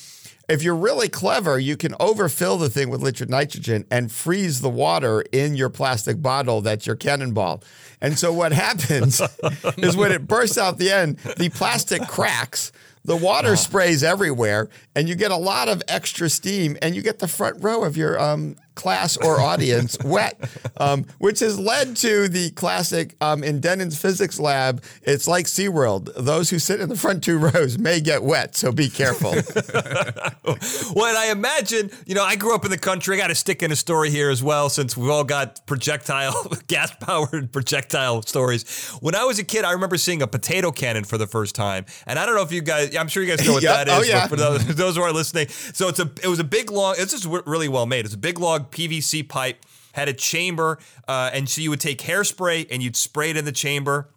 if 0.51 0.65
you're 0.65 0.77
really 0.77 1.09
clever, 1.09 1.59
you 1.59 1.77
can 1.77 1.95
overfill 2.01 2.59
the 2.59 2.69
thing 2.69 2.91
with 2.91 3.01
liquid 3.01 3.31
nitrogen 3.31 3.87
and 3.91 4.11
freeze 4.11 4.61
the 4.61 4.69
water 4.69 5.23
in 5.33 5.55
your 5.55 5.71
plastic 5.71 6.21
bottle 6.21 6.61
that's 6.61 6.87
your 6.87 6.97
cannonball. 6.97 7.63
And 8.01 8.19
so 8.19 8.33
what 8.33 8.53
happens 8.53 9.21
is 9.79 9.97
when 9.97 10.11
it 10.11 10.27
bursts 10.27 10.59
out 10.59 10.79
the 10.79 10.91
end, 10.91 11.19
the 11.37 11.51
plastic 11.51 12.03
cracks, 12.09 12.73
the 13.05 13.17
water 13.17 13.57
sprays 13.57 14.03
everywhere, 14.03 14.69
and 14.95 15.09
you 15.09 15.15
get 15.15 15.31
a 15.31 15.37
lot 15.37 15.69
of 15.69 15.83
extra 15.89 16.29
steam, 16.29 16.77
and 16.83 16.95
you 16.95 17.03
get 17.03 17.19
the 17.19 17.29
front 17.29 17.63
row 17.63 17.83
of 17.83 17.97
your 17.97 18.21
um, 18.21 18.57
class 18.75 19.17
or 19.19 19.41
audience 19.51 19.99
wet, 20.05 20.39
um, 20.79 21.05
which 21.19 21.41
has 21.41 21.59
led 21.59 21.97
to 21.97 22.29
the 22.29 22.51
classic 22.53 23.15
um, 23.21 23.45
in 23.45 23.61
Dennin's 23.61 24.01
physics 24.01 24.41
lab. 24.41 24.83
It's 25.03 25.29
like 25.29 25.47
SeaWorld. 25.47 26.13
Those 26.17 26.51
who 26.51 26.59
sit 26.59 26.81
in 26.81 26.89
the 26.89 26.97
front 26.97 27.23
two 27.23 27.39
rows 27.55 27.79
may 27.79 28.01
get 28.01 28.23
wet, 28.23 28.57
so 28.57 28.73
be 28.73 28.89
careful. 28.89 29.31
well, 30.95 31.07
and 31.07 31.19
I 31.19 31.31
imagine, 31.31 31.91
you 32.07 32.15
know, 32.15 32.25
I 32.25 32.37
grew 32.37 32.55
up 32.55 32.65
in 32.65 32.71
the 32.71 32.79
country. 32.79 33.17
I 33.17 33.19
got 33.19 33.29
to 33.29 33.35
stick 33.35 33.63
in 33.63 33.71
a 33.71 33.77
story 33.77 34.11
here 34.11 34.31
as 34.31 34.43
well, 34.43 34.69
since 34.69 34.97
we've 34.97 35.11
all 35.11 35.25
got 35.25 35.65
projectile, 35.67 36.47
gas 36.67 36.93
powered 37.01 37.53
projectile 37.53 38.23
stories. 38.23 38.91
When 39.01 39.15
I 39.15 39.25
was 39.25 39.39
a 39.39 39.45
kid, 39.45 39.65
I 39.65 39.73
remember 39.73 39.97
seeing 39.97 40.23
a 40.23 40.27
potato 40.27 40.71
cannon 40.71 41.05
for 41.05 41.19
the 41.19 41.27
first 41.27 41.55
time. 41.55 41.85
And 42.07 42.19
I 42.19 42.27
don't 42.27 42.35
know 42.35 42.43
if 42.43 42.53
you 42.53 42.63
guys, 42.63 42.90
I'm 42.99 43.09
sure 43.09 43.23
you 43.23 43.29
guys 43.35 43.47
know 43.47 43.53
what 43.55 43.63
Yep. 43.65 43.87
that 43.87 43.89
is. 43.89 43.95
Oh, 43.95 44.03
yeah. 44.03 44.27
for 44.27 44.37
those, 44.37 44.65
those 44.77 44.97
who 44.97 45.03
are 45.03 45.13
listening, 45.13 45.49
so 45.49 45.89
it's 45.89 45.99
a, 46.01 46.11
it 46.23 46.29
was 46.29 46.39
a 46.39 46.45
big 46.45 46.71
long, 46.71 46.95
it's 46.99 47.13
just 47.13 47.27
really 47.47 47.69
well 47.69 47.87
made. 47.87 48.05
It's 48.05 48.15
a 48.15 48.19
big 48.19 48.39
log 48.39 48.71
PVC 48.71 49.29
pipe, 49.29 49.65
had 49.93 50.09
a 50.09 50.13
chamber, 50.13 50.79
uh, 51.09 51.31
and 51.33 51.49
so 51.49 51.61
you 51.61 51.71
would 51.71 51.81
take 51.81 51.99
hairspray 51.99 52.67
and 52.71 52.83
you'd 52.83 52.97
spray 52.97 53.31
it 53.31 53.37
in 53.37 53.45
the 53.45 53.53
chamber. 53.53 54.09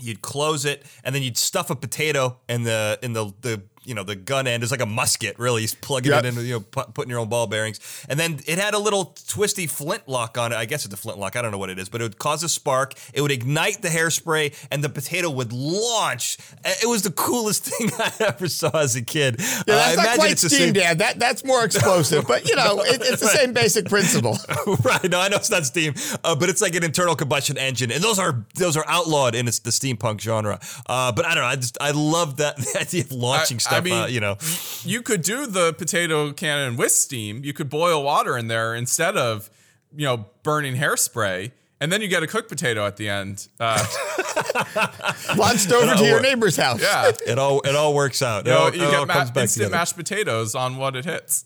You'd 0.00 0.22
close 0.22 0.64
it, 0.64 0.84
and 1.04 1.14
then 1.14 1.22
you'd 1.22 1.36
stuff 1.38 1.70
a 1.70 1.76
potato 1.76 2.38
in 2.48 2.64
the 2.64 2.98
in 3.00 3.12
the 3.12 3.32
the 3.42 3.62
you 3.84 3.94
know 3.94 4.02
the 4.04 4.16
gun 4.16 4.46
end 4.46 4.62
is 4.62 4.70
like 4.70 4.80
a 4.80 4.86
musket, 4.86 5.38
really. 5.38 5.60
He's 5.62 5.74
plugging 5.74 6.12
Yep. 6.12 6.24
it 6.24 6.38
in, 6.38 6.46
you 6.46 6.52
know, 6.54 6.60
pu- 6.60 6.90
putting 6.92 7.10
your 7.10 7.18
own 7.20 7.28
ball 7.28 7.46
bearings, 7.46 7.80
and 8.08 8.18
then 8.18 8.40
it 8.46 8.58
had 8.58 8.74
a 8.74 8.78
little 8.78 9.14
twisty 9.28 9.66
flint 9.66 10.08
lock 10.08 10.36
on 10.38 10.52
it. 10.52 10.56
I 10.56 10.64
guess 10.64 10.84
it's 10.84 10.94
a 10.94 10.96
flint 10.96 11.18
lock. 11.18 11.36
I 11.36 11.42
don't 11.42 11.52
know 11.52 11.58
what 11.58 11.70
it 11.70 11.78
is, 11.78 11.88
but 11.88 12.00
it 12.00 12.04
would 12.04 12.18
cause 12.18 12.42
a 12.42 12.48
spark. 12.48 12.94
It 13.12 13.20
would 13.20 13.30
ignite 13.32 13.82
the 13.82 13.88
hairspray, 13.88 14.54
and 14.70 14.82
the 14.82 14.88
potato 14.88 15.30
would 15.30 15.52
launch. 15.52 16.38
Uh, 16.64 16.72
It 16.82 16.86
was 16.88 17.02
the 17.02 17.10
coolest 17.10 17.64
thing 17.70 17.90
I 17.98 18.12
ever 18.20 18.48
saw 18.48 18.70
as 18.78 18.96
a 18.96 19.02
kid. 19.02 19.36
Yeah, 19.38 19.44
Uh, 19.60 19.62
that's 19.66 19.96
not 19.96 20.14
quite 20.16 20.32
it's 20.32 20.46
steam, 20.54 20.72
Dad. 20.72 20.98
That 20.98 21.18
that's 21.18 21.44
more 21.44 21.64
explosive, 21.64 22.26
but 22.26 22.48
you 22.48 22.56
know, 22.56 22.80
it, 22.80 23.00
it's 23.02 23.20
the 23.20 23.28
same 23.28 23.52
basic 23.52 23.86
principle. 23.88 24.38
right. 24.84 25.08
No, 25.10 25.20
I 25.20 25.28
know 25.28 25.36
it's 25.36 25.50
not 25.50 25.66
steam, 25.66 25.94
uh, 26.24 26.34
but 26.34 26.48
it's 26.48 26.60
like 26.62 26.74
an 26.74 26.84
internal 26.84 27.14
combustion 27.16 27.58
engine, 27.58 27.90
and 27.92 28.02
those 28.02 28.18
are 28.18 28.44
those 28.54 28.76
are 28.76 28.84
outlawed 28.88 29.34
in 29.34 29.46
it's 29.48 29.58
the 29.60 29.70
steampunk 29.70 30.20
genre. 30.20 30.58
Uh, 30.86 31.12
but 31.12 31.24
I 31.26 31.34
don't 31.34 31.42
know. 31.44 31.48
I 31.50 31.56
just 31.56 31.76
I 31.80 31.90
love 31.90 32.38
that 32.38 32.56
the 32.64 32.78
idea 32.80 33.02
of 33.04 33.12
launching 33.12 33.58
I- 33.70 33.73
I 33.73 33.73
stuff. 33.74 33.84
mean, 33.84 34.02
uh, 34.02 34.06
you 34.06 34.20
know, 34.20 34.36
you 34.82 35.02
could 35.02 35.22
do 35.22 35.46
the 35.46 35.72
potato 35.72 36.32
cannon 36.32 36.76
with 36.76 36.92
steam. 36.92 37.44
You 37.44 37.52
could 37.52 37.68
boil 37.70 38.02
water 38.02 38.36
in 38.38 38.48
there 38.48 38.74
instead 38.74 39.16
of, 39.16 39.50
you 39.96 40.04
know, 40.06 40.26
burning 40.42 40.76
hairspray, 40.76 41.52
and 41.80 41.92
then 41.92 42.00
you 42.02 42.08
get 42.08 42.22
a 42.22 42.26
cooked 42.26 42.48
potato 42.48 42.86
at 42.86 42.96
the 42.96 43.08
end. 43.08 43.48
Uh, 43.60 43.84
Launched 45.36 45.72
over 45.72 45.94
to 45.94 46.04
your 46.04 46.20
neighbor's 46.20 46.56
house. 46.56 46.80
yeah, 46.80 47.10
it 47.26 47.38
all 47.38 47.60
it 47.60 47.74
all 47.74 47.94
works 47.94 48.22
out. 48.22 48.46
you, 48.46 48.52
It 48.52 48.54
know, 48.54 48.60
all, 48.64 48.74
you 48.74 48.82
it 48.82 48.84
all 48.86 48.90
get 49.06 49.08
ma- 49.08 49.14
comes 49.14 49.30
back 49.30 49.42
instant 49.42 49.62
together. 49.64 49.76
mashed 49.76 49.96
potatoes 49.96 50.54
on 50.54 50.76
what 50.76 50.96
it 50.96 51.04
hits. 51.04 51.44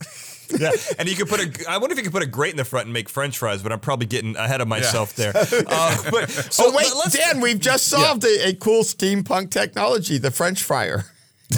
yeah, 0.59 0.71
and 0.99 1.09
you 1.09 1.15
could 1.17 1.29
put 1.29 1.41
a. 1.41 1.71
I 1.71 1.77
wonder 1.79 1.93
if 1.93 1.99
you 1.99 2.05
could 2.05 2.13
put 2.13 2.23
a 2.23 2.27
grate 2.27 2.53
in 2.53 2.57
the 2.57 2.65
front 2.65 2.87
and 2.87 2.93
make 2.93 3.09
French 3.09 3.37
fries, 3.39 3.63
but 3.63 3.73
I'm 3.73 3.81
probably 3.81 4.07
getting 4.07 4.35
ahead 4.37 4.61
of 4.61 4.69
myself 4.69 5.15
there. 5.15 5.33
Uh, 5.37 5.97
but 6.11 6.31
so 6.31 6.65
Oh 6.67 6.73
wait, 6.75 6.87
Dan, 7.13 7.41
we've 7.41 7.61
just 7.61 7.87
solved 7.87 8.25
a, 8.25 8.49
a 8.49 8.55
cool 8.55 8.83
steampunk 8.83 9.51
technology, 9.51 10.19
the 10.19 10.31
French 10.31 10.63
fryer. 10.63 11.05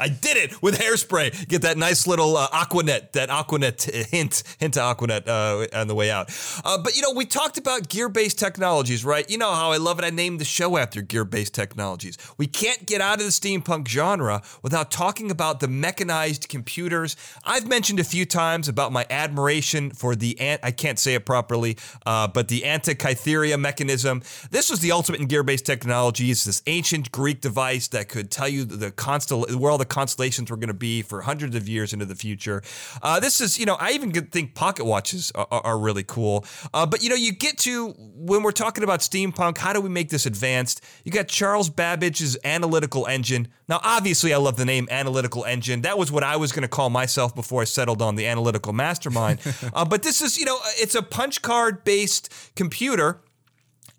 I 0.00 0.08
did 0.20 0.38
it 0.38 0.62
with 0.62 0.78
hairspray. 0.78 1.48
Get 1.48 1.62
that 1.62 1.76
nice 1.76 2.06
little 2.06 2.36
uh, 2.36 2.48
Aquanet, 2.48 3.12
that 3.12 3.28
Aquanet 3.28 3.82
hint, 4.06 4.42
hint 4.58 4.74
to 4.74 4.80
Aquanet 4.80 5.28
uh, 5.28 5.66
on 5.78 5.86
the 5.86 5.94
way 5.94 6.10
out. 6.10 6.30
Uh, 6.64 6.78
but 6.78 6.96
you 6.96 7.02
know, 7.02 7.12
we 7.12 7.26
talked 7.26 7.58
about 7.58 7.88
gear-based 7.88 8.38
technologies, 8.38 9.04
right? 9.04 9.28
You 9.28 9.36
know 9.36 9.52
how 9.52 9.72
I 9.72 9.76
love 9.76 9.98
it. 9.98 10.04
I 10.04 10.10
named 10.10 10.40
the 10.40 10.46
show 10.46 10.78
after 10.78 11.02
gear-based 11.02 11.52
technologies. 11.52 12.16
We 12.38 12.46
can't 12.46 12.86
get 12.86 13.02
out 13.02 13.18
of 13.18 13.26
the 13.26 13.32
steampunk 13.32 13.86
genre 13.86 14.42
without 14.62 14.90
talking 14.90 15.30
about 15.30 15.60
the 15.60 15.68
mechanized 15.68 16.48
computers. 16.48 17.16
I've 17.44 17.68
mentioned 17.68 18.00
a 18.00 18.04
few 18.04 18.24
times 18.24 18.66
about 18.66 18.92
my 18.92 19.04
admiration 19.10 19.90
for 19.90 20.16
the 20.16 20.40
ant. 20.40 20.62
I 20.64 20.70
can't 20.70 20.98
say 20.98 21.14
it 21.14 21.26
properly, 21.26 21.76
uh, 22.06 22.28
but 22.28 22.48
the 22.48 22.62
Antikytheria 22.62 23.60
mechanism. 23.60 24.22
This 24.50 24.70
was 24.70 24.80
the 24.80 24.92
ultimate 24.92 25.20
in 25.20 25.26
gear-based 25.26 25.66
technologies. 25.66 26.44
This 26.44 26.62
ancient 26.66 27.12
Greek 27.12 27.42
device 27.42 27.88
that 27.88 28.08
could 28.08 28.30
tell 28.38 28.48
you 28.48 28.64
the 28.64 28.90
constel- 28.92 29.52
where 29.56 29.70
all 29.70 29.78
the 29.78 29.84
constellations 29.84 30.50
were 30.50 30.56
going 30.56 30.68
to 30.68 30.74
be 30.74 31.02
for 31.02 31.22
hundreds 31.22 31.56
of 31.56 31.68
years 31.68 31.92
into 31.92 32.04
the 32.04 32.14
future. 32.14 32.62
Uh, 33.02 33.18
this 33.18 33.40
is, 33.40 33.58
you 33.58 33.66
know, 33.66 33.76
I 33.80 33.90
even 33.92 34.12
think 34.12 34.54
pocket 34.54 34.84
watches 34.84 35.32
are, 35.34 35.46
are- 35.50 35.78
really 35.78 36.02
cool. 36.02 36.44
Uh, 36.74 36.84
but 36.84 37.04
you 37.04 37.08
know, 37.08 37.14
you 37.14 37.30
get 37.30 37.56
to 37.58 37.90
when 37.96 38.42
we're 38.42 38.50
talking 38.50 38.82
about 38.82 38.98
steampunk, 38.98 39.58
how 39.58 39.72
do 39.72 39.80
we 39.80 39.88
make 39.88 40.10
this 40.10 40.26
advanced? 40.26 40.84
You 41.04 41.12
got 41.12 41.28
Charles 41.28 41.70
Babbage's 41.70 42.36
analytical 42.44 43.06
engine. 43.06 43.46
Now, 43.68 43.80
obviously, 43.84 44.34
I 44.34 44.38
love 44.38 44.56
the 44.56 44.64
name 44.64 44.88
analytical 44.90 45.44
engine. 45.44 45.82
That 45.82 45.96
was 45.96 46.10
what 46.10 46.24
I 46.24 46.36
was 46.36 46.50
going 46.50 46.62
to 46.62 46.68
call 46.68 46.90
myself 46.90 47.32
before 47.32 47.62
I 47.62 47.64
settled 47.64 48.02
on 48.02 48.16
the 48.16 48.26
analytical 48.26 48.72
mastermind. 48.72 49.38
uh, 49.72 49.84
but 49.84 50.02
this 50.02 50.20
is, 50.20 50.36
you 50.36 50.46
know, 50.46 50.58
it's 50.78 50.96
a 50.96 51.02
punch 51.02 51.42
card 51.42 51.84
based 51.84 52.28
computer. 52.56 53.20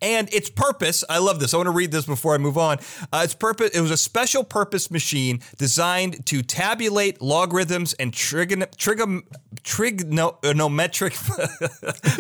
And 0.02 0.34
its 0.34 0.50
purpose, 0.50 1.04
I 1.10 1.20
love 1.20 1.40
this. 1.40 1.54
I 1.54 1.58
want 1.58 1.68
to 1.68 1.72
read 1.72 1.92
this 1.92 2.06
before 2.06 2.34
I 2.36 2.38
move 2.38 2.58
on. 2.58 2.80
Uh, 3.12 3.22
its 3.24 3.36
purpose, 3.36 3.72
it 3.72 3.82
was 3.82 3.92
a 3.92 3.98
special 3.98 4.44
purpose 4.44 4.90
machine 4.92 5.42
designed 5.58 6.26
to 6.28 6.42
tabulate 6.42 7.22
logarithms 7.22 7.94
and 7.94 8.12
trigon, 8.12 8.66
trigon, 8.76 9.24
trigonometric 9.64 11.14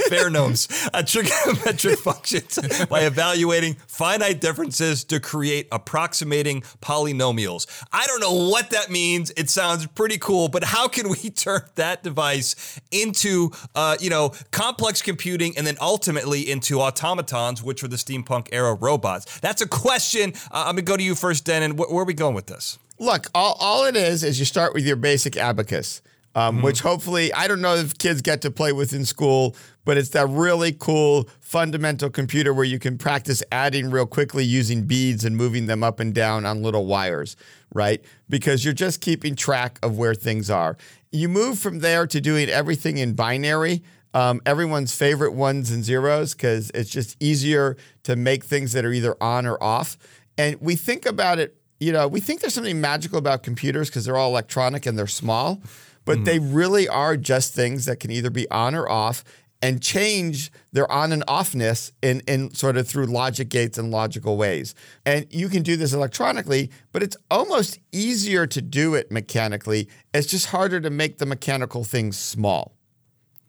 fairnomes, 0.09 0.67
uh, 0.93 1.01
trigonometric 1.01 1.97
functions 2.03 2.85
by 2.85 3.01
evaluating 3.01 3.75
finite 3.87 4.41
differences 4.41 5.03
to 5.05 5.19
create 5.19 5.67
approximating 5.71 6.61
polynomials. 6.81 7.67
I 7.91 8.05
don't 8.07 8.19
know 8.19 8.49
what 8.49 8.71
that 8.71 8.89
means. 8.89 9.31
It 9.37 9.49
sounds 9.49 9.85
pretty 9.87 10.17
cool, 10.17 10.47
but 10.49 10.63
how 10.63 10.87
can 10.87 11.09
we 11.09 11.29
turn 11.29 11.61
that 11.75 12.03
device 12.03 12.79
into, 12.91 13.51
uh, 13.75 13.97
you 13.99 14.09
know, 14.09 14.33
complex 14.51 15.01
computing 15.01 15.57
and 15.57 15.65
then 15.65 15.77
ultimately 15.81 16.49
into 16.49 16.79
automatons, 16.81 17.63
which 17.69 17.83
were 17.83 17.87
the 17.87 17.95
steampunk 17.95 18.49
era 18.51 18.73
robots? 18.73 19.39
That's 19.39 19.61
a 19.61 19.67
question. 19.67 20.33
Uh, 20.51 20.65
I'm 20.67 20.75
gonna 20.75 20.81
go 20.81 20.97
to 20.97 21.03
you 21.03 21.15
first, 21.15 21.45
Dennin. 21.45 21.77
Where, 21.77 21.87
where 21.87 22.01
are 22.01 22.05
we 22.05 22.13
going 22.13 22.35
with 22.35 22.47
this? 22.47 22.79
Look, 22.97 23.27
all, 23.33 23.55
all 23.61 23.85
it 23.85 23.95
is 23.95 24.23
is 24.23 24.39
you 24.39 24.45
start 24.45 24.73
with 24.73 24.85
your 24.85 24.97
basic 24.97 25.37
abacus, 25.37 26.01
um, 26.35 26.61
which 26.61 26.81
hopefully, 26.81 27.31
I 27.33 27.47
don't 27.47 27.61
know 27.61 27.75
if 27.75 27.97
kids 27.97 28.21
get 28.21 28.41
to 28.41 28.51
play 28.51 28.73
with 28.73 28.91
in 28.91 29.05
school, 29.05 29.55
but 29.85 29.97
it's 29.97 30.09
that 30.09 30.27
really 30.27 30.75
cool 30.77 31.29
fundamental 31.39 32.09
computer 32.09 32.53
where 32.53 32.65
you 32.65 32.77
can 32.77 32.97
practice 32.97 33.41
adding 33.51 33.89
real 33.89 34.05
quickly 34.05 34.43
using 34.43 34.83
beads 34.83 35.23
and 35.23 35.37
moving 35.37 35.67
them 35.67 35.83
up 35.83 35.99
and 35.99 36.13
down 36.13 36.45
on 36.45 36.61
little 36.61 36.85
wires, 36.85 37.37
right? 37.73 38.01
Because 38.27 38.65
you're 38.65 38.73
just 38.73 38.99
keeping 38.99 39.35
track 39.35 39.79
of 39.81 39.97
where 39.97 40.13
things 40.13 40.49
are. 40.49 40.75
You 41.11 41.29
move 41.29 41.57
from 41.57 41.79
there 41.79 42.05
to 42.05 42.19
doing 42.21 42.49
everything 42.49 42.97
in 42.97 43.13
binary. 43.13 43.81
Um, 44.13 44.41
everyone's 44.45 44.95
favorite 44.95 45.33
ones 45.33 45.69
and 45.69 45.83
zeros 45.83 46.33
because 46.33 46.71
it's 46.73 46.89
just 46.89 47.15
easier 47.21 47.77
to 48.03 48.15
make 48.15 48.43
things 48.43 48.73
that 48.73 48.83
are 48.85 48.91
either 48.91 49.15
on 49.21 49.45
or 49.45 49.61
off. 49.63 49.97
And 50.37 50.59
we 50.61 50.75
think 50.75 51.05
about 51.05 51.37
it 51.37 51.59
you 51.79 51.93
know, 51.93 52.07
we 52.07 52.19
think 52.19 52.41
there's 52.41 52.53
something 52.53 52.81
magical 52.81 53.17
about 53.17 53.43
computers 53.43 53.89
because 53.89 54.05
they're 54.05 54.17
all 54.17 54.29
electronic 54.29 54.85
and 54.85 54.97
they're 54.97 55.07
small, 55.07 55.61
but 56.05 56.25
they 56.25 56.39
really 56.39 56.87
are 56.87 57.15
just 57.15 57.53
things 57.53 57.85
that 57.85 57.99
can 57.99 58.11
either 58.11 58.29
be 58.29 58.49
on 58.49 58.75
or 58.75 58.89
off 58.89 59.23
and 59.61 59.81
change 59.81 60.51
their 60.71 60.89
on 60.91 61.11
and 61.11 61.25
offness 61.27 61.91
in, 62.01 62.21
in 62.27 62.51
sort 62.53 62.77
of 62.77 62.87
through 62.87 63.05
logic 63.05 63.49
gates 63.49 63.77
and 63.77 63.91
logical 63.91 64.37
ways. 64.37 64.73
And 65.05 65.27
you 65.29 65.49
can 65.49 65.63
do 65.63 65.75
this 65.75 65.93
electronically, 65.93 66.71
but 66.91 67.03
it's 67.03 67.17
almost 67.29 67.79
easier 67.91 68.47
to 68.47 68.61
do 68.61 68.95
it 68.95 69.11
mechanically. 69.11 69.89
It's 70.13 70.27
just 70.27 70.47
harder 70.47 70.79
to 70.79 70.89
make 70.89 71.17
the 71.17 71.25
mechanical 71.25 71.83
things 71.83 72.17
small, 72.17 72.73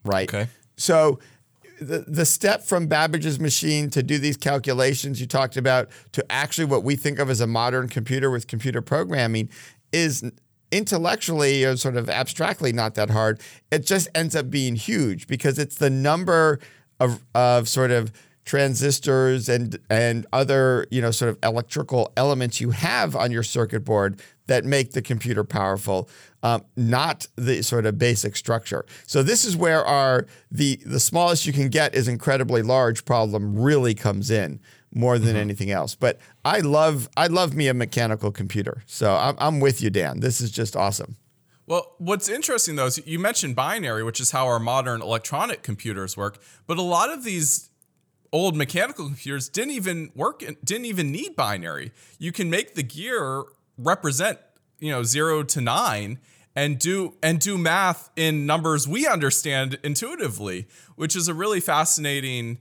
right? 0.05 0.29
Okay. 0.29 0.49
So 0.77 1.19
the, 1.81 2.05
the 2.07 2.25
step 2.25 2.63
from 2.63 2.87
Babbage's 2.87 3.41
machine 3.41 3.91
to 3.91 4.03
do 4.03 4.19
these 4.19 4.37
calculations 4.37 5.21
you 5.21 5.27
talked 5.27 5.57
about 5.57 5.89
to 6.13 6.25
actually 6.31 6.67
what 6.67 6.85
we 6.85 6.97
think 6.97 7.19
of 7.19 7.31
as 7.31 7.41
a 7.41 7.47
modern 7.47 7.89
computer 7.89 8.31
with 8.31 8.47
computer 8.47 8.83
programming 8.83 9.49
is 9.93 10.31
intellectually 10.71 11.65
or 11.65 11.77
sort 11.77 11.97
of 11.97 12.09
abstractly 12.09 12.73
not 12.73 12.95
that 12.95 13.11
hard. 13.11 13.41
It 13.73 13.87
just 13.87 14.09
ends 14.15 14.37
up 14.37 14.51
being 14.51 14.77
huge 14.77 15.27
because 15.27 15.59
it's 15.59 15.77
the 15.77 15.91
number 15.91 16.61
of, 17.01 17.25
of 17.35 17.69
sort 17.69 17.91
of 17.91 18.13
transistors 18.51 19.49
and 19.49 19.79
and 19.89 20.27
other 20.33 20.85
you 20.91 21.01
know 21.01 21.13
sort 21.13 21.29
of 21.29 21.39
electrical 21.45 22.13
elements 22.17 22.61
you 22.61 22.71
have 22.71 23.15
on 23.15 23.31
your 23.31 23.45
circuit 23.45 23.85
board 23.85 24.21
that 24.47 24.65
make 24.65 24.91
the 24.91 25.01
computer 25.01 25.45
powerful, 25.45 26.09
um, 26.43 26.65
not 26.77 27.29
the 27.37 27.63
sort 27.63 27.87
of 27.87 27.97
basic 27.97 28.35
structure. 28.35 28.85
So 29.07 29.23
this 29.23 29.45
is 29.45 29.57
where 29.57 29.85
our 29.85 30.27
the 30.51 30.81
the 30.85 30.99
smallest 30.99 31.47
you 31.47 31.53
can 31.53 31.69
get 31.69 31.95
is 31.95 32.09
incredibly 32.09 32.63
large 32.63 33.05
problem 33.05 33.57
really 33.57 33.95
comes 33.95 34.33
in 34.33 34.59
more 34.93 35.17
than 35.19 35.29
Mm-hmm. 35.31 35.37
anything 35.37 35.71
else. 35.71 35.95
But 35.95 36.19
I 36.45 36.59
love 36.59 37.09
I 37.17 37.29
love 37.29 37.55
me 37.55 37.69
a 37.69 37.75
mechanical 37.75 38.33
computer. 38.33 38.83
So 38.87 39.15
I'm, 39.15 39.37
I'm 39.39 39.61
with 39.61 39.81
you, 39.81 39.91
Dan. 39.91 40.19
This 40.19 40.41
is 40.41 40.51
just 40.51 40.75
awesome. 40.75 41.17
Well, 41.69 41.95
what's 41.99 42.29
interesting 42.29 42.75
though 42.75 42.87
is 42.87 43.01
you 43.07 43.21
mentioned 43.21 43.55
binary, 43.55 44.03
which 44.03 44.21
is 44.21 44.33
how 44.33 44.49
our 44.49 44.59
modern 44.59 45.03
electronic 45.03 45.63
computers 45.63 46.17
work, 46.17 46.39
but 46.67 46.79
a 46.79 46.83
lot 46.83 47.11
of 47.11 47.23
these 47.23 47.70
old 48.33 48.57
mechanical 48.57 49.07
computers 49.07 49.49
didn't 49.49 49.73
even 49.73 50.11
work 50.15 50.45
didn't 50.65 50.87
even 50.87 51.11
need 51.13 51.37
binary. 51.37 51.93
You 52.19 52.33
can 52.33 52.51
make 52.51 52.75
the 52.75 52.83
gear 52.83 53.45
represent, 53.77 54.39
you 54.79 54.91
know, 54.91 55.03
0 55.03 55.45
to 55.45 55.61
9 55.61 56.19
and 56.57 56.79
do 56.79 57.15
and 57.23 57.39
do 57.39 57.57
math 57.57 58.11
in 58.17 58.47
numbers 58.47 58.87
we 58.87 59.07
understand 59.07 59.79
intuitively, 59.83 60.67
which 60.97 61.17
is 61.17 61.29
a 61.29 61.35
really 61.35 61.61
fascinating 61.61 62.59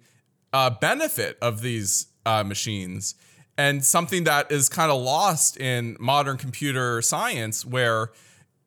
uh, 0.53 0.69
benefit 0.69 1.37
of 1.41 1.61
these 1.61 2.07
uh, 2.25 2.43
machines 2.43 3.15
and 3.59 3.83
something 3.83 4.23
that 4.23 4.49
is 4.53 4.69
kind 4.69 4.89
of 4.89 5.01
lost 5.01 5.57
in 5.57 5.97
modern 5.99 6.37
computer 6.37 7.01
science 7.01 7.65
where 7.65 8.11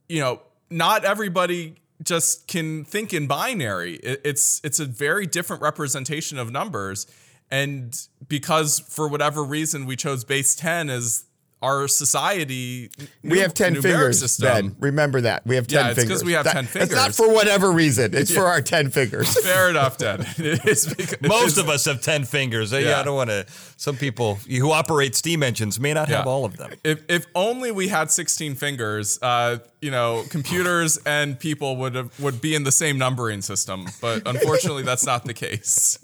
you 0.08 0.20
know 0.20 0.42
not 0.70 1.04
everybody 1.04 1.76
just 2.02 2.48
can 2.48 2.84
think 2.84 3.12
in 3.14 3.26
binary. 3.26 3.96
It- 3.96 4.20
it's 4.24 4.60
it's 4.64 4.80
a 4.80 4.84
very 4.86 5.26
different 5.26 5.62
representation 5.62 6.38
of 6.38 6.50
numbers. 6.50 7.06
And 7.50 7.94
because 8.28 8.80
for 8.80 9.08
whatever 9.08 9.44
reason 9.44 9.84
we 9.84 9.94
chose 9.96 10.24
base 10.24 10.54
10 10.54 10.88
as 10.88 11.24
our 11.62 11.86
society 11.88 12.90
We 13.22 13.38
have 13.38 13.54
10 13.54 13.80
fingers, 13.80 14.18
system. 14.18 14.46
Ben. 14.70 14.76
Remember 14.80 15.20
that. 15.22 15.46
We 15.46 15.54
have 15.56 15.66
10 15.66 15.84
Yeah, 15.84 15.90
it's 15.90 15.98
'cause 16.00 16.04
fingers. 16.08 16.24
we 16.24 16.32
have 16.32 16.44
That- 16.44 16.68
10 16.68 16.82
It's 16.82 16.92
not 16.92 17.14
for 17.14 17.32
whatever 17.32 17.70
reason. 17.70 18.14
It's 18.14 18.32
for 18.32 18.46
our 18.46 18.60
10 18.60 18.90
fingers. 18.90 19.40
fair 19.44 19.70
enough 19.70 19.96
Dad. 19.98 20.26
It's 20.38 20.86
because- 20.92 21.20
Most 21.28 21.58
of 21.58 21.68
us 21.68 21.84
have 21.84 22.00
10 22.00 22.24
fingers. 22.24 22.72
Yeah, 22.72 22.80
Yeah. 22.80 23.00
I 23.00 23.04
don't 23.04 23.14
want 23.16 23.30
to. 23.30 23.46
Some 23.76 23.96
people 23.96 24.36
who 24.48 24.70
operate 24.72 25.14
steam 25.14 25.42
engines 25.42 25.78
may 25.80 25.94
not 25.94 26.08
have 26.08 26.26
all 26.26 26.44
of 26.44 26.56
them. 26.56 26.72
If, 26.84 27.00
if 27.08 27.26
only 27.34 27.70
we 27.70 27.88
had 27.88 28.10
16 28.10 28.54
fingers, 28.56 29.18
uh, 29.22 29.58
you 29.80 29.90
know, 29.90 30.24
computers 30.30 30.98
and 31.06 31.38
people 31.38 31.76
would 31.76 31.94
have, 31.94 32.18
would 32.20 32.40
be 32.40 32.54
in 32.54 32.64
the 32.64 32.70
same 32.72 32.98
numbering 32.98 33.42
system. 33.42 33.86
But 34.00 34.22
unfortunately, 34.26 34.82
that's 34.84 35.04
not 35.06 35.24
the 35.24 35.34
case. 35.34 35.98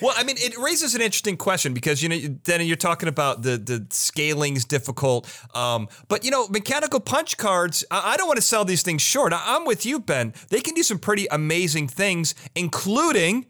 Well, 0.00 0.14
I 0.16 0.24
mean, 0.24 0.36
it 0.38 0.56
raises 0.58 0.94
an 0.94 1.00
interesting 1.00 1.36
question 1.36 1.74
because 1.74 2.02
you 2.02 2.08
know, 2.08 2.18
then 2.44 2.60
you're 2.66 2.76
talking 2.76 3.08
about 3.08 3.42
the 3.42 3.56
the 3.56 3.86
scaling's 3.90 4.64
difficult. 4.64 5.32
Um, 5.54 5.88
but 6.08 6.24
you 6.24 6.30
know, 6.30 6.48
mechanical 6.48 7.00
punch 7.00 7.36
cards. 7.36 7.84
I, 7.90 8.12
I 8.12 8.16
don't 8.16 8.26
want 8.26 8.36
to 8.36 8.42
sell 8.42 8.64
these 8.64 8.82
things 8.82 9.02
short. 9.02 9.32
I, 9.32 9.40
I'm 9.44 9.64
with 9.64 9.86
you, 9.86 10.00
Ben. 10.00 10.34
They 10.48 10.60
can 10.60 10.74
do 10.74 10.82
some 10.82 10.98
pretty 10.98 11.26
amazing 11.30 11.88
things, 11.88 12.34
including 12.56 13.46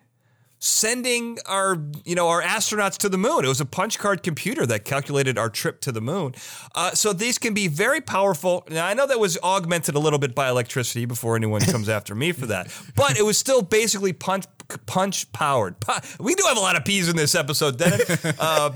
sending 0.65 1.39
our 1.47 1.77
you 2.05 2.15
know 2.15 2.29
our 2.29 2.41
astronauts 2.41 2.97
to 2.97 3.09
the 3.09 3.19
moon. 3.19 3.45
It 3.45 3.49
was 3.49 3.61
a 3.61 3.67
punch 3.67 3.99
card 3.99 4.23
computer 4.23 4.65
that 4.67 4.85
calculated 4.85 5.37
our 5.37 5.51
trip 5.51 5.81
to 5.81 5.91
the 5.91 6.01
moon. 6.01 6.35
Uh, 6.75 6.93
so 6.93 7.13
these 7.13 7.37
can 7.37 7.53
be 7.53 7.67
very 7.67 8.01
powerful. 8.01 8.65
Now 8.71 8.87
I 8.87 8.95
know 8.95 9.07
that 9.09 9.19
was 9.19 9.37
augmented 9.43 9.97
a 9.97 9.99
little 9.99 10.21
bit 10.21 10.37
by 10.37 10.49
electricity 10.49 11.05
before 11.05 11.35
anyone 11.35 11.63
comes 11.63 11.89
after 11.89 12.15
me 12.15 12.31
for 12.31 12.47
that, 12.47 12.73
but 12.95 13.19
it 13.19 13.25
was 13.25 13.37
still 13.37 13.63
basically 13.63 14.13
punch 14.13 14.45
punch 14.87 15.31
powered. 15.33 15.77
We 16.21 16.35
do 16.35 16.45
have 16.47 16.57
a 16.57 16.61
lot 16.61 16.77
of 16.77 16.85
P's 16.85 17.09
in 17.09 17.17
this 17.17 17.35
episode, 17.35 17.79
Dennin. 17.79 18.01
Uh, 18.39 18.73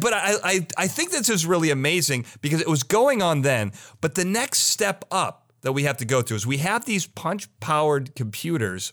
but 0.00 0.12
I, 0.12 0.34
I 0.42 0.66
I 0.76 0.86
think 0.88 1.12
this 1.12 1.28
is 1.28 1.46
really 1.46 1.70
amazing 1.70 2.24
because 2.40 2.60
it 2.60 2.68
was 2.68 2.82
going 2.82 3.22
on 3.22 3.42
then, 3.42 3.72
but 4.00 4.16
the 4.16 4.24
next 4.24 4.60
step 4.60 5.04
up 5.10 5.52
that 5.62 5.72
we 5.72 5.84
have 5.84 5.96
to 5.98 6.04
go 6.04 6.20
through 6.20 6.36
is 6.38 6.46
we 6.46 6.58
have 6.58 6.84
these 6.84 7.06
punch 7.06 7.48
powered 7.60 8.14
computers 8.16 8.92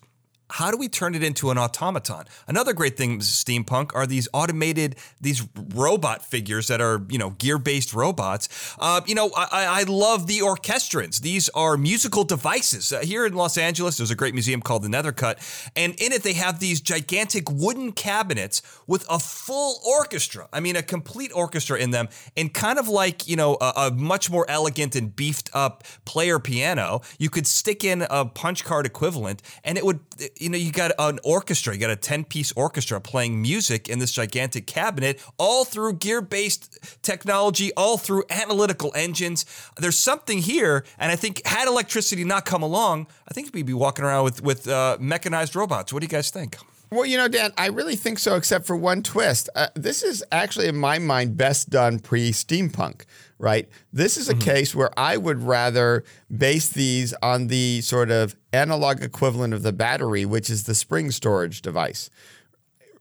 how 0.50 0.72
do 0.72 0.78
we 0.78 0.88
turn 0.88 1.16
it 1.16 1.24
into 1.24 1.52
an 1.52 1.58
automaton? 1.58 2.26
Another 2.48 2.74
great 2.74 2.98
thing, 2.98 3.20
steampunk, 3.20 3.92
are 3.94 4.08
these 4.08 4.28
automated, 4.34 4.96
these 5.22 5.48
robot 5.76 6.24
figures 6.24 6.68
that 6.68 6.82
are, 6.82 7.06
you 7.10 7.18
know, 7.18 7.32
gear-based 7.32 7.94
robots. 7.94 8.76
Uh, 8.80 9.02
you 9.06 9.16
know, 9.16 9.30
I, 9.36 9.82
I 9.82 9.84
love 9.84 10.28
the 10.28 10.40
orchestrons. 10.40 11.22
These 11.22 11.50
are 11.50 11.78
musical 11.78 12.24
devices. 12.24 12.92
Uh, 12.92 13.00
here 13.02 13.26
in 13.26 13.34
Los 13.34 13.58
Angeles, 13.58 13.98
there's 13.98 14.12
a 14.12 14.16
great 14.16 14.34
museum 14.34 14.62
called 14.62 14.84
the 14.84 14.88
Nethercut, 14.88 15.38
and 15.76 15.94
in 16.00 16.12
it 16.12 16.24
they 16.24 16.34
have 16.34 16.60
these 16.60 16.82
gigantic 16.82 17.50
wooden 17.50 17.92
cabinets 17.92 18.62
with 18.88 19.06
a 19.10 19.20
full 19.20 19.80
orchestra. 19.86 20.48
I 20.52 20.60
mean, 20.60 20.76
a 20.76 20.84
complete 20.84 21.32
orchestra 21.34 21.78
in 21.78 21.92
them, 21.92 22.10
and 22.36 22.54
kind 22.54 22.80
of 22.80 22.88
like, 22.88 23.28
you 23.28 23.36
know, 23.36 23.58
a, 23.62 23.74
a 23.76 23.92
much 23.92 24.30
more 24.30 24.46
elegant 24.50 24.96
and 24.96 25.16
beefed 25.16 25.50
up 25.54 25.84
player 26.06 26.40
piano. 26.40 27.02
You 27.20 27.30
could 27.30 27.46
stick 27.46 27.84
in 27.84 28.06
a 28.10 28.26
punch 28.26 28.66
card 28.66 28.86
equivalent, 28.86 29.42
and 29.64 29.78
it 29.78 29.86
would 29.86 30.00
you 30.40 30.50
know, 30.50 30.58
you 30.58 30.72
got 30.72 30.92
an 30.98 31.20
orchestra, 31.24 31.74
you 31.74 31.80
got 31.80 31.90
a 31.90 31.96
10 31.96 32.24
piece 32.24 32.52
orchestra 32.54 33.00
playing 33.00 33.42
music 33.42 33.90
in 33.90 34.00
this 34.00 34.12
gigantic 34.12 34.66
cabinet, 34.66 35.24
all 35.38 35.66
through 35.66 35.94
gear 35.94 36.22
based 36.22 36.80
technology, 37.02 37.72
all 37.76 37.98
through 37.98 38.24
analytical 38.30 38.92
engines. 38.96 39.46
There's 39.78 40.00
something 40.00 40.40
here, 40.40 40.86
and 40.98 41.12
I 41.12 41.16
think 41.16 41.46
had 41.46 41.68
electricity 41.68 42.24
not 42.24 42.46
come 42.46 42.64
along, 42.64 43.08
I 43.28 43.34
think 43.34 43.54
we'd 43.54 43.66
be 43.66 43.74
walking 43.74 44.06
around 44.06 44.24
with, 44.24 44.42
with 44.42 44.68
uh, 44.68 44.98
mechanized 45.00 45.56
robots. 45.56 45.94
What 45.94 46.00
do 46.00 46.06
you 46.06 46.10
guys 46.10 46.32
think? 46.32 46.58
Well, 46.92 47.06
you 47.06 47.18
know, 47.18 47.28
Dan, 47.28 47.54
I 47.56 47.68
really 47.68 47.96
think 47.96 48.18
so, 48.18 48.36
except 48.36 48.66
for 48.66 48.76
one 48.76 49.04
twist. 49.04 49.48
Uh, 49.56 49.68
this 49.76 50.02
is 50.02 50.24
actually, 50.32 50.68
in 50.68 50.76
my 50.76 50.98
mind, 50.98 51.38
best 51.38 51.70
done 51.70 52.00
pre 52.00 52.32
steampunk, 52.32 53.04
right? 53.40 53.68
This 53.92 54.18
is 54.18 54.30
a 54.30 54.34
mm-hmm. 54.34 54.42
case 54.42 54.76
where 54.76 54.92
I 55.00 55.18
would 55.18 55.42
rather 55.42 56.04
base 56.36 56.70
these 56.70 57.14
on 57.24 57.48
the 57.48 57.82
sort 57.82 58.12
of 58.12 58.36
analog 58.54 59.02
equivalent 59.02 59.54
of 59.54 59.64
the 59.64 59.74
battery, 59.74 60.26
which 60.26 60.50
is 60.50 60.66
the 60.66 60.76
spring 60.76 61.10
storage 61.10 61.62
device. 61.62 62.10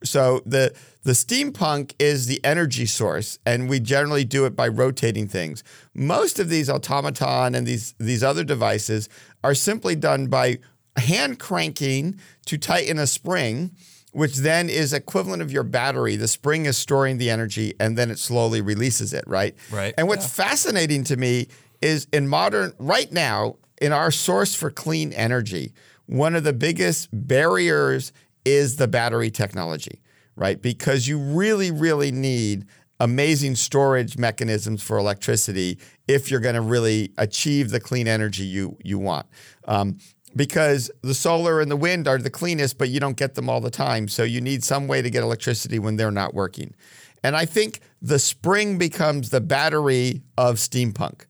So 0.05 0.43
the 0.47 0.75
the 1.03 1.13
steampunk 1.13 1.95
is 1.99 2.27
the 2.27 2.41
energy 2.45 2.87
source, 2.87 3.39
and 3.45 3.69
we 3.69 3.81
generally 3.81 4.25
do 4.25 4.45
it 4.47 4.55
by 4.55 4.69
rotating 4.69 5.27
things. 5.27 5.65
Most 5.93 6.39
of 6.39 6.49
these 6.49 6.71
automaton 6.71 7.55
and 7.55 7.67
these 7.67 7.95
these 7.99 8.23
other 8.23 8.45
devices 8.45 9.09
are 9.43 9.55
simply 9.55 9.97
done 9.97 10.29
by 10.29 10.61
hand 10.97 11.39
cranking 11.39 12.19
to 12.47 12.59
tighten 12.59 12.99
a 12.99 13.07
spring, 13.07 13.73
which 14.13 14.37
then 14.37 14.69
is 14.69 14.93
equivalent 14.93 15.43
of 15.43 15.53
your 15.53 15.63
battery. 15.63 16.17
The 16.17 16.29
spring 16.29 16.67
is 16.67 16.77
storing 16.77 17.19
the 17.19 17.31
energy, 17.31 17.75
and 17.79 17.97
then 17.97 18.11
it 18.11 18.19
slowly 18.19 18.61
releases 18.61 19.13
it. 19.13 19.25
Right. 19.27 19.55
Right. 19.71 19.95
And 19.99 20.09
what's 20.09 20.27
fascinating 20.33 21.05
to 21.05 21.17
me 21.17 21.49
is 21.81 22.07
in 22.13 22.29
modern 22.29 22.73
right 22.79 23.11
now 23.13 23.57
in 23.81 23.93
our 23.93 24.11
source 24.11 24.55
for 24.55 24.71
clean 24.71 25.13
energy, 25.13 25.73
one 26.07 26.35
of 26.35 26.45
the 26.45 26.53
biggest 26.53 27.09
barriers 27.13 28.13
is 28.45 28.77
the 28.77 28.89
battery 28.89 29.31
technology, 29.31 30.01
right? 30.37 30.61
Because 30.61 31.07
you 31.07 31.19
really, 31.19 31.71
really 31.71 32.11
need 32.11 32.67
amazing 33.01 33.55
storage 33.55 34.19
mechanisms 34.19 34.83
for 34.83 34.99
electricity 34.99 35.79
if 36.09 36.31
you're 36.31 36.41
going 36.41 36.55
to 36.55 36.61
really 36.61 37.13
achieve 37.19 37.71
the 37.71 37.79
clean 37.79 38.09
energy 38.09 38.45
you 38.45 38.77
you 38.83 38.99
want. 38.99 39.27
Um, 39.67 39.99
because 40.37 40.91
the 41.03 41.15
solar 41.15 41.61
and 41.61 41.71
the 41.71 41.77
wind 41.77 42.07
are 42.07 42.19
the 42.19 42.31
cleanest, 42.31 42.79
but 42.79 42.89
you 42.89 43.01
don't 43.01 43.17
get 43.17 43.35
them 43.35 43.49
all 43.49 43.61
the 43.61 43.71
time. 43.71 44.09
So 44.09 44.23
you 44.23 44.41
need 44.41 44.65
some 44.65 44.87
way 44.87 45.03
to 45.03 45.11
get 45.11 45.23
electricity 45.23 45.79
when 45.79 45.97
they're 45.97 46.11
not 46.11 46.35
working. 46.35 46.75
And 47.23 47.37
I 47.37 47.47
think 47.47 47.81
the 48.01 48.19
spring 48.19 48.79
becomes 48.79 49.31
the 49.31 49.41
battery 49.41 50.23
of 50.37 50.57
steampunk. 50.57 51.27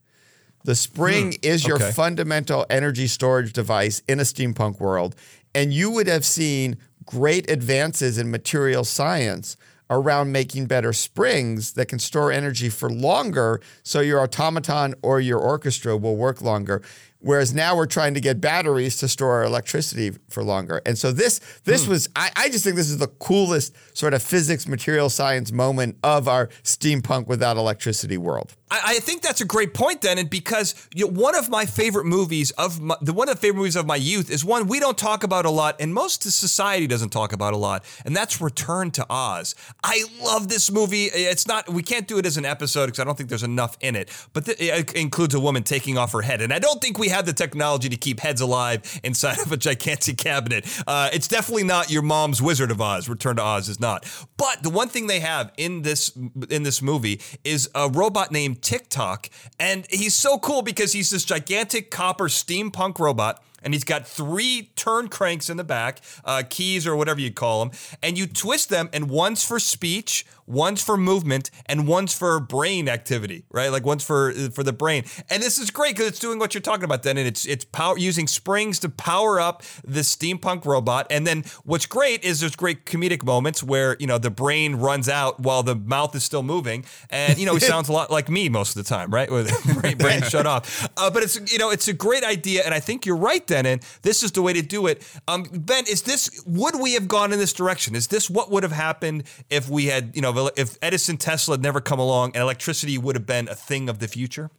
The 0.65 0.75
spring 0.75 1.27
hmm, 1.33 1.39
is 1.43 1.67
your 1.67 1.77
okay. 1.77 1.93
fundamental 1.93 2.67
energy 2.69 3.07
storage 3.07 3.53
device 3.53 4.03
in 4.09 4.21
a 4.21 4.25
steampunk 4.25 4.81
world. 4.81 5.15
And 5.55 5.73
you 5.73 5.91
would 5.91 6.07
have 6.07 6.25
seen 6.25 6.77
great 7.07 7.51
advances 7.51 8.19
in 8.19 8.31
material 8.31 8.85
science 8.85 9.57
around 9.91 10.31
making 10.31 10.67
better 10.67 10.93
springs 10.93 11.73
that 11.73 11.87
can 11.87 11.99
store 11.99 12.31
energy 12.31 12.69
for 12.69 12.91
longer 12.91 13.61
so 13.83 14.01
your 14.01 14.21
automaton 14.21 14.95
or 15.03 15.21
your 15.21 15.39
orchestra 15.39 15.97
will 15.97 16.17
work 16.17 16.43
longer. 16.43 16.83
Whereas 17.21 17.53
now 17.53 17.77
we're 17.77 17.87
trying 17.87 18.15
to 18.15 18.21
get 18.21 18.41
batteries 18.41 18.97
to 18.99 19.09
store 19.09 19.33
our 19.33 19.45
electricity 19.45 20.13
for 20.29 20.45
longer. 20.45 20.81
And 20.87 20.97
so 20.97 21.11
this 21.11 21.41
this 21.65 21.85
Hmm. 21.85 21.91
was 21.91 22.09
I, 22.15 22.31
I 22.37 22.49
just 22.49 22.63
think 22.65 22.77
this 22.77 22.91
is 22.91 22.99
the 22.99 23.09
coolest 23.09 23.75
sort 23.97 24.15
of 24.15 24.23
physics 24.23 24.69
material 24.69 25.11
science 25.11 25.51
moment 25.51 25.97
of 26.05 26.29
our 26.29 26.47
steampunk 26.63 27.27
without 27.27 27.57
electricity 27.57 28.17
world. 28.19 28.55
I, 28.71 28.81
I 28.87 28.95
think 29.01 29.23
that's 29.23 29.41
a 29.41 29.45
great 29.47 29.75
point, 29.75 30.03
then, 30.03 30.19
and 30.19 30.31
because 30.31 30.75
you 30.95 31.07
know, 31.07 31.13
one 31.21 31.35
of 31.35 31.49
my 31.49 31.67
favorite 31.67 32.05
movies 32.05 32.51
of 32.53 32.81
my, 32.81 32.97
the 33.01 33.13
one 33.13 33.29
of 33.29 33.35
the 33.35 33.41
favorite 33.41 33.59
movies 33.59 33.77
of 33.77 33.87
my 33.87 33.97
youth 33.97 34.31
is 34.31 34.45
one 34.45 34.69
we 34.69 34.79
don't 34.79 34.97
talk 34.99 35.25
about 35.25 35.45
a 35.45 35.51
lot, 35.51 35.77
and 35.81 35.93
most 35.93 36.25
of 36.25 36.33
society 36.33 36.87
doesn't 36.87 37.11
talk 37.11 37.33
about 37.33 37.53
a 37.53 37.57
lot, 37.57 37.85
and 38.05 38.15
that's 38.15 38.41
Return 38.41 38.91
to 38.93 39.07
Oz. 39.11 39.55
I 39.83 40.05
love 40.23 40.49
this 40.49 40.71
movie. 40.71 41.07
It's 41.07 41.49
not 41.49 41.69
we 41.69 41.83
can't 41.83 42.07
do 42.07 42.19
it 42.19 42.27
as 42.27 42.37
an 42.37 42.45
episode 42.45 42.87
because 42.87 43.01
I 43.01 43.05
don't 43.05 43.17
think 43.19 43.29
there's 43.29 43.43
enough 43.43 43.77
in 43.81 43.97
it, 43.97 44.09
but 44.33 44.45
th- 44.45 44.59
it 44.61 44.93
includes 44.93 45.35
a 45.35 45.41
woman 45.41 45.65
taking 45.65 45.99
off 45.99 46.13
her 46.13 46.23
head, 46.23 46.41
and 46.43 46.53
I 46.53 46.59
don't 46.61 46.81
think 46.81 46.99
we 46.99 47.08
have 47.09 47.27
the 47.27 47.33
technology 47.33 47.89
to 47.89 47.97
keep 47.97 48.21
heads 48.21 48.41
alive 48.41 49.01
inside 49.03 49.39
of 49.39 49.53
a 49.53 49.57
gigantic 49.57 50.17
cabinet. 50.19 50.67
Uh, 50.87 51.11
it's 51.13 51.29
definitely 51.29 51.65
not 51.65 51.91
your 51.91 52.03
mom's 52.03 52.41
Wizard 52.41 52.71
of 52.71 52.81
Oz. 52.81 53.09
Return 53.09 53.37
to 53.37 53.43
Oz 53.43 53.69
is 53.69 53.81
not. 53.81 54.05
But 54.37 54.63
the 54.63 54.71
one 54.71 54.89
thing 54.89 55.07
they 55.07 55.21
have 55.21 55.53
in 55.57 55.83
this 55.83 56.11
in 56.51 56.63
this 56.63 56.83
movie 56.83 57.21
is 57.45 57.69
a 57.75 57.89
robot 57.89 58.33
named 58.33 58.63
Tik-Tok, 58.63 59.31
and 59.59 59.87
he's 59.91 60.15
so 60.15 60.39
cool 60.39 60.63
because 60.63 60.93
he's 60.93 61.11
this 61.11 61.25
gigantic 61.25 61.91
copper 61.91 62.29
steampunk 62.29 62.99
robot. 62.99 63.43
And 63.61 63.75
he's 63.75 63.83
got 63.83 64.07
three 64.07 64.71
turn 64.77 65.09
cranks 65.09 65.51
in 65.51 65.57
the 65.57 65.65
back, 65.65 66.01
uh, 66.25 66.45
keys 66.49 66.87
or 66.87 66.95
whatever 66.95 67.21
you 67.21 67.33
call 67.33 67.65
them, 67.65 67.77
and 68.05 68.17
you 68.17 68.29
twist 68.29 68.69
them, 68.69 68.89
and 68.93 69.11
one's 69.11 69.43
for 69.43 69.59
speech, 69.59 70.25
one's 70.49 70.83
for 70.83 70.97
movement, 70.97 71.51
and 71.67 71.87
one's 71.87 72.15
for 72.15 72.41
brain 72.41 72.89
activity, 72.89 73.45
right? 73.53 73.71
Like 73.71 73.85
one's 73.85 74.05
for 74.05 74.33
for 74.51 74.63
the 74.63 74.73
brain. 74.73 75.05
And 75.31 75.43
this 75.43 75.59
is 75.59 75.71
great 75.71 75.95
because 75.95 76.09
it's 76.09 76.19
doing 76.19 76.39
what 76.39 76.55
you're 76.55 76.61
talking 76.61 76.85
about. 76.85 77.03
Then, 77.03 77.19
and 77.19 77.29
it's 77.29 77.45
it's 77.45 77.65
power 77.65 77.99
using 77.99 78.27
springs 78.27 78.79
to 78.81 78.89
power 78.89 79.41
up 79.41 79.63
the 79.85 80.01
steampunk 80.01 80.65
robot. 80.65 81.07
And 81.11 81.27
then 81.27 81.45
what's 81.65 81.87
great 81.87 82.25
is 82.25 82.41
there's 82.41 82.57
great 82.57 82.87
comedic 82.87 83.25
moments 83.25 83.63
where 83.63 83.97
you 84.01 84.07
know 84.07 84.19
the 84.19 84.31
brain 84.31 84.77
runs 84.77 85.09
out 85.09 85.41
while 85.41 85.63
the 85.63 85.75
mouth 85.75 86.15
is 86.15 86.25
still 86.25 86.43
moving, 86.43 86.85
and 87.11 87.39
you 87.39 87.47
know 87.47 87.55
he 87.55 87.61
sounds 87.73 87.89
a 87.89 87.93
lot 87.93 88.11
like 88.11 88.29
me 88.29 88.49
most 88.49 88.77
of 88.77 88.83
the 88.83 88.89
time, 88.89 89.11
right? 89.13 89.31
With 89.31 89.49
brain, 89.81 89.99
brain 89.99 90.23
shut 90.23 90.47
off. 90.47 90.89
Uh, 90.97 91.11
but 91.11 91.23
it's 91.23 91.53
you 91.53 91.59
know 91.59 91.71
it's 91.71 91.89
a 91.89 91.93
great 91.93 92.25
idea, 92.25 92.63
and 92.65 92.75
I 92.75 92.81
think 92.81 93.05
you're 93.05 93.17
right, 93.17 93.47
Dennin. 93.47 93.81
This 94.03 94.23
is 94.23 94.33
the 94.33 94.43
way 94.43 94.55
to 94.55 94.63
do 94.63 94.87
it. 94.87 95.07
Um, 95.29 95.45
ben, 95.53 95.85
is 95.89 96.03
this 96.03 96.43
would 96.47 96.81
we 96.81 96.95
have 96.95 97.07
gone 97.07 97.33
in 97.33 97.39
this 97.39 97.53
direction? 97.53 97.95
Is 97.95 98.07
this 98.07 98.31
what 98.31 98.51
would 98.51 98.63
have 98.63 98.73
happened 98.73 99.25
if 99.51 99.69
we 99.69 99.87
had 99.87 100.13
you 100.15 100.23
know 100.23 100.33
if 100.57 100.77
Edison 100.81 101.17
Tesla 101.17 101.55
had 101.55 101.63
never 101.63 101.81
come 101.81 101.99
along 101.99 102.33
and 102.35 102.43
electricity 102.43 102.97
would 102.99 103.15
have 103.17 103.27
been 103.27 103.49
a 103.49 103.55
thing 103.55 103.89
of 103.89 103.99
the 103.99 104.09
future? 104.09 104.51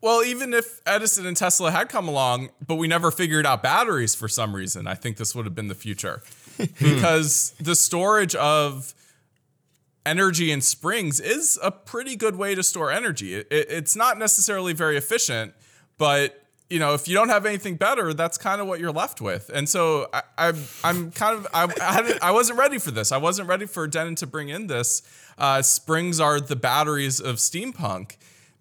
Well, 0.00 0.22
even 0.22 0.52
if 0.52 0.80
Edison 0.86 1.24
and 1.26 1.34
Tesla 1.36 1.70
had 1.70 1.88
come 1.88 2.06
along, 2.08 2.50
but 2.66 2.74
we 2.74 2.86
never 2.88 3.10
figured 3.10 3.46
out 3.46 3.62
batteries 3.62 4.14
for 4.14 4.28
some 4.28 4.54
reason, 4.54 4.86
I 4.86 4.94
think 4.94 5.16
this 5.16 5.34
would 5.34 5.46
have 5.46 5.54
been 5.54 5.68
the 5.68 5.74
future. 5.74 6.22
because 6.58 7.54
the 7.58 7.74
storage 7.74 8.34
of 8.34 8.94
energy 10.06 10.52
in 10.52 10.60
springs 10.60 11.20
is 11.20 11.58
a 11.62 11.70
pretty 11.70 12.16
good 12.16 12.36
way 12.36 12.54
to 12.54 12.62
store 12.62 12.92
energy. 12.92 13.34
It, 13.34 13.46
it- 13.50 13.66
it's 13.70 13.96
not 13.96 14.18
necessarily 14.18 14.74
very 14.74 14.96
efficient, 14.98 15.54
but 15.96 16.43
you 16.70 16.78
know, 16.78 16.94
if 16.94 17.06
you 17.06 17.14
don't 17.14 17.28
have 17.28 17.46
anything 17.46 17.76
better, 17.76 18.14
that's 18.14 18.38
kind 18.38 18.60
of 18.60 18.66
what 18.66 18.80
you're 18.80 18.92
left 18.92 19.20
with. 19.20 19.50
And 19.52 19.68
so 19.68 20.08
I, 20.12 20.22
I'm, 20.38 20.56
I'm 20.82 21.10
kind 21.10 21.36
of, 21.38 21.46
I, 21.52 21.66
I, 21.80 22.18
I 22.28 22.30
wasn't 22.32 22.58
ready 22.58 22.78
for 22.78 22.90
this. 22.90 23.12
I 23.12 23.18
wasn't 23.18 23.48
ready 23.48 23.66
for 23.66 23.86
Dennin 23.86 24.14
to 24.16 24.26
bring 24.26 24.48
in 24.48 24.66
this. 24.66 25.02
Uh, 25.36 25.62
springs 25.62 26.20
are 26.20 26.40
the 26.40 26.56
batteries 26.56 27.20
of 27.20 27.36
steampunk 27.36 28.16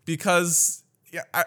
because 0.06 0.84
yeah, 1.12 1.22
I, 1.34 1.46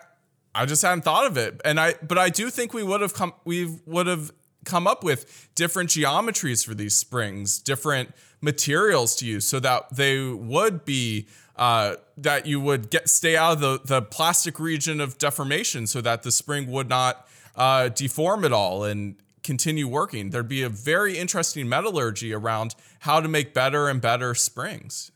I 0.55 0.65
just 0.65 0.83
hadn't 0.83 1.03
thought 1.03 1.27
of 1.27 1.37
it. 1.37 1.61
And 1.65 1.79
I, 1.79 1.95
but 2.03 2.17
I 2.17 2.31
do 2.31 2.49
think 2.49 2.73
we 2.73 2.83
would 2.83 3.03
have 3.03 3.13
come, 3.13 3.35
we 3.45 3.79
would 3.85 4.07
have 4.07 4.33
come 4.65 4.87
up 4.87 5.05
with 5.05 5.49
different 5.55 5.91
geometries 5.91 6.67
for 6.67 6.75
these 6.75 6.97
springs, 6.97 7.59
different 7.59 8.15
materials 8.41 9.15
to 9.17 9.27
use 9.27 9.47
so 9.47 9.61
that 9.61 9.95
they 9.95 10.21
would 10.21 10.85
be 10.85 11.27
uh, 11.57 11.97
that 12.17 12.47
you 12.47 12.61
would 12.61 12.91
get 12.91 13.09
stay 13.09 13.37
out 13.37 13.55
of 13.55 13.61
the, 13.61 13.81
the 13.85 14.03
plastic 14.03 14.61
region 14.61 15.01
of 15.01 15.19
deformation 15.19 15.87
so 15.87 16.01
that 16.01 16.23
the 16.23 16.31
spring 16.31 16.71
would 16.71 16.89
not 16.89 17.27
uh, 17.55 17.89
deform 17.89 18.45
at 18.45 18.53
all 18.53 18.85
and 18.85 19.17
continue 19.43 19.87
working. 19.89 20.31
There'd 20.31 20.49
be 20.49 20.63
a 20.63 20.69
very 20.69 21.17
interesting 21.17 21.69
metallurgy 21.69 22.35
around 22.35 22.75
how 23.01 23.21
to 23.21 23.29
make 23.29 23.55
better 23.55 23.89
and 23.89 24.01
better 24.01 24.35
springs. 24.35 25.11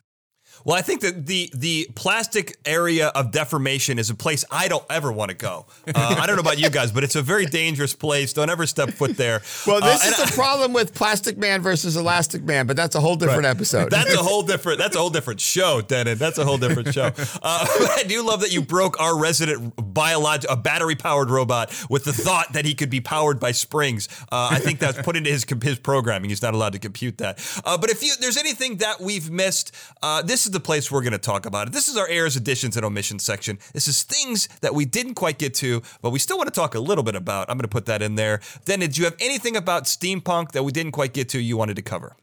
Well, 0.64 0.76
I 0.76 0.82
think 0.82 1.00
that 1.02 1.26
the 1.26 1.50
the 1.54 1.88
plastic 1.94 2.56
area 2.64 3.08
of 3.08 3.32
deformation 3.32 3.98
is 3.98 4.10
a 4.10 4.14
place 4.14 4.44
I 4.50 4.68
don't 4.68 4.84
ever 4.90 5.10
want 5.12 5.30
to 5.30 5.36
go. 5.36 5.66
Uh, 5.88 6.16
I 6.18 6.26
don't 6.26 6.36
know 6.36 6.40
about 6.42 6.58
you 6.58 6.70
guys, 6.70 6.92
but 6.92 7.04
it's 7.04 7.16
a 7.16 7.22
very 7.22 7.46
dangerous 7.46 7.94
place. 7.94 8.32
Don't 8.32 8.50
ever 8.50 8.66
step 8.66 8.90
foot 8.90 9.16
there. 9.16 9.42
Well, 9.66 9.80
this 9.80 10.02
Uh, 10.04 10.22
is 10.24 10.30
the 10.30 10.34
problem 10.36 10.72
with 10.72 10.94
Plastic 10.94 11.38
Man 11.38 11.62
versus 11.62 11.96
Elastic 11.96 12.42
Man, 12.42 12.66
but 12.66 12.76
that's 12.76 12.94
a 12.94 13.00
whole 13.00 13.16
different 13.16 13.46
episode. 13.46 13.90
That's 13.90 14.14
a 14.14 14.18
whole 14.22 14.42
different. 14.42 14.78
That's 14.78 14.96
a 14.96 14.98
whole 14.98 15.10
different 15.10 15.40
show, 15.40 15.80
Dennin. 15.80 16.18
That's 16.18 16.38
a 16.38 16.44
whole 16.44 16.58
different 16.58 16.92
show. 16.94 17.10
Uh, 17.42 17.64
I 17.96 18.04
do 18.06 18.22
love 18.26 18.40
that 18.40 18.52
you 18.52 18.60
broke 18.60 19.00
our 19.00 19.16
resident 19.18 19.74
biolog- 19.76 20.44
a 20.48 20.56
battery 20.56 20.94
powered 20.96 21.30
robot 21.30 21.72
with 21.88 22.04
the 22.04 22.12
thought 22.12 22.52
that 22.52 22.64
he 22.64 22.74
could 22.74 22.90
be 22.90 23.00
powered 23.00 23.38
by 23.40 23.52
springs. 23.52 24.08
Uh, 24.30 24.48
I 24.50 24.58
think 24.58 24.78
that's 24.78 25.00
put 25.00 25.16
into 25.16 25.30
his 25.30 25.44
his 25.62 25.78
programming. 25.78 26.28
He's 26.30 26.42
not 26.42 26.52
allowed 26.54 26.72
to 26.74 26.78
compute 26.78 27.18
that. 27.18 27.38
Uh, 27.64 27.78
but 27.78 27.88
if 27.90 28.02
you 28.02 28.12
there's 28.20 28.36
anything 28.36 28.76
that 28.78 29.00
we've 29.00 29.30
missed, 29.30 29.74
uh, 30.02 30.22
this 30.22 30.46
is 30.50 30.52
the 30.52 30.60
place 30.60 30.90
we're 30.90 31.02
going 31.02 31.12
to 31.12 31.18
talk 31.18 31.46
about 31.46 31.68
it. 31.68 31.72
This 31.72 31.88
is 31.88 31.96
our 31.96 32.08
errors, 32.08 32.36
additions, 32.36 32.76
and 32.76 32.84
omissions 32.84 33.22
section. 33.22 33.58
This 33.72 33.86
is 33.86 34.02
things 34.02 34.48
that 34.60 34.74
we 34.74 34.84
didn't 34.84 35.14
quite 35.14 35.38
get 35.38 35.54
to, 35.54 35.80
but 36.02 36.10
we 36.10 36.18
still 36.18 36.36
want 36.36 36.52
to 36.52 36.54
talk 36.54 36.74
a 36.74 36.80
little 36.80 37.04
bit 37.04 37.14
about. 37.14 37.48
I'm 37.48 37.56
going 37.56 37.62
to 37.62 37.68
put 37.68 37.86
that 37.86 38.02
in 38.02 38.16
there. 38.16 38.40
Then, 38.64 38.80
did 38.80 38.98
you 38.98 39.04
have 39.04 39.16
anything 39.20 39.56
about 39.56 39.84
steampunk 39.84 40.52
that 40.52 40.64
we 40.64 40.72
didn't 40.72 40.92
quite 40.92 41.12
get 41.12 41.28
to? 41.30 41.40
You 41.40 41.56
wanted 41.56 41.76
to 41.76 41.82
cover? 41.82 42.16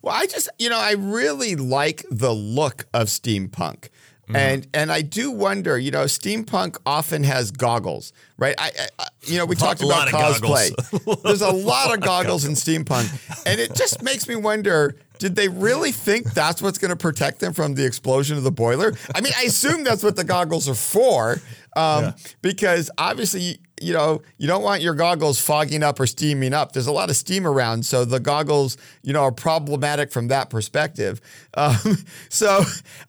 Well, 0.00 0.14
I 0.14 0.26
just, 0.26 0.48
you 0.58 0.70
know, 0.70 0.78
I 0.78 0.92
really 0.92 1.56
like 1.56 2.04
the 2.08 2.32
look 2.32 2.86
of 2.94 3.08
steampunk. 3.08 3.88
And 4.34 4.66
and 4.74 4.90
I 4.90 5.02
do 5.02 5.30
wonder, 5.30 5.78
you 5.78 5.90
know, 5.90 6.04
steampunk 6.04 6.78
often 6.84 7.22
has 7.24 7.50
goggles, 7.52 8.12
right? 8.38 8.54
I, 8.58 8.72
I 8.98 9.06
you 9.22 9.38
know, 9.38 9.46
we 9.46 9.54
talked 9.56 9.82
lot 9.82 10.08
about 10.08 10.34
cosplay. 10.34 11.22
There's 11.22 11.42
a 11.42 11.52
lot 11.52 11.94
of 11.94 12.00
goggles 12.00 12.44
in 12.44 12.52
steampunk, 12.52 13.08
and 13.46 13.60
it 13.60 13.74
just 13.74 14.02
makes 14.02 14.26
me 14.26 14.34
wonder: 14.34 14.96
Did 15.18 15.36
they 15.36 15.48
really 15.48 15.92
think 15.92 16.32
that's 16.34 16.60
what's 16.60 16.78
going 16.78 16.90
to 16.90 16.96
protect 16.96 17.38
them 17.38 17.52
from 17.52 17.74
the 17.74 17.84
explosion 17.84 18.36
of 18.36 18.42
the 18.42 18.50
boiler? 18.50 18.94
I 19.14 19.20
mean, 19.20 19.32
I 19.38 19.44
assume 19.44 19.84
that's 19.84 20.02
what 20.02 20.16
the 20.16 20.24
goggles 20.24 20.68
are 20.68 20.74
for, 20.74 21.40
um, 21.76 22.14
because 22.42 22.90
obviously, 22.98 23.60
you 23.80 23.92
know, 23.92 24.22
you 24.38 24.46
don't 24.46 24.62
want 24.62 24.82
your 24.82 24.94
goggles 24.94 25.40
fogging 25.40 25.82
up 25.82 26.00
or 26.00 26.06
steaming 26.06 26.54
up. 26.54 26.72
There's 26.72 26.86
a 26.86 26.92
lot 26.92 27.10
of 27.10 27.16
steam 27.16 27.46
around, 27.46 27.84
so 27.84 28.04
the 28.04 28.20
goggles, 28.20 28.76
you 29.02 29.12
know, 29.12 29.22
are 29.22 29.32
problematic 29.32 30.10
from 30.10 30.28
that 30.28 30.50
perspective. 30.50 31.20
Um, 31.56 31.96
so 32.28 32.64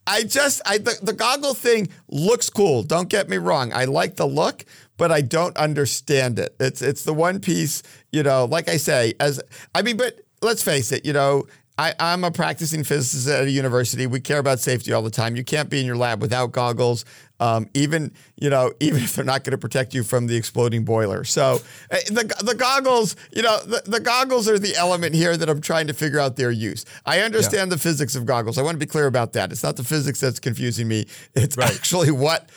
I 0.05 0.23
just, 0.23 0.61
I 0.65 0.77
the, 0.77 0.97
the 1.01 1.11
goggle 1.11 1.53
thing 1.53 1.89
looks 2.07 2.49
cool. 2.49 2.81
Don't 2.81 3.09
get 3.09 3.27
me 3.27 3.35
wrong. 3.35 3.73
I 3.73 3.83
like 3.85 4.15
the 4.15 4.25
look, 4.25 4.63
but 4.95 5.11
I 5.11 5.19
don't 5.19 5.55
understand 5.57 6.39
it. 6.39 6.55
It's 6.57 6.81
it's 6.81 7.03
the 7.03 7.13
one 7.13 7.41
piece, 7.41 7.83
you 8.13 8.23
know, 8.23 8.45
like 8.45 8.69
I 8.69 8.77
say, 8.77 9.15
as 9.19 9.41
I 9.75 9.81
mean, 9.81 9.97
but 9.97 10.21
let's 10.41 10.63
face 10.63 10.93
it, 10.93 11.05
you 11.05 11.13
know. 11.13 11.45
I, 11.79 11.93
I'm 11.99 12.23
a 12.23 12.31
practicing 12.31 12.83
physicist 12.83 13.27
at 13.27 13.43
a 13.43 13.51
university. 13.51 14.07
We 14.07 14.19
care 14.19 14.39
about 14.39 14.59
safety 14.59 14.93
all 14.93 15.03
the 15.03 15.11
time. 15.11 15.35
You 15.35 15.43
can't 15.43 15.69
be 15.69 15.79
in 15.79 15.85
your 15.85 15.95
lab 15.95 16.21
without 16.23 16.51
goggles, 16.51 17.05
um, 17.39 17.69
even 17.73 18.11
you 18.35 18.49
know, 18.49 18.71
even 18.79 19.03
if 19.03 19.15
they're 19.15 19.25
not 19.25 19.43
going 19.43 19.51
to 19.51 19.57
protect 19.57 19.93
you 19.93 20.03
from 20.03 20.27
the 20.27 20.35
exploding 20.35 20.83
boiler. 20.83 21.23
So 21.23 21.59
uh, 21.91 21.97
the 22.07 22.33
the 22.43 22.55
goggles, 22.55 23.15
you 23.31 23.41
know, 23.41 23.59
the, 23.63 23.81
the 23.85 23.99
goggles 23.99 24.47
are 24.49 24.59
the 24.59 24.75
element 24.75 25.15
here 25.15 25.37
that 25.37 25.49
I'm 25.49 25.61
trying 25.61 25.87
to 25.87 25.93
figure 25.93 26.19
out 26.19 26.35
their 26.35 26.51
use. 26.51 26.85
I 27.05 27.19
understand 27.21 27.71
the 27.71 27.77
physics 27.77 28.15
of 28.15 28.25
goggles. 28.25 28.57
I 28.57 28.61
want 28.61 28.75
to 28.75 28.79
be 28.79 28.89
clear 28.89 29.07
about 29.07 29.33
that. 29.33 29.51
It's 29.51 29.63
not 29.63 29.75
the 29.75 29.83
physics 29.83 30.19
that's 30.19 30.39
confusing 30.39 30.87
me. 30.87 31.05
It's 31.33 31.57
actually 31.57 32.11
what 32.11 32.49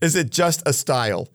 is 0.00 0.16
it 0.16 0.30
just 0.30 0.62
a 0.66 0.72
style, 0.72 1.28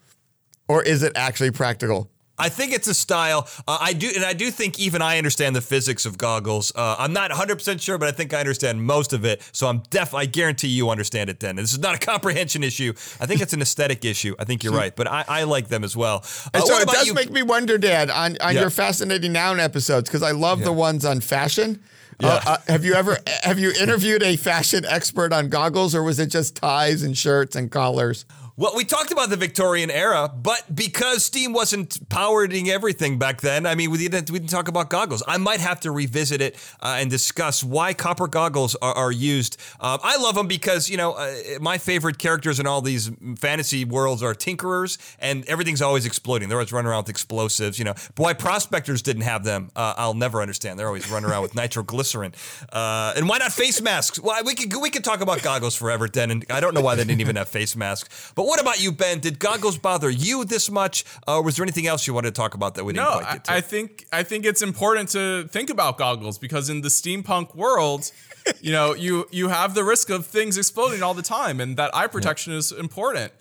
or 0.67 0.83
is 0.83 1.03
it 1.03 1.13
actually 1.15 1.51
practical? 1.51 2.09
I 2.39 2.49
think 2.49 2.71
it's 2.73 2.87
a 2.87 2.93
style. 2.93 3.47
Uh, 3.67 3.77
I 3.81 3.93
do, 3.93 4.11
and 4.15 4.23
I 4.23 4.33
do 4.33 4.51
think 4.51 4.79
even 4.79 5.01
I 5.01 5.17
understand 5.17 5.55
the 5.55 5.61
physics 5.61 6.05
of 6.05 6.17
goggles. 6.17 6.71
Uh, 6.75 6.95
I'm 6.99 7.13
not 7.13 7.31
100 7.31 7.55
percent 7.55 7.81
sure, 7.81 7.97
but 7.97 8.07
I 8.07 8.11
think 8.11 8.33
I 8.33 8.39
understand 8.39 8.83
most 8.83 9.11
of 9.13 9.25
it. 9.25 9.41
So 9.51 9.67
I'm 9.67 9.81
def. 9.89 10.13
I 10.13 10.25
guarantee 10.25 10.67
you 10.67 10.89
understand 10.89 11.29
it. 11.29 11.39
Then 11.39 11.55
this 11.55 11.73
is 11.73 11.79
not 11.79 11.95
a 11.95 11.99
comprehension 12.05 12.63
issue. 12.63 12.93
I 13.19 13.25
think 13.25 13.41
it's 13.41 13.53
an 13.53 13.61
aesthetic 13.61 14.05
issue. 14.05 14.35
I 14.37 14.43
think 14.43 14.63
you're 14.63 14.73
right, 14.73 14.95
but 14.95 15.07
I, 15.07 15.25
I 15.27 15.43
like 15.43 15.67
them 15.69 15.83
as 15.83 15.97
well. 15.97 16.17
Uh, 16.17 16.49
And 16.55 16.63
so 16.63 16.77
it 16.77 16.87
does 16.87 17.07
you? 17.07 17.13
make 17.13 17.31
me 17.31 17.41
wonder, 17.43 17.77
Dad, 17.77 18.09
on, 18.09 18.37
on 18.39 18.53
Yeah. 18.55 18.61
your 18.61 18.69
fascinating 18.69 19.31
noun 19.33 19.59
episodes 19.59 20.09
because 20.09 20.23
I 20.23 20.31
love 20.31 20.63
the 20.63 20.71
ones 20.73 21.05
on 21.05 21.21
fashion. 21.21 21.81
Uh, 22.23 22.41
uh, 22.47 22.57
have 22.67 22.83
you 22.83 22.93
ever 22.95 23.17
have 23.43 23.59
you 23.59 23.71
interviewed 23.79 24.23
a 24.23 24.35
fashion 24.37 24.83
expert 24.85 25.31
on 25.31 25.49
goggles, 25.49 25.93
or 25.93 26.01
was 26.03 26.19
it 26.19 26.27
just 26.27 26.55
ties 26.55 27.03
and 27.03 27.15
shirts 27.17 27.55
and 27.55 27.69
collars? 27.71 28.25
Well, 28.59 28.73
we 28.75 28.85
talked 28.85 29.11
about 29.11 29.29
the 29.29 29.35
Victorian 29.35 29.91
era, 29.91 30.27
but 30.35 30.63
because 30.73 31.23
Steam 31.23 31.53
wasn't 31.53 32.09
powering 32.09 32.71
everything 32.71 33.19
back 33.19 33.41
then, 33.41 33.67
I 33.67 33.75
mean, 33.75 33.91
we 33.91 33.99
didn't 33.99 34.31
we 34.31 34.39
didn't 34.39 34.49
talk 34.49 34.67
about 34.67 34.89
goggles. 34.89 35.21
I 35.27 35.37
might 35.37 35.59
have 35.59 35.79
to 35.81 35.91
revisit 35.91 36.41
it 36.41 36.55
uh, 36.81 36.97
and 36.97 37.07
discuss 37.07 37.63
why 37.63 37.93
copper 37.93 38.27
goggles 38.27 38.73
are, 38.81 38.95
are 38.95 39.11
used. 39.11 39.57
Uh, 39.79 39.99
I 40.01 40.17
love 40.17 40.33
them 40.33 40.47
because 40.47 40.89
you 40.89 40.97
know 40.97 41.11
uh, 41.11 41.35
my 41.61 41.77
favorite 41.77 42.17
characters 42.17 42.59
in 42.59 42.65
all 42.65 42.81
these 42.81 43.11
fantasy 43.37 43.85
worlds 43.85 44.23
are 44.23 44.33
tinkerers, 44.33 44.97
and 45.19 45.47
everything's 45.47 45.83
always 45.83 46.07
exploding. 46.07 46.49
They're 46.49 46.57
always 46.57 46.73
running 46.73 46.89
around 46.89 47.03
with 47.03 47.09
explosives. 47.09 47.77
You 47.77 47.85
know, 47.85 47.93
why 48.15 48.33
prospectors 48.33 49.03
didn't 49.03 49.21
have 49.21 49.43
them, 49.43 49.69
uh, 49.75 49.93
I'll 49.97 50.15
never 50.15 50.41
understand. 50.41 50.79
They're 50.79 50.87
always 50.87 51.07
running 51.11 51.29
around 51.29 51.43
with 51.43 51.53
nitroglycerin, 51.61 52.33
uh, 52.73 53.13
and 53.15 53.29
why 53.29 53.37
not 53.37 53.51
face 53.51 53.79
masks? 53.83 54.19
Well, 54.19 54.43
we 54.43 54.55
could 54.55 54.73
we 54.81 54.89
could 54.89 55.03
talk 55.03 55.21
about 55.21 55.43
goggles 55.43 55.75
forever, 55.75 56.07
Den, 56.07 56.31
and 56.31 56.45
I 56.49 56.59
don't 56.59 56.73
know 56.73 56.81
why 56.81 56.95
they 56.95 57.03
didn't 57.03 57.21
even 57.21 57.35
have 57.35 57.49
face 57.49 57.75
masks, 57.75 58.31
but 58.33 58.46
what 58.47 58.61
about 58.61 58.81
you, 58.81 58.91
Ben? 58.91 59.19
Did 59.19 59.39
goggles 59.39 59.77
bother 59.77 60.09
you 60.09 60.45
this 60.45 60.71
much, 60.71 61.03
or 61.27 61.43
was 61.43 61.57
there 61.57 61.63
anything 61.63 61.85
else 61.85 62.07
you 62.07 62.13
wanted 62.13 62.33
to 62.33 62.39
talk 62.41 62.53
about 62.53 62.75
that 62.75 62.85
we 62.85 62.93
didn't 62.93 63.05
No, 63.05 63.11
quite 63.19 63.27
I, 63.27 63.33
get 63.33 63.43
to? 63.43 63.51
I 63.51 63.61
think 63.61 64.05
I 64.11 64.23
think 64.23 64.45
it's 64.45 64.61
important 64.61 65.09
to 65.09 65.47
think 65.49 65.69
about 65.69 65.97
goggles 65.97 66.37
because 66.37 66.69
in 66.69 66.81
the 66.81 66.87
steampunk 66.87 67.55
world, 67.55 68.11
you 68.61 68.71
know, 68.71 68.93
you 68.93 69.27
you 69.31 69.49
have 69.49 69.73
the 69.73 69.83
risk 69.83 70.09
of 70.09 70.25
things 70.25 70.57
exploding 70.57 71.03
all 71.03 71.13
the 71.13 71.21
time, 71.21 71.59
and 71.59 71.75
that 71.77 71.93
eye 71.93 72.07
protection 72.07 72.53
is 72.53 72.71
important. 72.71 73.33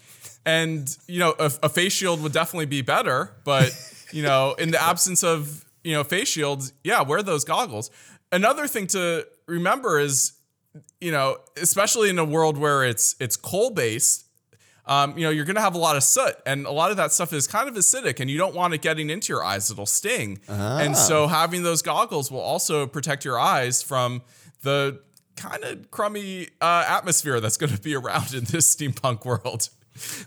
And 0.44 0.94
you 1.07 1.20
know, 1.20 1.34
a, 1.38 1.52
a 1.62 1.68
face 1.68 1.92
shield 1.92 2.20
would 2.22 2.32
definitely 2.32 2.66
be 2.66 2.82
better, 2.82 3.32
but 3.44 3.70
you 4.12 4.22
know, 4.22 4.54
in 4.59 4.72
the 4.72 4.82
absence 4.82 5.22
of 5.22 5.64
you 5.84 5.92
know 5.92 6.02
face 6.02 6.28
shields, 6.28 6.72
yeah, 6.82 7.02
wear 7.02 7.22
those 7.22 7.44
goggles. 7.44 7.90
Another 8.32 8.66
thing 8.66 8.88
to 8.88 9.24
remember 9.46 10.00
is, 10.00 10.32
you 11.00 11.12
know, 11.12 11.38
especially 11.57 12.11
in 12.11 12.18
a 12.18 12.24
world 12.24 12.59
where 12.59 12.84
it's 12.84 13.14
it's 13.20 13.36
coal 13.36 13.70
based, 13.70 14.26
um, 14.87 15.16
you 15.18 15.24
know, 15.24 15.30
you're 15.30 15.45
going 15.45 15.57
to 15.57 15.62
have 15.62 15.74
a 15.74 15.78
lot 15.78 15.97
of 15.97 16.05
soot, 16.05 16.34
and 16.47 16.64
a 16.66 16.70
lot 16.70 16.91
of 16.91 16.97
that 16.99 17.12
stuff 17.12 17.32
is 17.32 17.47
kind 17.47 17.68
of 17.68 17.74
acidic, 17.74 18.20
and 18.20 18.30
you 18.30 18.39
don't 18.39 18.55
want 18.55 18.72
it 18.74 18.82
getting 18.82 19.11
into 19.11 19.32
your 19.32 19.45
eyes; 19.45 19.70
it'll 19.70 19.87
sting. 19.87 20.39
And 20.49 20.97
so, 20.97 21.26
having 21.26 21.62
those 21.62 21.82
goggles 21.82 22.30
will 22.30 22.41
also 22.41 22.87
protect 22.87 23.24
your 23.24 23.39
eyes 23.39 23.82
from 23.82 24.22
the 24.62 25.01
kind 25.37 25.64
of 25.64 25.91
crummy 25.91 26.49
uh, 26.61 26.84
atmosphere 26.89 27.41
that's 27.41 27.57
going 27.57 27.74
to 27.74 27.80
be 27.80 27.95
around 27.95 28.32
in 28.32 28.45
this 28.45 28.74
steampunk 28.74 29.24
world. 29.24 29.68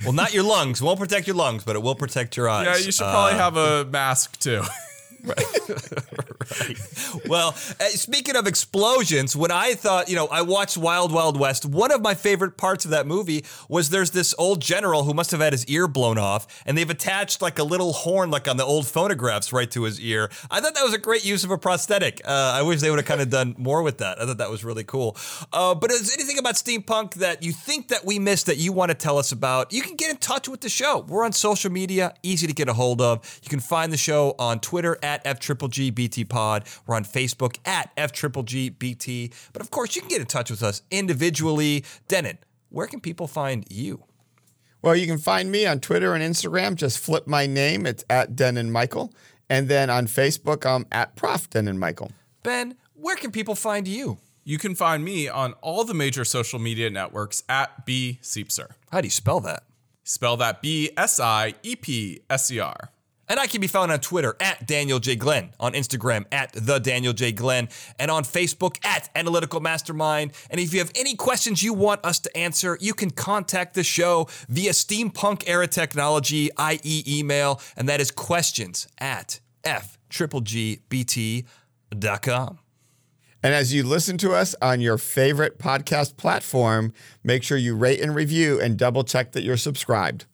well, 0.03 0.13
not 0.13 0.33
your 0.33 0.43
lungs. 0.43 0.81
It 0.81 0.85
won't 0.85 0.99
protect 0.99 1.27
your 1.27 1.35
lungs, 1.35 1.63
but 1.63 1.75
it 1.75 1.81
will 1.81 1.95
protect 1.95 2.35
your 2.37 2.49
eyes. 2.49 2.65
Yeah, 2.65 2.85
you 2.85 2.91
should 2.91 3.03
probably 3.03 3.37
have 3.37 3.55
a 3.55 3.85
mask 3.85 4.39
too. 4.39 4.61
well, 7.27 7.49
uh, 7.79 7.85
speaking 7.85 8.35
of 8.35 8.47
explosions, 8.47 9.35
when 9.35 9.51
I 9.51 9.73
thought, 9.73 10.09
you 10.09 10.15
know, 10.15 10.27
I 10.27 10.41
watched 10.41 10.77
Wild 10.77 11.11
Wild 11.11 11.39
West, 11.39 11.65
one 11.65 11.91
of 11.91 12.01
my 12.01 12.15
favorite 12.15 12.57
parts 12.57 12.85
of 12.85 12.91
that 12.91 13.07
movie 13.07 13.45
was 13.67 13.89
there's 13.89 14.11
this 14.11 14.33
old 14.37 14.61
general 14.61 15.03
who 15.03 15.13
must 15.13 15.31
have 15.31 15.39
had 15.39 15.53
his 15.53 15.65
ear 15.67 15.87
blown 15.87 16.17
off, 16.17 16.47
and 16.65 16.77
they've 16.77 16.89
attached 16.89 17.41
like 17.41 17.59
a 17.59 17.63
little 17.63 17.93
horn, 17.93 18.31
like 18.31 18.47
on 18.47 18.57
the 18.57 18.63
old 18.65 18.85
phonographs, 18.85 19.53
right 19.53 19.69
to 19.71 19.83
his 19.83 19.99
ear. 19.99 20.29
I 20.49 20.61
thought 20.61 20.75
that 20.75 20.83
was 20.83 20.93
a 20.93 20.97
great 20.97 21.25
use 21.25 21.43
of 21.43 21.51
a 21.51 21.57
prosthetic. 21.57 22.21
Uh, 22.25 22.53
I 22.55 22.61
wish 22.61 22.81
they 22.81 22.89
would 22.89 22.99
have 22.99 23.05
kind 23.05 23.21
of 23.21 23.29
done 23.29 23.55
more 23.57 23.83
with 23.83 23.99
that. 23.99 24.21
I 24.21 24.25
thought 24.25 24.37
that 24.37 24.49
was 24.49 24.63
really 24.63 24.83
cool. 24.83 25.17
Uh, 25.53 25.75
but 25.75 25.91
is 25.91 26.13
anything 26.13 26.37
about 26.37 26.55
steampunk 26.55 27.15
that 27.15 27.43
you 27.43 27.51
think 27.51 27.89
that 27.89 28.05
we 28.05 28.19
missed 28.19 28.47
that 28.47 28.57
you 28.57 28.73
want 28.73 28.89
to 28.89 28.95
tell 28.95 29.17
us 29.17 29.31
about? 29.31 29.71
You 29.71 29.81
can 29.81 29.95
get 29.95 30.09
in 30.09 30.17
touch 30.17 30.47
with 30.47 30.61
the 30.61 30.69
show. 30.69 31.05
We're 31.07 31.25
on 31.25 31.31
social 31.31 31.71
media, 31.71 32.13
easy 32.23 32.47
to 32.47 32.53
get 32.53 32.69
a 32.69 32.73
hold 32.73 33.01
of. 33.01 33.39
You 33.43 33.49
can 33.49 33.59
find 33.59 33.91
the 33.91 33.97
show 33.97 34.35
on 34.39 34.59
Twitter 34.59 34.97
at 35.09 35.21
F 35.25 35.39
Triple 35.39 35.67
G 35.67 35.89
BT 35.89 36.23
Pod. 36.25 36.65
We're 36.85 36.95
on 36.95 37.03
Facebook 37.03 37.57
at 37.65 37.91
F 37.97 38.11
Triple 38.11 38.43
G 38.43 38.69
BT. 38.69 39.31
But 39.51 39.61
of 39.61 39.71
course, 39.71 39.95
you 39.95 40.01
can 40.01 40.09
get 40.09 40.21
in 40.21 40.27
touch 40.27 40.51
with 40.51 40.61
us 40.61 40.83
individually. 40.91 41.83
Dennin, 42.07 42.37
where 42.69 42.87
can 42.87 42.99
people 42.99 43.27
find 43.27 43.65
you? 43.69 44.03
Well, 44.81 44.95
you 44.95 45.07
can 45.07 45.17
find 45.17 45.51
me 45.51 45.65
on 45.65 45.79
Twitter 45.79 46.13
and 46.13 46.23
Instagram. 46.23 46.75
Just 46.75 46.99
flip 46.99 47.27
my 47.27 47.47
name. 47.47 47.85
It's 47.85 48.05
at 48.09 48.35
Dennin 48.35 48.71
Michael. 48.71 49.11
And 49.49 49.67
then 49.67 49.89
on 49.89 50.05
Facebook, 50.05 50.65
I'm 50.65 50.85
at 50.91 51.15
Prof 51.15 51.49
Dennin 51.49 51.79
Michael. 51.79 52.11
Ben, 52.43 52.75
where 52.93 53.15
can 53.15 53.31
people 53.31 53.55
find 53.55 53.87
you? 53.87 54.19
You 54.45 54.57
can 54.57 54.75
find 54.75 55.03
me 55.03 55.27
on 55.27 55.53
all 55.61 55.83
the 55.83 55.93
major 55.93 56.23
social 56.23 56.59
media 56.59 56.89
networks 56.89 57.43
at 57.49 57.85
B 57.85 58.19
Siepser. 58.21 58.71
How 58.91 59.01
do 59.01 59.07
you 59.07 59.11
spell 59.11 59.39
that? 59.41 59.63
Spell 60.03 60.37
that 60.37 60.61
B 60.61 60.91
S 60.95 61.19
I 61.19 61.55
E 61.63 61.75
P 61.75 62.21
S 62.29 62.49
E 62.51 62.59
R. 62.59 62.91
And 63.29 63.39
I 63.39 63.47
can 63.47 63.61
be 63.61 63.67
found 63.67 63.91
on 63.91 63.99
Twitter 63.99 64.35
at 64.39 64.67
Daniel 64.67 64.97
J. 64.99 65.15
Glenn, 65.15 65.51
on 65.59 65.73
Instagram 65.73 66.25
at 66.31 66.51
the 66.53 66.79
Daniel 66.79 67.13
J. 67.13 67.31
Glenn, 67.31 67.69
and 67.99 68.09
on 68.09 68.23
Facebook 68.23 68.83
at 68.83 69.09
Analytical 69.15 69.59
Mastermind. 69.59 70.31
And 70.49 70.59
if 70.59 70.73
you 70.73 70.79
have 70.79 70.91
any 70.95 71.15
questions 71.15 71.61
you 71.61 71.73
want 71.73 72.03
us 72.03 72.19
to 72.19 72.35
answer, 72.35 72.75
you 72.81 72.95
can 72.95 73.11
contact 73.11 73.75
the 73.75 73.83
show 73.83 74.27
via 74.49 74.71
Steampunk 74.71 75.43
Era 75.45 75.67
Technology, 75.67 76.49
i.e., 76.57 77.03
email, 77.07 77.61
and 77.77 77.87
that 77.87 78.01
is 78.01 78.09
questions 78.09 78.87
at 78.97 79.39
fgbt.com. 79.63 81.45
And 83.41 83.53
as 83.53 83.73
you 83.73 83.83
listen 83.83 84.17
to 84.17 84.33
us 84.33 84.53
on 84.61 84.81
your 84.81 84.97
favorite 84.97 85.59
podcast 85.59 86.17
platform, 86.17 86.93
make 87.23 87.43
sure 87.43 87.57
you 87.57 87.73
rate 87.75 88.01
and 88.01 88.13
review 88.13 88.59
and 88.59 88.77
double 88.77 89.03
check 89.05 89.31
that 89.31 89.43
you're 89.43 89.55
subscribed. 89.55 90.25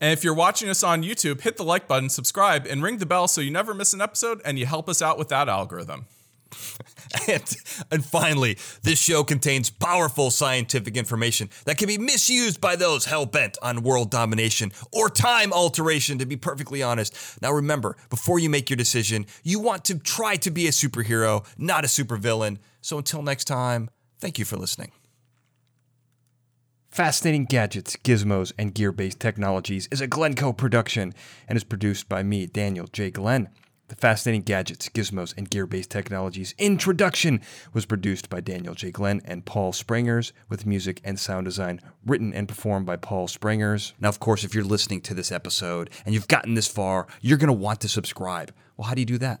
And 0.00 0.12
if 0.12 0.24
you're 0.24 0.34
watching 0.34 0.68
us 0.68 0.82
on 0.82 1.02
YouTube, 1.02 1.42
hit 1.42 1.56
the 1.56 1.62
like 1.62 1.86
button, 1.86 2.08
subscribe, 2.08 2.66
and 2.66 2.82
ring 2.82 2.98
the 2.98 3.06
bell 3.06 3.28
so 3.28 3.40
you 3.40 3.50
never 3.50 3.74
miss 3.74 3.92
an 3.92 4.00
episode 4.00 4.40
and 4.44 4.58
you 4.58 4.66
help 4.66 4.88
us 4.88 5.02
out 5.02 5.18
with 5.18 5.28
that 5.28 5.48
algorithm. 5.48 6.06
And, 7.28 7.56
and 7.90 8.04
finally, 8.04 8.56
this 8.82 9.00
show 9.00 9.24
contains 9.24 9.68
powerful 9.68 10.30
scientific 10.30 10.96
information 10.96 11.50
that 11.64 11.76
can 11.76 11.88
be 11.88 11.98
misused 11.98 12.60
by 12.60 12.76
those 12.76 13.04
hell 13.04 13.26
bent 13.26 13.58
on 13.62 13.82
world 13.82 14.10
domination 14.10 14.70
or 14.92 15.10
time 15.10 15.52
alteration, 15.52 16.18
to 16.18 16.26
be 16.26 16.36
perfectly 16.36 16.82
honest. 16.82 17.42
Now, 17.42 17.52
remember, 17.52 17.96
before 18.10 18.38
you 18.38 18.48
make 18.48 18.70
your 18.70 18.76
decision, 18.76 19.26
you 19.42 19.58
want 19.58 19.84
to 19.86 19.98
try 19.98 20.36
to 20.36 20.50
be 20.50 20.68
a 20.68 20.70
superhero, 20.70 21.44
not 21.58 21.84
a 21.84 21.88
supervillain. 21.88 22.58
So 22.80 22.98
until 22.98 23.22
next 23.22 23.44
time, 23.44 23.90
thank 24.20 24.38
you 24.38 24.44
for 24.44 24.56
listening. 24.56 24.92
Fascinating 26.90 27.44
Gadgets, 27.44 27.94
Gizmos, 27.94 28.52
and 28.58 28.74
Gear 28.74 28.90
Based 28.90 29.20
Technologies 29.20 29.88
is 29.92 30.00
a 30.00 30.08
Glencoe 30.08 30.52
production 30.52 31.14
and 31.46 31.56
is 31.56 31.62
produced 31.62 32.08
by 32.08 32.24
me, 32.24 32.46
Daniel 32.46 32.88
J. 32.88 33.12
Glenn. 33.12 33.48
The 33.86 33.94
Fascinating 33.94 34.42
Gadgets, 34.42 34.88
Gizmos, 34.88 35.32
and 35.38 35.48
Gear 35.48 35.68
Based 35.68 35.88
Technologies 35.88 36.52
introduction 36.58 37.42
was 37.72 37.86
produced 37.86 38.28
by 38.28 38.40
Daniel 38.40 38.74
J. 38.74 38.90
Glenn 38.90 39.22
and 39.24 39.44
Paul 39.44 39.72
Springers, 39.72 40.32
with 40.48 40.66
music 40.66 41.00
and 41.04 41.16
sound 41.16 41.44
design 41.44 41.80
written 42.04 42.34
and 42.34 42.48
performed 42.48 42.86
by 42.86 42.96
Paul 42.96 43.28
Springers. 43.28 43.94
Now, 44.00 44.08
of 44.08 44.18
course, 44.18 44.42
if 44.42 44.52
you're 44.52 44.64
listening 44.64 45.00
to 45.02 45.14
this 45.14 45.30
episode 45.30 45.90
and 46.04 46.12
you've 46.12 46.26
gotten 46.26 46.54
this 46.54 46.66
far, 46.66 47.06
you're 47.20 47.38
going 47.38 47.46
to 47.46 47.52
want 47.52 47.80
to 47.82 47.88
subscribe. 47.88 48.52
Well, 48.76 48.88
how 48.88 48.94
do 48.94 49.00
you 49.00 49.06
do 49.06 49.18
that? 49.18 49.40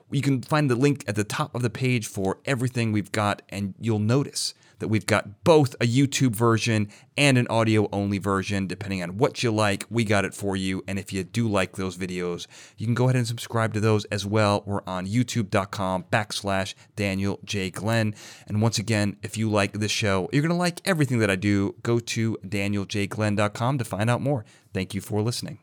You 0.11 0.21
can 0.21 0.41
find 0.41 0.69
the 0.69 0.75
link 0.75 1.03
at 1.07 1.15
the 1.15 1.23
top 1.23 1.55
of 1.55 1.61
the 1.61 1.69
page 1.69 2.07
for 2.07 2.39
everything 2.45 2.91
we've 2.91 3.11
got, 3.11 3.41
and 3.49 3.73
you'll 3.79 3.99
notice 3.99 4.53
that 4.81 4.89
we've 4.89 5.05
got 5.05 5.43
both 5.43 5.73
a 5.75 5.85
YouTube 5.85 6.35
version 6.35 6.89
and 7.15 7.37
an 7.37 7.47
audio 7.49 7.87
only 7.93 8.17
version. 8.17 8.67
Depending 8.67 9.01
on 9.01 9.17
what 9.17 9.41
you 9.41 9.51
like, 9.51 9.85
we 9.89 10.03
got 10.03 10.25
it 10.25 10.33
for 10.33 10.55
you. 10.55 10.83
And 10.87 10.99
if 10.99 11.13
you 11.13 11.23
do 11.23 11.47
like 11.47 11.73
those 11.73 11.97
videos, 11.97 12.47
you 12.77 12.85
can 12.85 12.95
go 12.95 13.05
ahead 13.05 13.15
and 13.15 13.27
subscribe 13.27 13.73
to 13.75 13.79
those 13.79 14.05
as 14.05 14.25
well. 14.25 14.63
We're 14.65 14.81
on 14.85 15.07
youtube.com 15.07 16.05
backslash 16.11 16.73
Daniel 16.95 17.39
J. 17.45 17.69
Glenn. 17.69 18.15
And 18.47 18.61
once 18.61 18.77
again, 18.77 19.17
if 19.23 19.37
you 19.37 19.49
like 19.49 19.73
this 19.73 19.91
show, 19.91 20.27
you're 20.33 20.41
going 20.41 20.49
to 20.49 20.55
like 20.55 20.81
everything 20.83 21.19
that 21.19 21.29
I 21.29 21.35
do. 21.35 21.75
Go 21.83 21.99
to 21.99 22.37
danieljglenn.com 22.45 23.77
to 23.77 23.85
find 23.85 24.09
out 24.09 24.21
more. 24.21 24.45
Thank 24.73 24.93
you 24.93 25.01
for 25.01 25.21
listening. 25.21 25.59